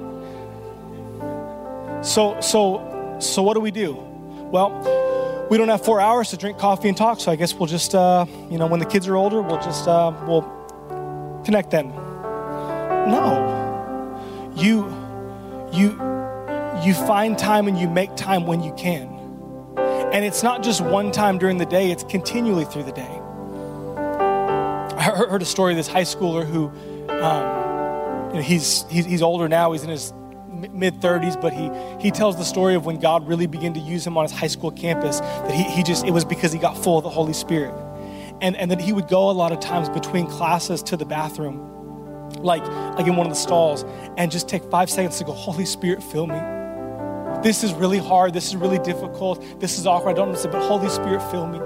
So, 2.06 2.40
so, 2.40 3.18
so 3.20 3.42
what 3.42 3.56
do 3.56 3.60
we 3.62 3.72
do? 3.72 3.96
Well, 4.52 5.48
we 5.50 5.58
don't 5.58 5.70
have 5.70 5.84
four 5.84 6.00
hours 6.00 6.30
to 6.30 6.38
drink 6.38 6.60
coffee 6.60 6.88
and 6.88 6.96
talk, 6.96 7.20
so 7.20 7.32
I 7.32 7.36
guess 7.36 7.56
we'll 7.56 7.66
just, 7.66 7.96
uh, 7.96 8.28
you 8.52 8.60
know, 8.60 8.68
when 8.68 8.80
the 8.80 8.86
kids 8.86 9.08
are 9.08 9.16
older, 9.16 9.42
we'll 9.42 9.60
just, 9.60 9.88
uh, 9.88 10.14
we'll 10.28 10.44
connect 11.44 11.72
then. 11.72 11.90
No, 13.10 14.54
you, 14.56 14.86
you, 15.74 16.00
you 16.84 16.94
find 16.94 17.40
time 17.40 17.68
and 17.68 17.76
you 17.76 17.90
make 17.90 18.16
time 18.16 18.46
when 18.46 18.62
you 18.62 18.72
can. 18.74 19.10
And 20.14 20.24
it's 20.24 20.44
not 20.44 20.62
just 20.62 20.82
one 20.82 21.12
time 21.12 21.40
during 21.40 21.58
the 21.58 21.66
day, 21.66 21.90
it's 21.90 22.04
continually 22.04 22.66
through 22.66 22.84
the 22.84 22.92
day. 22.92 23.20
I 24.96 25.10
heard 25.28 25.42
a 25.42 25.46
story 25.46 25.74
of 25.74 25.78
this 25.78 25.88
high 25.88 26.04
schooler 26.04 26.46
who, 26.46 26.68
um, 27.10 28.30
you 28.30 28.36
know, 28.36 28.42
he's, 28.44 28.86
he's, 28.92 29.06
he's 29.06 29.24
older 29.24 29.50
now, 29.50 29.72
he's 29.72 29.82
in 29.82 29.90
his 29.90 30.14
mid 30.56 30.96
30s, 31.02 31.40
but 31.40 31.54
he, 31.54 31.70
he 32.02 32.12
tells 32.12 32.38
the 32.38 32.46
story 32.46 32.76
of 32.76 32.86
when 32.86 33.00
God 33.00 33.28
really 33.28 33.48
began 33.48 33.74
to 33.74 33.80
use 33.80 34.06
him 34.06 34.18
on 34.18 34.26
his 34.26 34.32
high 34.32 34.48
school 34.48 34.72
campus, 34.72 35.20
that 35.20 35.52
he, 35.52 35.64
he 35.64 35.84
just, 35.84 36.06
it 36.06 36.12
was 36.12 36.26
because 36.26 36.52
he 36.52 36.60
got 36.60 36.78
full 36.78 36.98
of 36.98 37.04
the 37.04 37.10
Holy 37.10 37.34
Spirit. 37.34 37.74
And, 38.42 38.56
and 38.58 38.70
that 38.72 38.82
he 38.82 38.92
would 38.92 39.08
go 39.08 39.30
a 39.30 39.32
lot 39.32 39.52
of 39.52 39.60
times 39.60 39.90
between 39.90 40.28
classes 40.28 40.84
to 40.84 40.98
the 40.98 41.06
bathroom 41.06 41.72
like, 42.40 42.66
like 42.98 43.08
in 43.08 43.16
one 43.16 43.28
of 43.28 43.32
the 43.32 43.40
stalls, 43.40 43.86
and 44.18 44.32
just 44.32 44.48
take 44.48 44.64
five 44.66 44.90
seconds 44.90 45.18
to 45.20 45.24
go, 45.24 45.32
Holy 45.32 45.66
Spirit, 45.66 46.04
fill 46.04 46.28
me. 46.28 46.40
This 47.44 47.64
is 47.64 47.74
really 47.74 48.00
hard. 48.00 48.34
This 48.34 48.48
is 48.48 48.56
really 48.56 48.80
difficult. 48.80 49.44
This 49.60 49.78
is 49.78 49.86
awkward. 49.86 50.12
I 50.12 50.14
don't 50.14 50.30
understand, 50.30 50.54
but 50.54 50.68
Holy 50.68 50.90
Spirit, 50.90 51.22
fill 51.32 51.48
me. 51.48 51.60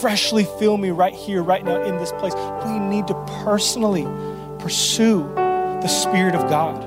Freshly 0.00 0.44
fill 0.58 0.78
me 0.78 0.90
right 0.90 1.14
here, 1.14 1.42
right 1.42 1.64
now, 1.64 1.82
in 1.82 1.96
this 1.98 2.12
place. 2.12 2.34
We 2.64 2.78
need 2.78 3.06
to 3.08 3.14
personally 3.44 4.04
pursue 4.58 5.22
the 5.34 5.88
Spirit 5.88 6.34
of 6.34 6.48
God. 6.48 6.85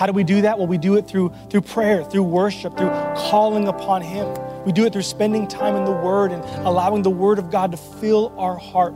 How 0.00 0.06
do 0.06 0.14
we 0.14 0.24
do 0.24 0.40
that? 0.40 0.56
Well, 0.56 0.66
we 0.66 0.78
do 0.78 0.96
it 0.96 1.06
through, 1.06 1.30
through 1.50 1.60
prayer, 1.60 2.02
through 2.02 2.22
worship, 2.22 2.74
through 2.74 2.88
calling 3.16 3.68
upon 3.68 4.00
Him. 4.00 4.34
We 4.64 4.72
do 4.72 4.86
it 4.86 4.94
through 4.94 5.02
spending 5.02 5.46
time 5.46 5.76
in 5.76 5.84
the 5.84 5.92
Word 5.92 6.32
and 6.32 6.42
allowing 6.66 7.02
the 7.02 7.10
Word 7.10 7.38
of 7.38 7.50
God 7.50 7.72
to 7.72 7.76
fill 7.76 8.32
our 8.38 8.56
heart. 8.56 8.94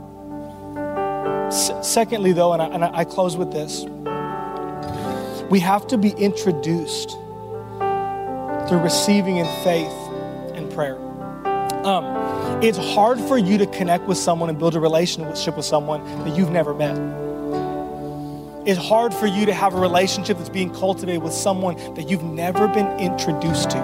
S- 1.53 1.71
secondly, 1.87 2.33
though, 2.33 2.53
and 2.53 2.61
I, 2.63 2.65
and 2.69 2.83
I 2.83 3.03
close 3.03 3.37
with 3.37 3.51
this, 3.51 3.83
we 5.51 5.59
have 5.59 5.85
to 5.89 5.97
be 5.99 6.09
introduced 6.09 7.11
through 8.67 8.79
receiving 8.79 9.37
in 9.37 9.45
faith 9.63 9.93
and 10.55 10.71
prayer. 10.71 10.97
Um, 11.85 12.63
it's 12.63 12.79
hard 12.79 13.19
for 13.19 13.37
you 13.37 13.59
to 13.59 13.67
connect 13.67 14.05
with 14.05 14.17
someone 14.17 14.49
and 14.49 14.57
build 14.57 14.75
a 14.75 14.79
relationship 14.79 15.55
with 15.55 15.67
someone 15.67 16.03
that 16.25 16.35
you've 16.35 16.49
never 16.49 16.73
met. 16.73 17.24
It's 18.65 18.79
hard 18.79 19.13
for 19.13 19.27
you 19.27 19.45
to 19.45 19.53
have 19.53 19.75
a 19.75 19.79
relationship 19.79 20.37
that's 20.37 20.49
being 20.49 20.73
cultivated 20.73 21.21
with 21.21 21.33
someone 21.33 21.75
that 21.93 22.09
you've 22.09 22.23
never 22.23 22.67
been 22.67 22.87
introduced 22.99 23.69
to. 23.71 23.77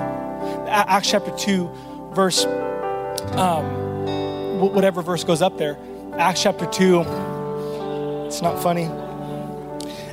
Acts 0.68 1.12
chapter 1.12 1.30
2, 1.38 1.70
verse, 2.14 2.46
um, 3.36 4.60
whatever 4.60 5.04
verse 5.04 5.24
goes 5.24 5.44
up 5.44 5.60
there. 5.60 5.78
Acts 6.14 6.42
chapter 6.42 6.66
2, 6.66 7.02
it's 8.26 8.42
not 8.42 8.62
funny. 8.64 8.86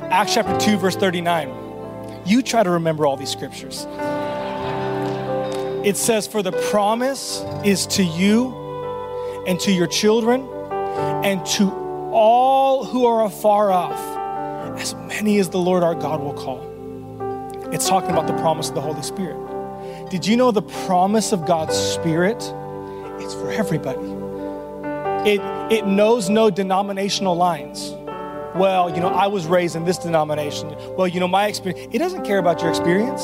Acts 0.03 0.35
chapter 0.35 0.55
2, 0.59 0.77
verse 0.77 0.95
39. 0.95 2.21
You 2.27 2.43
try 2.43 2.61
to 2.61 2.69
remember 2.69 3.07
all 3.07 3.17
these 3.17 3.31
scriptures. 3.31 3.87
It 5.83 5.97
says, 5.97 6.27
For 6.27 6.43
the 6.43 6.51
promise 6.69 7.43
is 7.63 7.87
to 7.87 8.03
you 8.03 8.53
and 9.47 9.59
to 9.61 9.71
your 9.71 9.87
children 9.87 10.47
and 11.23 11.43
to 11.47 11.71
all 12.11 12.83
who 12.85 13.05
are 13.05 13.25
afar 13.25 13.71
off, 13.71 14.18
as 14.79 14.95
many 14.95 15.39
as 15.39 15.49
the 15.49 15.57
Lord 15.57 15.83
our 15.83 15.95
God 15.95 16.21
will 16.21 16.33
call. 16.33 16.65
It's 17.71 17.87
talking 17.87 18.11
about 18.11 18.27
the 18.27 18.37
promise 18.41 18.69
of 18.69 18.75
the 18.75 18.81
Holy 18.81 19.03
Spirit. 19.03 19.37
Did 20.09 20.25
you 20.25 20.35
know 20.35 20.51
the 20.51 20.61
promise 20.61 21.31
of 21.31 21.45
God's 21.45 21.75
Spirit? 21.75 22.37
It's 23.21 23.33
for 23.35 23.51
everybody. 23.51 23.99
It, 25.29 25.41
it 25.71 25.85
knows 25.85 26.29
no 26.29 26.49
denominational 26.49 27.35
lines 27.35 27.93
well, 28.55 28.93
you 28.93 28.99
know, 28.99 29.09
I 29.09 29.27
was 29.27 29.45
raised 29.45 29.75
in 29.75 29.85
this 29.85 29.97
denomination. 29.97 30.75
Well, 30.97 31.07
you 31.07 31.19
know, 31.19 31.27
my 31.27 31.47
experience, 31.47 31.93
it 31.93 31.99
doesn't 31.99 32.25
care 32.25 32.39
about 32.39 32.61
your 32.61 32.69
experience. 32.69 33.23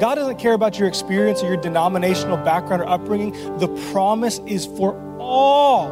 God 0.00 0.14
doesn't 0.14 0.38
care 0.38 0.54
about 0.54 0.78
your 0.78 0.88
experience 0.88 1.42
or 1.42 1.48
your 1.48 1.58
denominational 1.58 2.38
background 2.38 2.82
or 2.82 2.88
upbringing. 2.88 3.32
The 3.58 3.68
promise 3.92 4.40
is 4.46 4.66
for 4.66 4.98
all 5.18 5.88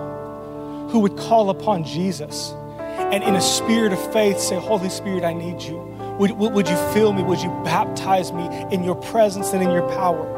who 0.88 1.00
would 1.00 1.16
call 1.16 1.50
upon 1.50 1.84
Jesus 1.84 2.54
and 2.96 3.22
in 3.22 3.34
a 3.34 3.40
spirit 3.40 3.92
of 3.92 4.12
faith 4.12 4.38
say, 4.38 4.56
Holy 4.56 4.88
Spirit, 4.88 5.24
I 5.24 5.32
need 5.32 5.62
you. 5.62 5.76
Would, 6.18 6.32
would 6.32 6.68
you 6.68 6.76
fill 6.92 7.12
me? 7.12 7.22
Would 7.22 7.40
you 7.40 7.50
baptize 7.64 8.32
me 8.32 8.46
in 8.72 8.82
your 8.82 8.94
presence 8.94 9.52
and 9.52 9.62
in 9.62 9.70
your 9.70 9.86
power? 9.90 10.32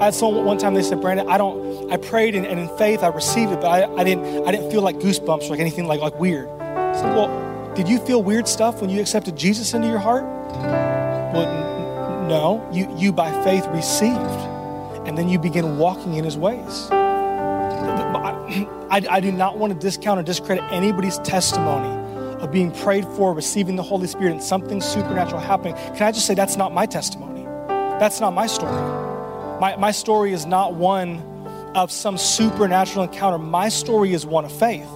I 0.00 0.06
had 0.06 0.14
someone 0.14 0.44
one 0.44 0.58
time 0.58 0.74
they 0.74 0.82
said, 0.82 1.00
Brandon, 1.00 1.28
I 1.28 1.38
don't, 1.38 1.90
I 1.92 1.96
prayed 1.96 2.34
and, 2.34 2.44
and 2.44 2.58
in 2.58 2.68
faith 2.76 3.02
I 3.02 3.08
received 3.08 3.52
it, 3.52 3.60
but 3.60 3.68
I, 3.68 3.94
I, 3.94 4.02
didn't, 4.02 4.46
I 4.46 4.50
didn't 4.50 4.70
feel 4.70 4.82
like 4.82 4.96
goosebumps 4.96 5.44
or 5.44 5.50
like 5.50 5.60
anything 5.60 5.86
like, 5.86 6.00
like 6.00 6.18
weird. 6.18 6.48
I 6.60 6.94
said, 6.94 7.14
well, 7.14 7.74
did 7.74 7.88
you 7.88 7.98
feel 8.00 8.22
weird 8.22 8.48
stuff 8.48 8.80
when 8.80 8.90
you 8.90 9.00
accepted 9.00 9.36
Jesus 9.36 9.72
into 9.72 9.86
your 9.86 10.00
heart? 10.00 10.24
Well, 10.24 11.46
n- 11.46 12.28
no. 12.28 12.68
You, 12.72 12.92
you 12.96 13.12
by 13.12 13.30
faith 13.44 13.66
received, 13.68 14.18
and 15.06 15.16
then 15.16 15.28
you 15.28 15.38
begin 15.38 15.78
walking 15.78 16.14
in 16.14 16.24
his 16.24 16.36
ways. 16.36 16.88
I, 18.90 19.04
I, 19.10 19.20
do 19.20 19.32
not 19.32 19.58
want 19.58 19.72
to 19.72 19.78
discount 19.78 20.20
or 20.20 20.22
discredit 20.22 20.64
anybody's 20.70 21.18
testimony 21.18 21.88
of 22.40 22.52
being 22.52 22.70
prayed 22.70 23.04
for, 23.04 23.34
receiving 23.34 23.76
the 23.76 23.82
Holy 23.82 24.06
Spirit, 24.06 24.32
and 24.32 24.42
something 24.42 24.80
supernatural 24.80 25.40
happening. 25.40 25.74
Can 25.74 26.02
I 26.02 26.12
just 26.12 26.26
say 26.26 26.34
that's 26.34 26.56
not 26.56 26.72
my 26.72 26.86
testimony? 26.86 27.44
That's 27.98 28.20
not 28.20 28.32
my 28.32 28.46
story. 28.46 28.72
My, 29.60 29.76
my 29.76 29.90
story 29.90 30.32
is 30.32 30.46
not 30.46 30.74
one 30.74 31.18
of 31.74 31.90
some 31.90 32.16
supernatural 32.18 33.04
encounter. 33.04 33.38
My 33.38 33.68
story 33.68 34.12
is 34.12 34.24
one 34.24 34.44
of 34.44 34.52
faith. 34.52 34.88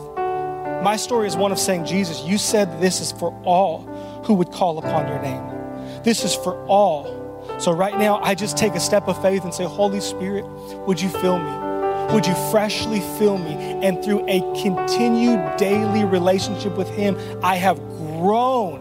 My 0.83 0.97
story 0.97 1.27
is 1.27 1.37
one 1.37 1.51
of 1.51 1.59
saying, 1.59 1.87
Jesus, 1.87 2.23
you 2.23 2.39
said 2.39 2.81
this 2.81 3.01
is 3.01 3.13
for 3.13 3.33
all 3.45 3.83
who 4.25 4.35
would 4.35 4.53
call 4.53 4.79
upon 4.79 5.09
your 5.09 5.21
name. 5.21 6.03
This 6.05 6.25
is 6.25 6.35
for 6.35 6.65
all. 6.67 7.19
So 7.59 7.73
right 7.73 7.99
now, 7.99 8.21
I 8.23 8.35
just 8.35 8.57
take 8.57 8.75
a 8.75 8.81
step 8.81 9.09
of 9.09 9.21
faith 9.21 9.43
and 9.43 9.53
say, 9.53 9.65
Holy 9.65 10.01
Spirit, 10.01 10.45
would 10.87 11.01
you 11.01 11.09
fill 11.09 11.39
me? 11.39 11.68
Would 12.13 12.27
you 12.27 12.35
freshly 12.51 13.01
fill 13.19 13.39
me? 13.39 13.53
And 13.85 14.03
through 14.03 14.25
a 14.29 14.41
continued 14.63 15.57
daily 15.57 16.05
relationship 16.05 16.77
with 16.77 16.89
Him, 16.91 17.17
I 17.43 17.57
have 17.57 17.79
grown 17.79 18.81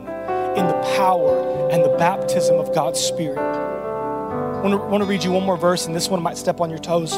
in 0.58 0.66
the 0.66 0.92
power 0.96 1.70
and 1.70 1.84
the 1.84 1.96
baptism 1.98 2.56
of 2.56 2.74
God's 2.74 3.00
Spirit. 3.00 3.38
I 3.40 4.62
want 4.62 4.72
to, 4.72 4.78
want 4.88 5.04
to 5.04 5.10
read 5.10 5.24
you 5.24 5.32
one 5.32 5.44
more 5.44 5.58
verse, 5.58 5.86
and 5.86 5.96
this 5.96 6.10
one 6.10 6.22
might 6.24 6.38
step 6.38 6.62
on 6.62 6.70
your 6.70 6.80
toes. 6.80 7.14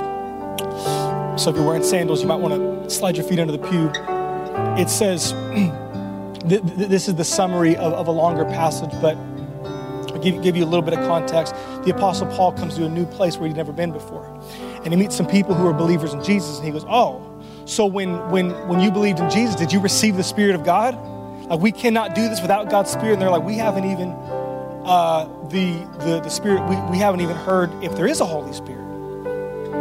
So 1.41 1.49
if 1.49 1.55
you're 1.55 1.66
wearing 1.66 1.84
sandals, 1.84 2.22
you 2.22 2.28
might 2.28 2.39
want 2.39 2.84
to 2.84 2.89
slide 2.89 3.16
your 3.16 3.26
feet 3.26 3.39
under 3.39 3.55
the 3.55 3.60
pew 3.70 3.91
it 4.78 4.89
says, 4.89 5.34
this 6.45 7.07
is 7.07 7.16
the 7.16 7.24
summary 7.24 7.76
of, 7.76 7.93
of 7.93 8.07
a 8.07 8.12
longer 8.12 8.45
passage, 8.45 8.91
but 9.01 9.18
I'll 9.18 10.20
give, 10.20 10.41
give 10.41 10.55
you 10.55 10.64
a 10.64 10.68
little 10.68 10.82
bit 10.82 10.93
of 10.93 11.05
context. 11.05 11.53
The 11.84 11.93
Apostle 11.95 12.28
Paul 12.28 12.53
comes 12.53 12.76
to 12.76 12.86
a 12.86 12.89
new 12.89 13.05
place 13.05 13.38
where 13.38 13.47
he'd 13.47 13.57
never 13.57 13.74
been 13.74 13.91
before. 13.91 14.26
And 14.84 14.94
he 14.94 14.96
meets 14.96 15.16
some 15.16 15.28
people 15.28 15.56
who 15.56 15.68
are 15.68 15.74
believers 15.74 16.14
in 16.14 16.24
Jesus, 16.24 16.58
and 16.58 16.66
he 16.66 16.72
goes, 16.72 16.86
Oh, 16.88 17.26
so 17.66 17.86
when, 17.86 18.30
when, 18.32 18.52
when 18.68 18.80
you 18.80 18.92
believed 18.92 19.20
in 19.20 19.30
Jesus, 19.30 19.56
did 19.56 19.72
you 19.72 19.80
receive 19.80 20.16
the 20.16 20.24
Spirit 20.24 20.56
of 20.56 20.64
God? 20.64 20.96
Like, 21.48 21.60
we 21.60 21.72
cannot 21.72 22.16
do 22.16 22.28
this 22.30 22.42
without 22.42 22.70
God's 22.70 22.90
Spirit. 22.92 23.14
And 23.14 23.22
they're 23.22 23.30
like, 23.30 23.44
We 23.44 23.56
haven't 23.56 23.86
even, 23.86 24.10
uh, 24.86 25.28
the, 25.50 25.74
the, 26.00 26.22
the 26.22 26.30
Spirit, 26.30 26.68
we, 26.70 26.76
we 26.92 26.98
haven't 26.98 27.22
even 27.22 27.36
heard 27.36 27.72
if 27.84 27.96
there 27.96 28.08
is 28.08 28.22
a 28.22 28.26
Holy 28.26 28.54
Spirit. 28.54 28.80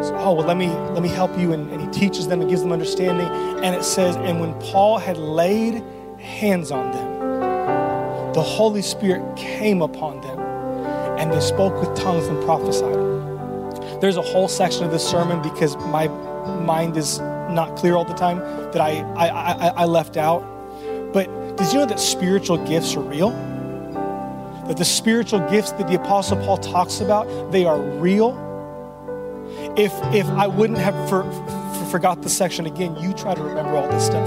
So, 0.04 0.14
oh, 0.16 0.34
well, 0.34 0.46
let 0.46 0.56
me, 0.56 0.68
let 0.68 1.02
me 1.02 1.08
help 1.08 1.36
you. 1.38 1.52
And, 1.52 1.70
and 1.70 1.80
he 1.80 1.88
teaches 1.88 2.28
them 2.28 2.40
and 2.40 2.48
gives 2.48 2.62
them 2.62 2.72
understanding. 2.72 3.26
And 3.64 3.74
it 3.74 3.82
says, 3.82 4.16
and 4.16 4.40
when 4.40 4.54
Paul 4.60 4.98
had 4.98 5.16
laid 5.16 5.82
hands 6.20 6.70
on 6.70 6.92
them, 6.92 8.32
the 8.34 8.42
Holy 8.42 8.82
Spirit 8.82 9.36
came 9.36 9.82
upon 9.82 10.20
them, 10.20 10.38
and 11.18 11.32
they 11.32 11.40
spoke 11.40 11.74
with 11.80 11.98
tongues 11.98 12.26
and 12.26 12.40
prophesied. 12.44 13.07
There's 14.00 14.16
a 14.16 14.22
whole 14.22 14.48
section 14.48 14.84
of 14.84 14.90
this 14.90 15.08
sermon 15.08 15.42
because 15.42 15.76
my 15.76 16.08
mind 16.60 16.96
is 16.96 17.18
not 17.18 17.76
clear 17.76 17.96
all 17.96 18.04
the 18.04 18.14
time 18.14 18.38
that 18.72 18.80
I, 18.80 19.00
I, 19.16 19.28
I, 19.28 19.68
I 19.68 19.84
left 19.84 20.16
out. 20.16 20.42
But 21.12 21.56
did 21.56 21.72
you 21.72 21.80
know 21.80 21.86
that 21.86 22.00
spiritual 22.00 22.64
gifts 22.66 22.94
are 22.94 23.00
real? 23.00 23.30
That 24.66 24.76
the 24.76 24.84
spiritual 24.84 25.40
gifts 25.50 25.72
that 25.72 25.88
the 25.88 25.94
Apostle 25.94 26.36
Paul 26.38 26.58
talks 26.58 27.00
about, 27.00 27.50
they 27.50 27.64
are 27.64 27.80
real 27.80 28.44
if 29.76 29.92
if 30.12 30.26
I 30.26 30.46
wouldn't 30.46 30.78
have 30.78 31.08
for, 31.08 31.24
for, 31.24 31.84
forgot 31.90 32.22
the 32.22 32.28
section 32.28 32.66
again, 32.66 32.96
you 32.96 33.12
try 33.14 33.34
to 33.34 33.42
remember 33.42 33.76
all 33.76 33.88
this 33.88 34.06
stuff. 34.06 34.26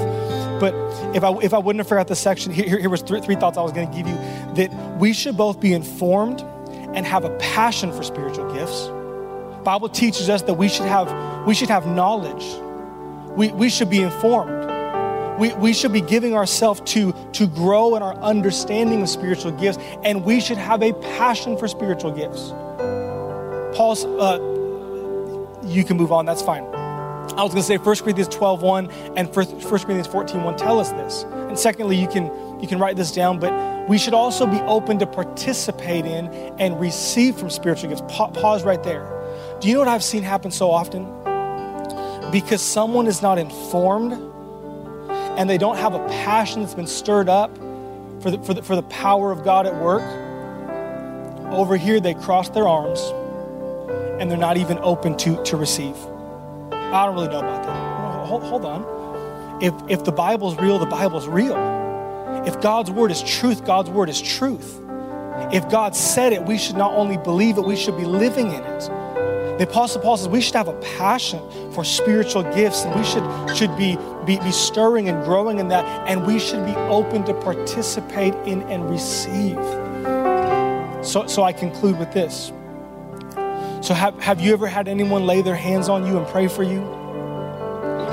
But 0.60 0.74
if 1.16 1.24
I 1.24 1.32
if 1.40 1.54
I 1.54 1.58
wouldn't 1.58 1.82
have 1.82 1.88
forgot 1.88 2.08
the 2.08 2.16
section, 2.16 2.52
here, 2.52 2.80
here 2.80 2.90
was 2.90 3.02
three, 3.02 3.22
three 3.22 3.36
thoughts 3.36 3.58
I 3.58 3.62
was 3.62 3.72
going 3.72 3.90
to 3.90 3.96
give 3.96 4.08
you 4.08 4.16
that 4.56 4.72
we 4.98 5.14
should 5.14 5.38
both 5.38 5.60
be 5.60 5.74
informed 5.74 6.42
and 6.94 7.06
have 7.06 7.24
a 7.24 7.36
passion 7.38 7.92
for 7.92 8.04
spiritual 8.04 8.52
gifts. 8.54 8.90
Bible 9.64 9.90
teaches 9.90 10.30
us 10.30 10.42
that 10.44 10.56
we 10.56 10.68
should 10.68 10.86
have 10.86 11.46
we 11.48 11.54
should 11.54 11.70
have 11.70 11.88
knowledge. 11.88 12.46
We, 13.36 13.50
we 13.54 13.70
should 13.70 13.90
be 13.90 14.02
informed. 14.02 15.40
We, 15.40 15.54
we 15.54 15.74
should 15.74 15.94
be 15.94 16.02
giving 16.02 16.36
ourselves 16.36 16.82
to, 16.92 17.14
to 17.34 17.48
grow 17.48 17.96
in 17.96 18.04
our 18.04 18.14
understanding 18.16 19.02
of 19.02 19.10
spiritual 19.10 19.52
gifts, 19.54 19.80
and 20.04 20.24
we 20.26 20.42
should 20.42 20.58
have 20.58 20.84
a 20.84 20.94
passion 20.94 21.58
for 21.58 21.68
spiritual 21.68 22.12
gifts. 22.12 22.50
Paul's 23.76 24.06
uh, 24.06 24.38
you 25.64 25.84
can 25.84 25.98
move 25.98 26.12
on, 26.12 26.26
that's 26.26 26.42
fine. 26.42 26.64
I 26.64 27.44
was 27.44 27.54
going 27.54 27.62
to 27.62 27.64
say 27.64 27.78
1 27.78 27.96
Corinthians 27.98 28.28
12 28.28 28.62
1 28.62 28.92
and 29.16 29.34
1 29.36 29.46
Corinthians 29.58 30.08
14 30.08 30.44
1 30.44 30.58
tell 30.58 30.80
us 30.80 30.92
this. 30.92 31.24
And 31.24 31.58
secondly, 31.58 31.96
you 31.96 32.08
can 32.08 32.26
you 32.62 32.68
can 32.68 32.78
write 32.78 32.98
this 32.98 33.12
down, 33.12 33.40
but 33.40 33.90
we 33.90 33.98
should 33.98 34.14
also 34.14 34.46
be 34.46 34.60
open 34.62 35.00
to 35.00 35.08
participate 35.08 36.06
in 36.06 36.28
and 36.60 36.80
receive 36.80 37.38
from 37.38 37.50
spiritual 37.50 37.90
gifts. 37.90 38.04
Pa- 38.10 38.30
pause 38.32 38.64
right 38.64 38.84
there. 38.84 39.21
Do 39.62 39.68
you 39.68 39.76
know 39.76 39.82
what 39.82 39.90
I've 39.90 40.04
seen 40.04 40.24
happen 40.24 40.50
so 40.50 40.72
often? 40.72 41.06
Because 42.32 42.64
someone 42.64 43.06
is 43.06 43.22
not 43.22 43.38
informed 43.38 44.14
and 45.38 45.48
they 45.48 45.60
don't 45.60 45.78
have 45.78 45.94
a 45.94 46.00
passion 46.08 46.62
that's 46.62 46.74
been 46.74 46.88
stirred 46.88 47.30
up 47.30 47.56
for 48.24 48.32
the, 48.32 48.40
for 48.40 48.56
the, 48.56 48.64
for 48.64 48.76
the 48.76 48.82
power 48.84 49.32
of 49.32 49.44
God 49.44 49.68
at 49.68 49.76
work, 49.76 50.02
over 51.54 51.78
here 51.78 52.00
they 52.00 52.16
cross 52.16 52.50
their 52.50 52.68
arms 52.68 53.00
and 54.20 54.32
they're 54.32 54.38
not 54.38 54.58
even 54.58 54.80
open 54.80 55.16
to, 55.18 55.44
to 55.44 55.58
receive. 55.58 55.96
I 56.72 57.06
don't 57.06 57.14
really 57.14 57.28
know 57.28 57.40
about 57.40 57.64
that. 57.64 58.28
Hold, 58.28 58.44
hold 58.44 58.66
on. 58.66 59.62
If, 59.62 59.76
if 59.88 60.04
the 60.04 60.12
Bible's 60.12 60.56
real, 60.56 60.80
the 60.80 60.88
Bible's 60.88 61.28
real. 61.28 61.56
If 62.48 62.60
God's 62.62 62.90
word 62.90 63.12
is 63.12 63.22
truth, 63.22 63.64
God's 63.64 63.92
word 63.92 64.10
is 64.10 64.20
truth. 64.20 64.80
If 65.54 65.70
God 65.70 65.96
said 65.96 66.34
it, 66.34 66.44
we 66.44 66.58
should 66.58 66.78
not 66.78 66.94
only 66.94 67.18
believe 67.18 67.60
it, 67.60 67.62
we 67.64 67.76
should 67.76 67.96
be 67.96 68.06
living 68.06 68.48
in 68.48 68.64
it. 68.64 69.11
The 69.62 69.70
Apostle 69.70 70.02
Paul 70.02 70.18
says 70.18 70.28
we 70.28 70.42
should 70.42 70.56
have 70.56 70.70
a 70.70 70.80
passion 70.98 71.40
for 71.72 71.84
spiritual 71.84 72.42
gifts 72.42 72.82
and 72.82 73.00
we 73.00 73.06
should, 73.06 73.56
should 73.56 73.78
be, 73.78 73.96
be, 74.26 74.44
be 74.44 74.52
stirring 74.52 75.08
and 75.08 75.24
growing 75.24 75.60
in 75.60 75.68
that, 75.68 75.86
and 76.08 76.26
we 76.26 76.40
should 76.40 76.66
be 76.66 76.74
open 76.74 77.24
to 77.26 77.36
participate 77.36 78.34
in 78.48 78.64
and 78.64 78.90
receive. 78.90 79.60
So, 81.06 81.28
so 81.28 81.44
I 81.44 81.54
conclude 81.54 82.00
with 82.00 82.12
this. 82.12 82.52
So, 83.86 83.94
have, 83.94 84.20
have 84.20 84.42
you 84.42 84.52
ever 84.54 84.66
had 84.66 84.88
anyone 84.88 85.28
lay 85.28 85.44
their 85.44 85.54
hands 85.54 85.90
on 85.90 86.08
you 86.08 86.18
and 86.18 86.26
pray 86.30 86.48
for 86.48 86.64
you? 86.64 86.80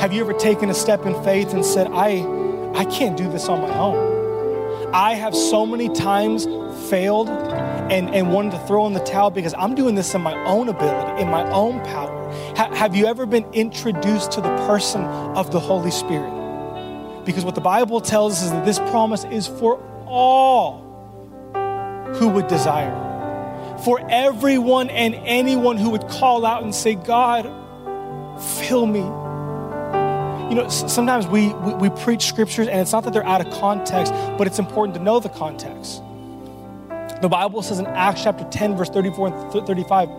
Have 0.00 0.12
you 0.12 0.20
ever 0.20 0.34
taken 0.34 0.68
a 0.68 0.74
step 0.74 1.06
in 1.06 1.14
faith 1.24 1.54
and 1.54 1.64
said, 1.64 1.86
I, 1.92 2.26
I 2.74 2.84
can't 2.84 3.16
do 3.16 3.26
this 3.32 3.48
on 3.48 3.62
my 3.62 3.74
own? 3.74 4.92
I 4.94 5.14
have 5.14 5.34
so 5.34 5.64
many 5.64 5.88
times 5.94 6.44
failed 6.90 7.30
and, 7.90 8.14
and 8.14 8.32
wanted 8.32 8.52
to 8.52 8.58
throw 8.66 8.86
in 8.86 8.92
the 8.92 9.00
towel 9.00 9.30
because 9.30 9.54
I'm 9.54 9.74
doing 9.74 9.94
this 9.94 10.14
in 10.14 10.20
my 10.20 10.36
own 10.44 10.68
ability, 10.68 11.22
in 11.22 11.28
my 11.28 11.50
own 11.50 11.80
power. 11.84 12.30
Ha- 12.56 12.74
have 12.74 12.94
you 12.94 13.06
ever 13.06 13.26
been 13.26 13.44
introduced 13.52 14.32
to 14.32 14.40
the 14.40 14.54
person 14.66 15.04
of 15.04 15.50
the 15.50 15.60
Holy 15.60 15.90
Spirit? 15.90 16.34
Because 17.24 17.44
what 17.44 17.54
the 17.54 17.60
Bible 17.60 18.00
tells 18.00 18.34
us 18.34 18.44
is 18.44 18.50
that 18.50 18.64
this 18.64 18.78
promise 18.78 19.24
is 19.24 19.46
for 19.46 19.82
all 20.06 20.84
who 22.14 22.28
would 22.28 22.46
desire 22.46 23.06
for 23.84 24.00
everyone 24.10 24.90
and 24.90 25.14
anyone 25.14 25.76
who 25.76 25.90
would 25.90 26.08
call 26.08 26.44
out 26.44 26.62
and 26.62 26.74
say, 26.74 26.94
God, 26.94 27.44
fill 28.60 28.86
me. 28.86 29.00
You 30.48 30.54
know, 30.54 30.68
sometimes 30.68 31.26
we, 31.26 31.52
we, 31.54 31.74
we, 31.74 31.90
preach 31.90 32.26
scriptures 32.26 32.68
and 32.68 32.80
it's 32.80 32.92
not 32.92 33.04
that 33.04 33.12
they're 33.12 33.26
out 33.26 33.46
of 33.46 33.52
context, 33.52 34.12
but 34.38 34.46
it's 34.46 34.58
important 34.58 34.96
to 34.96 35.02
know 35.02 35.20
the 35.20 35.28
context. 35.28 36.02
The 37.20 37.28
Bible 37.28 37.62
says 37.62 37.78
in 37.78 37.86
Acts 37.86 38.22
chapter 38.22 38.44
10, 38.44 38.76
verse 38.76 38.90
34 38.90 39.28
and 39.28 39.66
35, 39.66 40.18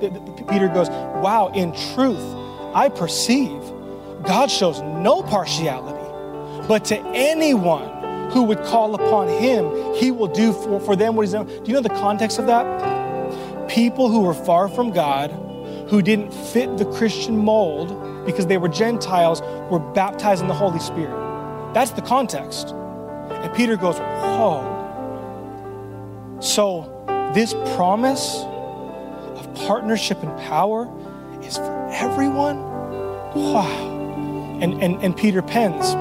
Peter 0.50 0.68
goes, 0.68 0.90
Wow, 0.90 1.52
in 1.54 1.72
truth, 1.94 2.22
I 2.74 2.90
perceive 2.90 3.62
God 4.24 4.52
shows 4.52 4.82
no 4.82 5.24
partiality, 5.24 6.68
but 6.68 6.84
to 6.86 7.00
anyone 7.16 8.32
who 8.32 8.44
would 8.44 8.62
call 8.64 8.96
upon 8.96 9.30
him, 9.30 9.96
he 9.96 10.12
will 10.12 10.28
do 10.28 10.52
for, 10.52 10.80
for 10.82 10.96
them 10.98 11.16
what 11.16 11.24
he's 11.24 11.32
done. 11.32 11.48
Do 11.48 11.64
you 11.66 11.74
know 11.74 11.82
the 11.82 11.90
context 11.90 12.38
of 12.38 12.48
that? 12.48 13.00
people 13.70 14.10
who 14.10 14.22
were 14.22 14.34
far 14.34 14.68
from 14.68 14.92
God, 14.92 15.32
who 15.90 16.02
didn't 16.02 16.32
fit 16.32 16.78
the 16.78 16.86
Christian 16.86 17.38
mold 17.38 17.90
because 18.26 18.48
they 18.48 18.58
were 18.58 18.68
Gentiles, 18.68 19.42
were 19.72 19.80
baptized 19.80 20.42
in 20.42 20.48
the 20.48 20.54
Holy 20.54 20.80
Spirit. 20.80 21.16
That's 21.74 21.92
the 21.92 22.02
context. 22.02 22.70
And 22.70 23.54
Peter 23.54 23.78
goes, 23.78 23.98
Whoa. 23.98 24.79
So, 26.40 27.04
this 27.34 27.54
promise 27.76 28.44
of 28.44 29.54
partnership 29.56 30.24
and 30.24 30.38
power 30.40 30.88
is 31.44 31.58
for 31.58 31.90
everyone? 31.92 32.62
Wow. 33.36 34.58
And, 34.62 34.82
and, 34.82 35.04
and 35.04 35.18
Peter 35.18 35.42
pens, 35.42 35.94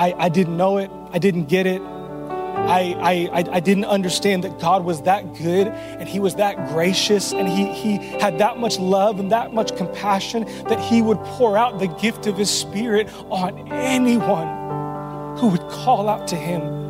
I, 0.00 0.14
I 0.18 0.28
didn't 0.28 0.56
know 0.56 0.78
it, 0.78 0.90
I 1.12 1.18
didn't 1.18 1.44
get 1.44 1.66
it, 1.66 1.80
I, 1.80 3.28
I, 3.32 3.44
I 3.52 3.60
didn't 3.60 3.84
understand 3.84 4.42
that 4.42 4.58
God 4.58 4.84
was 4.84 5.02
that 5.02 5.34
good 5.36 5.68
and 5.68 6.08
He 6.08 6.18
was 6.18 6.34
that 6.34 6.68
gracious 6.68 7.32
and 7.32 7.48
he, 7.48 7.66
he 7.66 7.98
had 8.18 8.38
that 8.38 8.58
much 8.58 8.80
love 8.80 9.20
and 9.20 9.30
that 9.30 9.54
much 9.54 9.76
compassion 9.76 10.44
that 10.64 10.80
He 10.80 11.02
would 11.02 11.18
pour 11.18 11.56
out 11.56 11.78
the 11.78 11.86
gift 11.86 12.26
of 12.26 12.36
His 12.36 12.50
Spirit 12.50 13.08
on 13.30 13.72
anyone 13.72 15.38
who 15.38 15.48
would 15.48 15.68
call 15.68 16.08
out 16.08 16.26
to 16.28 16.36
Him 16.36 16.85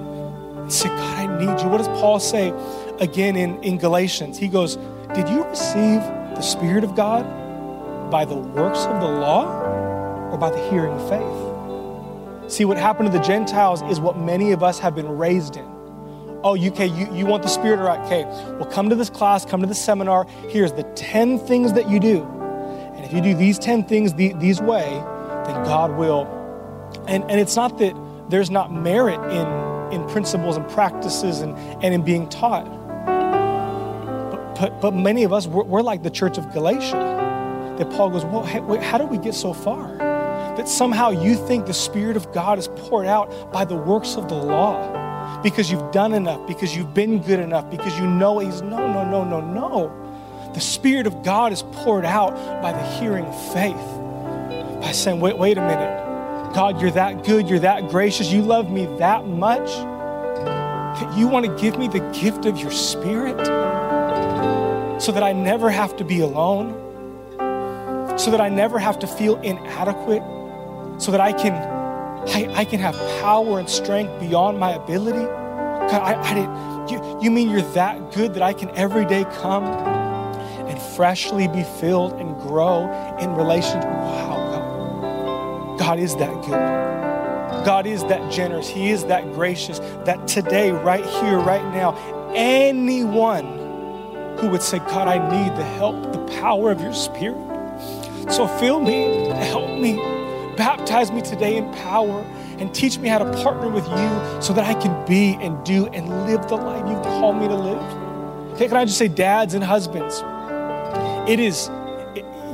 say, 0.69 0.89
God, 0.89 1.19
I 1.19 1.39
need 1.39 1.62
you. 1.62 1.69
What 1.69 1.79
does 1.79 1.89
Paul 1.89 2.21
say 2.21 2.53
again 3.01 3.37
in, 3.37 3.62
in 3.62 3.79
Galatians? 3.79 4.39
He 4.39 4.49
goes, 4.49 4.77
Did 5.14 5.29
you 5.29 5.45
receive 5.45 6.01
the 6.01 6.43
Spirit 6.43 6.85
of 6.85 6.95
God 6.95 8.11
by 8.11 8.25
the 8.25 8.37
works 8.37 8.81
of 8.81 9.01
the 9.01 9.09
law 9.09 10.31
or 10.31 10.39
by 10.39 10.51
the 10.51 10.71
hearing 10.71 10.93
of 10.93 11.09
faith? 11.09 12.53
See, 12.53 12.64
what 12.64 12.77
happened 12.77 13.11
to 13.11 13.19
the 13.19 13.25
Gentiles 13.25 13.83
is 13.83 13.99
what 13.99 14.19
many 14.19 14.53
of 14.53 14.62
us 14.62 14.79
have 14.79 14.95
been 14.95 15.09
raised 15.09 15.57
in. 15.57 15.64
Oh, 16.45 16.57
UK, 16.57 16.91
you, 16.91 17.12
you 17.12 17.27
want 17.27 17.43
the 17.43 17.49
Spirit? 17.49 17.81
Right, 17.81 17.99
okay. 18.07 18.25
Well, 18.57 18.67
come 18.67 18.89
to 18.89 18.95
this 18.95 19.11
class, 19.11 19.45
come 19.45 19.61
to 19.62 19.67
this 19.67 19.85
seminar. 19.85 20.27
Here's 20.49 20.73
the 20.73 20.85
10 20.95 21.41
things 21.41 21.73
that 21.73 21.89
you 21.89 21.99
do. 21.99 22.23
And 22.23 23.05
if 23.05 23.12
you 23.12 23.21
do 23.21 23.35
these 23.35 23.59
10 23.59 23.85
things 23.85 24.14
the, 24.14 24.33
these 24.35 24.61
way, 24.61 24.91
then 25.45 25.64
God 25.64 25.97
will. 25.97 26.27
And, 27.09 27.25
and 27.25 27.41
it's 27.41 27.57
not 27.57 27.79
that 27.79 27.95
there's 28.29 28.51
not 28.51 28.73
merit 28.73 29.21
in, 29.33 29.47
in 29.93 30.07
principles 30.09 30.57
and 30.57 30.68
practices 30.70 31.41
and, 31.41 31.57
and 31.82 31.95
in 31.95 32.03
being 32.03 32.28
taught. 32.28 32.64
But, 34.30 34.55
but, 34.61 34.80
but 34.80 34.95
many 34.95 35.24
of 35.24 35.32
us, 35.32 35.47
we're, 35.47 35.64
we're 35.64 35.82
like 35.82 36.03
the 36.03 36.11
church 36.11 36.39
of 36.39 36.53
Galatia. 36.53 37.24
That 37.78 37.91
Paul 37.91 38.11
goes, 38.11 38.24
well, 38.24 38.43
how 38.80 38.97
did 38.97 39.11
we 39.11 39.18
get 39.18 39.34
so 39.34 39.53
far? 39.53 40.16
that 40.57 40.68
somehow 40.68 41.11
you 41.11 41.34
think 41.34 41.66
the 41.66 41.74
Spirit 41.74 42.16
of 42.16 42.32
God 42.32 42.59
is 42.59 42.68
poured 42.68 43.07
out 43.07 43.53
by 43.53 43.64
the 43.64 43.76
works 43.76 44.16
of 44.16 44.28
the 44.28 44.34
law 44.34 45.43
because 45.43 45.70
you've 45.70 45.93
done 45.93 46.14
enough, 46.14 46.47
because 46.47 46.74
you've 46.74 46.95
been 46.95 47.20
good 47.20 47.41
enough, 47.41 47.70
because 47.70 47.99
you 47.99 48.07
know 48.07 48.39
He's 48.39 48.62
no, 48.62 48.93
no, 48.93 49.05
no, 49.05 49.22
no, 49.22 49.41
no. 49.41 50.53
The 50.55 50.61
Spirit 50.61 51.07
of 51.07 51.22
God 51.22 51.53
is 51.53 51.62
poured 51.72 52.07
out 52.07 52.34
by 52.62 52.72
the 52.72 52.82
hearing 52.99 53.26
of 53.26 53.53
faith, 53.53 53.76
by 54.80 54.93
saying, 54.93 55.20
wait, 55.20 55.37
wait 55.37 55.59
a 55.59 55.61
minute. 55.61 56.06
God, 56.57 56.81
you're 56.81 56.91
that 56.93 57.23
good, 57.23 57.51
you're 57.51 57.59
that 57.59 57.91
gracious, 57.91 58.33
you 58.33 58.41
love 58.41 58.71
me 58.71 58.87
that 58.97 59.27
much 59.27 59.69
that 60.97 61.15
you 61.15 61.29
want 61.29 61.45
to 61.45 61.55
give 61.63 61.79
me 61.79 61.87
the 61.87 62.01
gift 62.19 62.47
of 62.47 62.57
your 62.57 62.71
Spirit 62.71 63.37
so 64.99 65.13
that 65.13 65.23
I 65.23 65.35
never 65.35 65.69
have 65.69 65.95
to 65.97 66.05
be 66.05 66.21
alone, 66.21 66.73
so 68.19 68.31
that 68.31 68.41
I 68.41 68.49
never 68.49 68.79
have 68.79 68.99
to 69.01 69.07
feel 69.07 69.37
inadequate 69.43 70.23
so 70.99 71.13
that 71.13 71.21
I 71.21 71.35
can, 71.35 71.53
I, 72.31 72.61
I 72.61 72.65
can 72.65 72.81
have 72.81 72.95
power 73.21 73.59
and 73.59 73.69
strength 73.69 74.19
beyond 74.19 74.59
my 74.59 74.71
ability. 74.71 75.27
God, 75.27 75.93
I, 75.93 76.19
I 76.23 76.33
didn't, 76.33 76.89
you, 76.89 77.21
you 77.23 77.31
mean 77.31 77.51
you're 77.51 77.71
that 77.75 78.15
good 78.15 78.33
that 78.33 78.43
I 78.43 78.55
can 78.55 78.71
every 78.71 79.05
day 79.05 79.25
come 79.43 79.65
and 79.65 80.81
freshly 80.97 81.49
be 81.49 81.65
filled 81.65 82.15
and 82.15 82.35
grow 82.41 82.91
in 83.21 83.35
relation? 83.35 83.95
God 85.87 85.99
is 86.01 86.16
that 86.16 86.34
good. 86.43 87.64
God 87.64 87.87
is 87.87 88.03
that 88.05 88.32
generous. 88.32 88.68
He 88.68 88.91
is 88.91 89.05
that 89.05 89.32
gracious 89.32 89.78
that 90.05 90.26
today, 90.26 90.72
right 90.72 91.05
here, 91.07 91.39
right 91.39 91.64
now, 91.72 91.97
anyone 92.34 93.47
who 94.39 94.49
would 94.49 94.62
say, 94.62 94.78
God, 94.80 95.09
I 95.09 95.18
need 95.30 95.57
the 95.57 95.64
help, 95.64 96.12
the 96.12 96.41
power 96.41 96.70
of 96.70 96.80
your 96.80 96.93
spirit. 96.93 97.39
So 98.30 98.49
fill 98.49 98.80
me, 98.80 99.28
help 99.28 99.70
me 99.78 100.16
Baptize 100.57 101.12
me 101.12 101.20
today 101.20 101.59
in 101.59 101.70
power 101.74 102.22
and 102.59 102.74
teach 102.74 102.99
me 102.99 103.09
how 103.09 103.18
to 103.18 103.30
partner 103.43 103.68
with 103.68 103.87
you 103.87 104.43
so 104.43 104.55
that 104.55 104.64
I 104.64 104.72
can 104.80 105.05
be 105.05 105.34
and 105.34 105.62
do 105.66 105.87
and 105.89 106.09
live 106.26 106.49
the 106.49 106.57
life 106.57 106.82
you've 106.89 107.03
called 107.03 107.37
me 107.37 107.47
to 107.47 107.55
live. 107.55 108.53
Okay, 108.55 108.68
can 108.68 108.78
I 108.78 108.87
just 108.87 108.97
say, 108.97 109.09
dads 109.09 109.53
and 109.53 109.62
husbands, 109.62 110.22
it 111.30 111.39
is, 111.39 111.68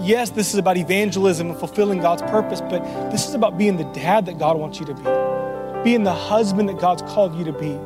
yes, 0.03 0.31
this 0.31 0.53
is 0.53 0.59
about 0.59 0.77
evangelism 0.77 1.51
and 1.51 1.59
fulfilling 1.59 2.01
God's 2.01 2.23
purpose, 2.23 2.61
but 2.61 2.83
this 3.11 3.29
is 3.29 3.35
about 3.35 3.59
being 3.59 3.77
the 3.77 3.85
dad 3.85 4.27
that 4.27 4.39
God 4.39 4.59
wants 4.59 4.79
you 4.79 4.87
to 4.87 4.95
be, 4.95 5.83
being 5.85 6.05
the 6.05 6.15
husband 6.15 6.69
that 6.69 6.79
God's 6.79 7.03
called 7.03 7.35
you 7.37 7.45
to 7.45 7.53
be 7.53 7.79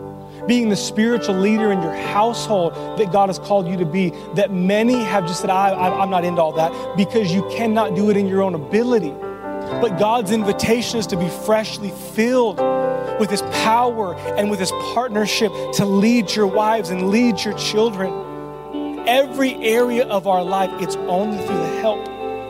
being 0.46 0.68
the 0.68 0.76
spiritual 0.76 1.34
leader 1.34 1.72
in 1.72 1.82
your 1.82 1.94
household 1.94 2.74
that 2.98 3.12
God 3.12 3.28
has 3.28 3.38
called 3.38 3.66
you 3.68 3.76
to 3.78 3.84
be, 3.84 4.10
that 4.34 4.52
many 4.52 4.94
have 4.94 5.26
just 5.26 5.40
said, 5.40 5.50
I, 5.50 6.02
am 6.02 6.10
not 6.10 6.24
into 6.24 6.40
all 6.40 6.52
that 6.52 6.96
because 6.96 7.32
you 7.32 7.42
cannot 7.50 7.94
do 7.94 8.10
it 8.10 8.16
in 8.16 8.26
your 8.26 8.42
own 8.42 8.54
ability. 8.54 9.10
But 9.10 9.98
God's 9.98 10.30
invitation 10.30 11.00
is 11.00 11.06
to 11.08 11.16
be 11.16 11.28
freshly 11.28 11.90
filled 12.14 12.58
with 13.18 13.30
His 13.30 13.42
power 13.42 14.14
and 14.36 14.50
with 14.50 14.60
His 14.60 14.70
partnership 14.94 15.50
to 15.74 15.84
lead 15.84 16.34
your 16.34 16.46
wives 16.46 16.90
and 16.90 17.10
lead 17.10 17.42
your 17.44 17.56
children. 17.58 18.25
Every 19.06 19.54
area 19.56 20.04
of 20.08 20.26
our 20.26 20.42
life, 20.42 20.70
it's 20.80 20.96
only 20.96 21.38
through 21.46 21.56
the 21.56 21.80
help, 21.80 22.04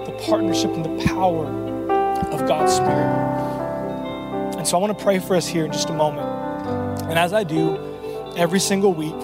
the 0.07 0.13
partnership, 0.27 0.71
and 0.73 0.85
the 0.85 1.05
power 1.05 1.47
of 2.33 2.49
God's 2.49 2.75
Spirit. 2.75 4.57
And 4.57 4.67
so 4.67 4.79
I 4.79 4.81
want 4.81 4.97
to 4.97 5.05
pray 5.05 5.19
for 5.19 5.37
us 5.37 5.47
here 5.47 5.67
in 5.67 5.73
just 5.73 5.91
a 5.91 5.93
moment. 5.93 6.27
And 7.11 7.19
as 7.19 7.35
I 7.35 7.45
do 7.45 7.77
every 8.37 8.59
single 8.59 8.95
week, 8.95 9.15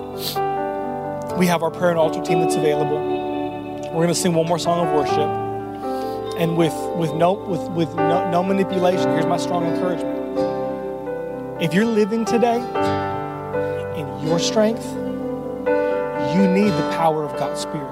we 1.38 1.46
have 1.46 1.62
our 1.62 1.70
prayer 1.70 1.90
and 1.90 1.98
altar 1.98 2.20
team 2.20 2.40
that's 2.40 2.54
available. 2.54 2.98
We're 2.98 4.04
going 4.04 4.08
to 4.08 4.14
sing 4.14 4.34
one 4.34 4.46
more 4.46 4.58
song 4.58 4.86
of 4.86 4.94
worship. 4.94 6.38
And 6.38 6.56
with, 6.58 6.74
with, 6.96 7.14
no, 7.14 7.32
with, 7.32 7.62
with 7.70 7.94
no, 7.94 8.30
no 8.30 8.42
manipulation, 8.42 9.08
here's 9.10 9.24
my 9.26 9.38
strong 9.38 9.64
encouragement. 9.64 10.12
If 11.62 11.72
you're 11.72 11.86
living 11.86 12.26
today 12.26 12.58
in 13.96 14.26
your 14.26 14.38
strength, 14.38 14.84
you 16.34 16.48
need 16.48 16.70
the 16.70 16.96
power 16.96 17.24
of 17.24 17.38
God's 17.38 17.60
Spirit. 17.60 17.88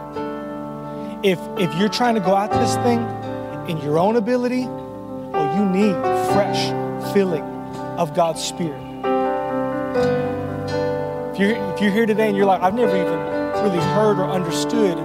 If, 1.22 1.38
if 1.58 1.74
you're 1.78 1.90
trying 1.90 2.14
to 2.14 2.20
go 2.20 2.34
after 2.34 2.58
this 2.58 2.74
thing 2.76 3.00
in 3.68 3.76
your 3.84 3.98
own 3.98 4.16
ability, 4.16 4.64
oh, 4.66 5.54
you 5.56 5.64
need 5.66 5.92
fresh 6.32 6.70
filling 7.12 7.42
of 7.98 8.14
God's 8.14 8.42
Spirit. 8.42 8.80
If 11.32 11.38
you're, 11.38 11.74
if 11.74 11.80
you're 11.80 11.92
here 11.92 12.06
today 12.06 12.28
and 12.28 12.36
you're 12.36 12.46
like, 12.46 12.62
I've 12.62 12.74
never 12.74 12.96
even 12.96 13.18
really 13.62 13.84
heard 13.94 14.18
or 14.18 14.24
understood, 14.24 14.96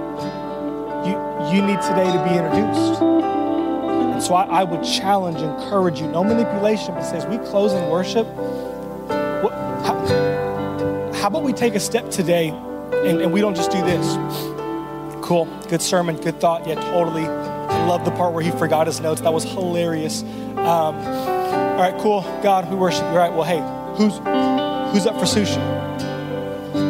you, 1.06 1.12
you 1.54 1.62
need 1.62 1.80
today 1.82 2.10
to 2.10 2.24
be 2.24 2.34
introduced. 2.34 3.02
And 3.02 4.22
so 4.22 4.34
I, 4.34 4.60
I 4.60 4.64
would 4.64 4.82
challenge, 4.82 5.38
encourage 5.38 6.00
you, 6.00 6.08
no 6.08 6.24
manipulation, 6.24 6.94
but 6.94 7.02
says 7.02 7.26
we 7.26 7.36
close 7.48 7.74
in 7.74 7.90
worship. 7.90 8.26
What, 8.26 9.52
how, 9.52 11.12
how 11.12 11.26
about 11.26 11.42
we 11.42 11.52
take 11.52 11.74
a 11.74 11.80
step 11.80 12.10
today 12.10 12.54
and, 12.92 13.20
and 13.22 13.32
we 13.32 13.40
don't 13.40 13.54
just 13.54 13.70
do 13.70 13.80
this? 13.82 14.16
Cool, 15.24 15.46
good 15.68 15.82
sermon, 15.82 16.16
good 16.16 16.40
thought. 16.40 16.66
Yeah, 16.66 16.74
totally. 16.76 17.24
Love 17.86 18.04
the 18.04 18.10
part 18.12 18.32
where 18.32 18.42
he 18.42 18.50
forgot 18.52 18.86
his 18.86 19.00
notes. 19.00 19.20
That 19.20 19.32
was 19.32 19.44
hilarious. 19.44 20.22
Um, 20.22 20.96
all 20.96 21.82
right, 21.82 21.96
cool. 22.00 22.22
God, 22.42 22.70
we 22.70 22.76
worship 22.76 23.02
you. 23.02 23.08
All 23.08 23.16
right, 23.16 23.32
well, 23.32 23.44
hey, 23.44 23.60
who's 23.96 24.16
who's 24.92 25.06
up 25.06 25.18
for 25.18 25.26
sushi? 25.26 25.60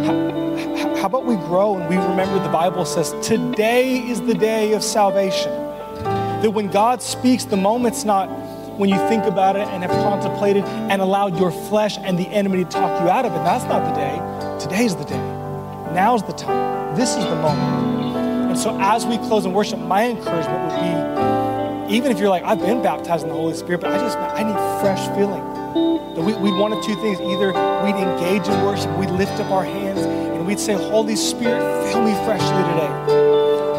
How, 0.05 0.97
how 0.97 1.07
about 1.07 1.25
we 1.25 1.37
grow 1.37 1.77
and 1.77 1.89
we 1.89 1.97
remember 1.97 2.43
the 2.43 2.53
Bible 2.53 2.85
says 2.85 3.15
today 3.27 3.99
is 3.99 4.21
the 4.23 4.35
day 4.35 4.73
of 4.75 4.83
salvation. 4.83 5.53
That 6.43 6.51
when 6.53 6.69
God 6.71 7.03
speaks, 7.03 7.45
the 7.45 7.57
moment's 7.57 8.05
not 8.05 8.29
when 8.79 8.91
you 8.91 8.99
think 9.09 9.25
about 9.25 9.57
it 9.57 9.67
and 9.69 9.83
have 9.83 9.91
contemplated 10.05 10.65
and 10.65 11.01
allowed 11.01 11.39
your 11.39 11.51
flesh 11.51 11.97
and 11.99 12.19
the 12.19 12.29
enemy 12.29 12.65
to 12.65 12.71
talk 12.71 13.03
you 13.03 13.09
out 13.09 13.25
of 13.25 13.33
it. 13.33 13.39
That's 13.39 13.65
not 13.65 13.85
the 13.89 13.95
day. 13.99 14.59
Today's 14.61 14.95
the 14.95 15.05
day. 15.05 15.26
Now's 15.97 16.23
the 16.23 16.35
time. 16.35 16.95
This 16.95 17.17
is 17.17 17.25
the 17.25 17.37
moment. 17.37 18.51
And 18.51 18.59
so 18.59 18.79
as 18.79 19.07
we 19.07 19.17
close 19.17 19.47
in 19.47 19.55
worship, 19.55 19.79
my 19.79 20.05
encouragement 20.11 20.61
would 20.61 21.89
be, 21.89 21.97
even 21.97 22.13
if 22.13 22.19
you're 22.19 22.29
like, 22.29 22.43
I've 22.43 22.61
been 22.61 22.83
baptized 22.83 23.23
in 23.23 23.31
the 23.31 23.35
Holy 23.35 23.55
Spirit, 23.55 23.81
but 23.81 23.91
I 23.91 23.97
just, 23.97 24.19
I 24.19 24.43
need 24.43 24.83
fresh 24.83 25.09
filling. 25.17 25.43
That 26.15 26.23
we, 26.23 26.35
we'd 26.35 26.59
one 26.61 26.75
of 26.75 26.85
two 26.85 26.97
things. 26.97 27.19
Either 27.19 27.47
we'd 27.83 27.97
engage 27.97 28.47
in 28.47 28.63
worship, 28.63 28.95
we'd 28.99 29.09
lift 29.09 29.41
up 29.41 29.51
our 29.51 29.65
hands, 29.65 30.01
and 30.01 30.47
we'd 30.47 30.61
say, 30.61 30.75
Holy 30.75 31.17
Spirit, 31.17 31.91
fill 31.91 32.03
me 32.03 32.13
freshly 32.27 32.47
today. 32.47 32.93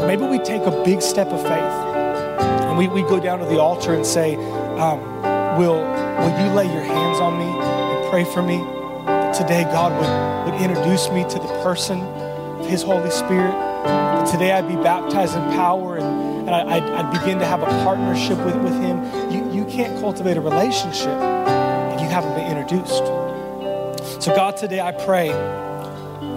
Or 0.02 0.08
maybe 0.08 0.26
we'd 0.26 0.44
take 0.44 0.64
a 0.64 0.84
big 0.84 1.04
step 1.04 1.28
of 1.28 1.40
faith 1.44 1.54
and 1.54 2.80
we, 2.80 2.88
we 2.88 3.08
go 3.08 3.20
down 3.20 3.38
to 3.38 3.46
the 3.46 3.60
altar 3.60 3.94
and 3.94 4.04
say, 4.04 4.38
um, 4.80 5.00
will, 5.60 5.76
will 5.76 6.44
you 6.44 6.52
lay 6.54 6.66
your 6.66 6.84
hands 6.84 7.20
on 7.20 7.38
me 7.38 7.46
and 7.46 8.10
pray 8.10 8.24
for 8.24 8.42
me? 8.42 8.58
Today 9.38 9.66
God 9.66 9.92
would, 10.00 10.37
would 10.50 10.62
introduce 10.62 11.10
me 11.10 11.24
to 11.24 11.40
the 11.40 11.62
person 11.62 12.00
of 12.00 12.66
His 12.68 12.82
Holy 12.82 13.12
Spirit. 13.12 13.52
That 13.52 14.32
today 14.32 14.54
I'd 14.54 14.68
be 14.68 14.76
baptized 14.76 15.36
in 15.36 15.42
power 15.52 15.98
and, 15.98 16.48
and 16.48 16.52
I, 16.52 16.78
I'd, 16.78 16.84
I'd 16.84 17.20
begin 17.20 17.38
to 17.40 17.46
have 17.46 17.62
a 17.62 17.66
partnership 17.66 18.38
with, 18.46 18.56
with 18.56 18.80
Him. 18.80 19.04
You, 19.30 19.52
you 19.52 19.66
can't 19.66 20.00
cultivate 20.00 20.38
a 20.38 20.42
relationship 20.42 21.10
if 21.10 22.02
you 22.02 22.08
haven't 22.08 22.34
been 22.36 22.58
introduced. 22.58 23.04
So, 24.24 24.34
God, 24.34 24.56
today 24.56 24.80
I 24.80 24.94
pray 24.94 25.30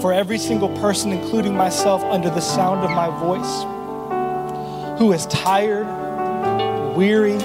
for 0.00 0.12
every 0.12 0.38
single 0.38 0.70
person, 0.80 1.12
including 1.12 1.54
myself, 1.54 2.02
under 2.02 2.30
the 2.30 2.40
sound 2.40 2.80
of 2.80 2.90
my 2.90 3.10
voice, 3.20 4.98
who 4.98 5.12
is 5.12 5.26
tired, 5.26 5.86
weary, 6.96 7.38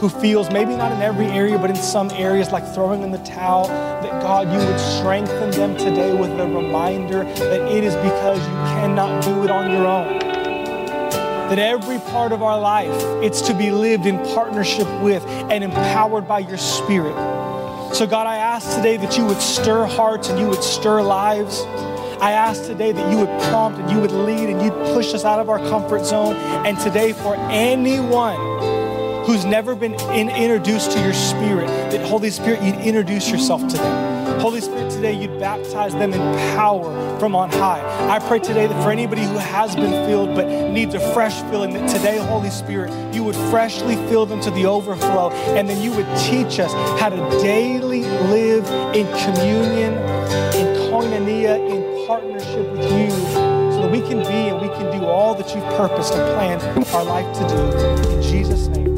who 0.00 0.08
feels 0.08 0.48
maybe 0.50 0.76
not 0.76 0.92
in 0.92 1.02
every 1.02 1.26
area, 1.26 1.58
but 1.58 1.70
in 1.70 1.76
some 1.76 2.10
areas 2.12 2.52
like 2.52 2.64
throwing 2.72 3.02
in 3.02 3.10
the 3.10 3.18
towel, 3.18 3.66
that 3.66 4.22
God, 4.22 4.46
you 4.46 4.58
would 4.58 4.78
strengthen 4.78 5.50
them 5.50 5.76
today 5.76 6.14
with 6.14 6.30
a 6.38 6.46
reminder 6.46 7.24
that 7.24 7.60
it 7.72 7.82
is 7.82 7.94
because 7.96 8.38
you 8.38 8.54
cannot 8.78 9.24
do 9.24 9.42
it 9.42 9.50
on 9.50 9.70
your 9.72 9.86
own. 9.86 10.18
That 11.48 11.58
every 11.58 11.98
part 12.10 12.30
of 12.30 12.42
our 12.42 12.60
life, 12.60 12.94
it's 13.24 13.40
to 13.42 13.54
be 13.54 13.72
lived 13.72 14.06
in 14.06 14.18
partnership 14.34 14.86
with 15.02 15.26
and 15.26 15.64
empowered 15.64 16.28
by 16.28 16.40
your 16.40 16.58
Spirit. 16.58 17.14
So, 17.92 18.06
God, 18.06 18.26
I 18.26 18.36
ask 18.36 18.76
today 18.76 18.98
that 18.98 19.16
you 19.16 19.24
would 19.24 19.40
stir 19.40 19.86
hearts 19.86 20.28
and 20.28 20.38
you 20.38 20.46
would 20.46 20.62
stir 20.62 21.02
lives. 21.02 21.62
I 22.20 22.32
ask 22.32 22.64
today 22.66 22.92
that 22.92 23.10
you 23.10 23.18
would 23.18 23.42
prompt 23.44 23.80
and 23.80 23.90
you 23.90 23.98
would 24.00 24.12
lead 24.12 24.50
and 24.50 24.62
you'd 24.62 24.94
push 24.94 25.14
us 25.14 25.24
out 25.24 25.40
of 25.40 25.48
our 25.48 25.58
comfort 25.58 26.04
zone. 26.04 26.36
And 26.36 26.78
today, 26.78 27.14
for 27.14 27.34
anyone 27.50 28.77
who's 29.28 29.44
never 29.44 29.74
been 29.74 29.92
in, 30.12 30.30
introduced 30.30 30.90
to 30.90 30.98
your 31.02 31.12
spirit, 31.12 31.66
that 31.90 32.00
Holy 32.08 32.30
Spirit, 32.30 32.62
you'd 32.62 32.76
introduce 32.76 33.30
yourself 33.30 33.60
to 33.68 33.76
them. 33.76 34.40
Holy 34.40 34.58
Spirit, 34.58 34.90
today 34.90 35.12
you'd 35.12 35.38
baptize 35.38 35.92
them 35.92 36.14
in 36.14 36.20
power 36.56 37.18
from 37.18 37.36
on 37.36 37.50
high. 37.50 37.82
I 38.08 38.20
pray 38.20 38.38
today 38.38 38.66
that 38.66 38.82
for 38.82 38.90
anybody 38.90 39.20
who 39.20 39.36
has 39.36 39.76
been 39.76 40.06
filled 40.06 40.34
but 40.34 40.46
needs 40.70 40.94
a 40.94 41.12
fresh 41.12 41.42
filling, 41.50 41.74
that 41.74 41.90
today, 41.90 42.16
Holy 42.16 42.48
Spirit, 42.48 42.90
you 43.14 43.22
would 43.22 43.36
freshly 43.50 43.96
fill 44.08 44.24
them 44.24 44.40
to 44.40 44.50
the 44.50 44.64
overflow, 44.64 45.30
and 45.58 45.68
then 45.68 45.82
you 45.82 45.92
would 45.92 46.06
teach 46.16 46.58
us 46.58 46.72
how 46.98 47.10
to 47.10 47.16
daily 47.42 48.04
live 48.30 48.64
in 48.96 49.06
communion, 49.24 49.92
in 50.56 50.74
koinonia, 50.88 51.68
in 51.68 52.06
partnership 52.06 52.66
with 52.72 52.82
you, 52.84 53.10
so 53.10 53.82
that 53.82 53.90
we 53.90 54.00
can 54.00 54.20
be 54.20 54.48
and 54.48 54.58
we 54.62 54.68
can 54.68 54.90
do 54.98 55.04
all 55.04 55.34
that 55.34 55.54
you've 55.54 55.76
purposed 55.76 56.14
and 56.14 56.34
planned 56.34 56.88
our 56.94 57.04
life 57.04 57.30
to 57.36 57.46
do. 57.46 58.08
In 58.16 58.22
Jesus' 58.22 58.68
name. 58.68 58.97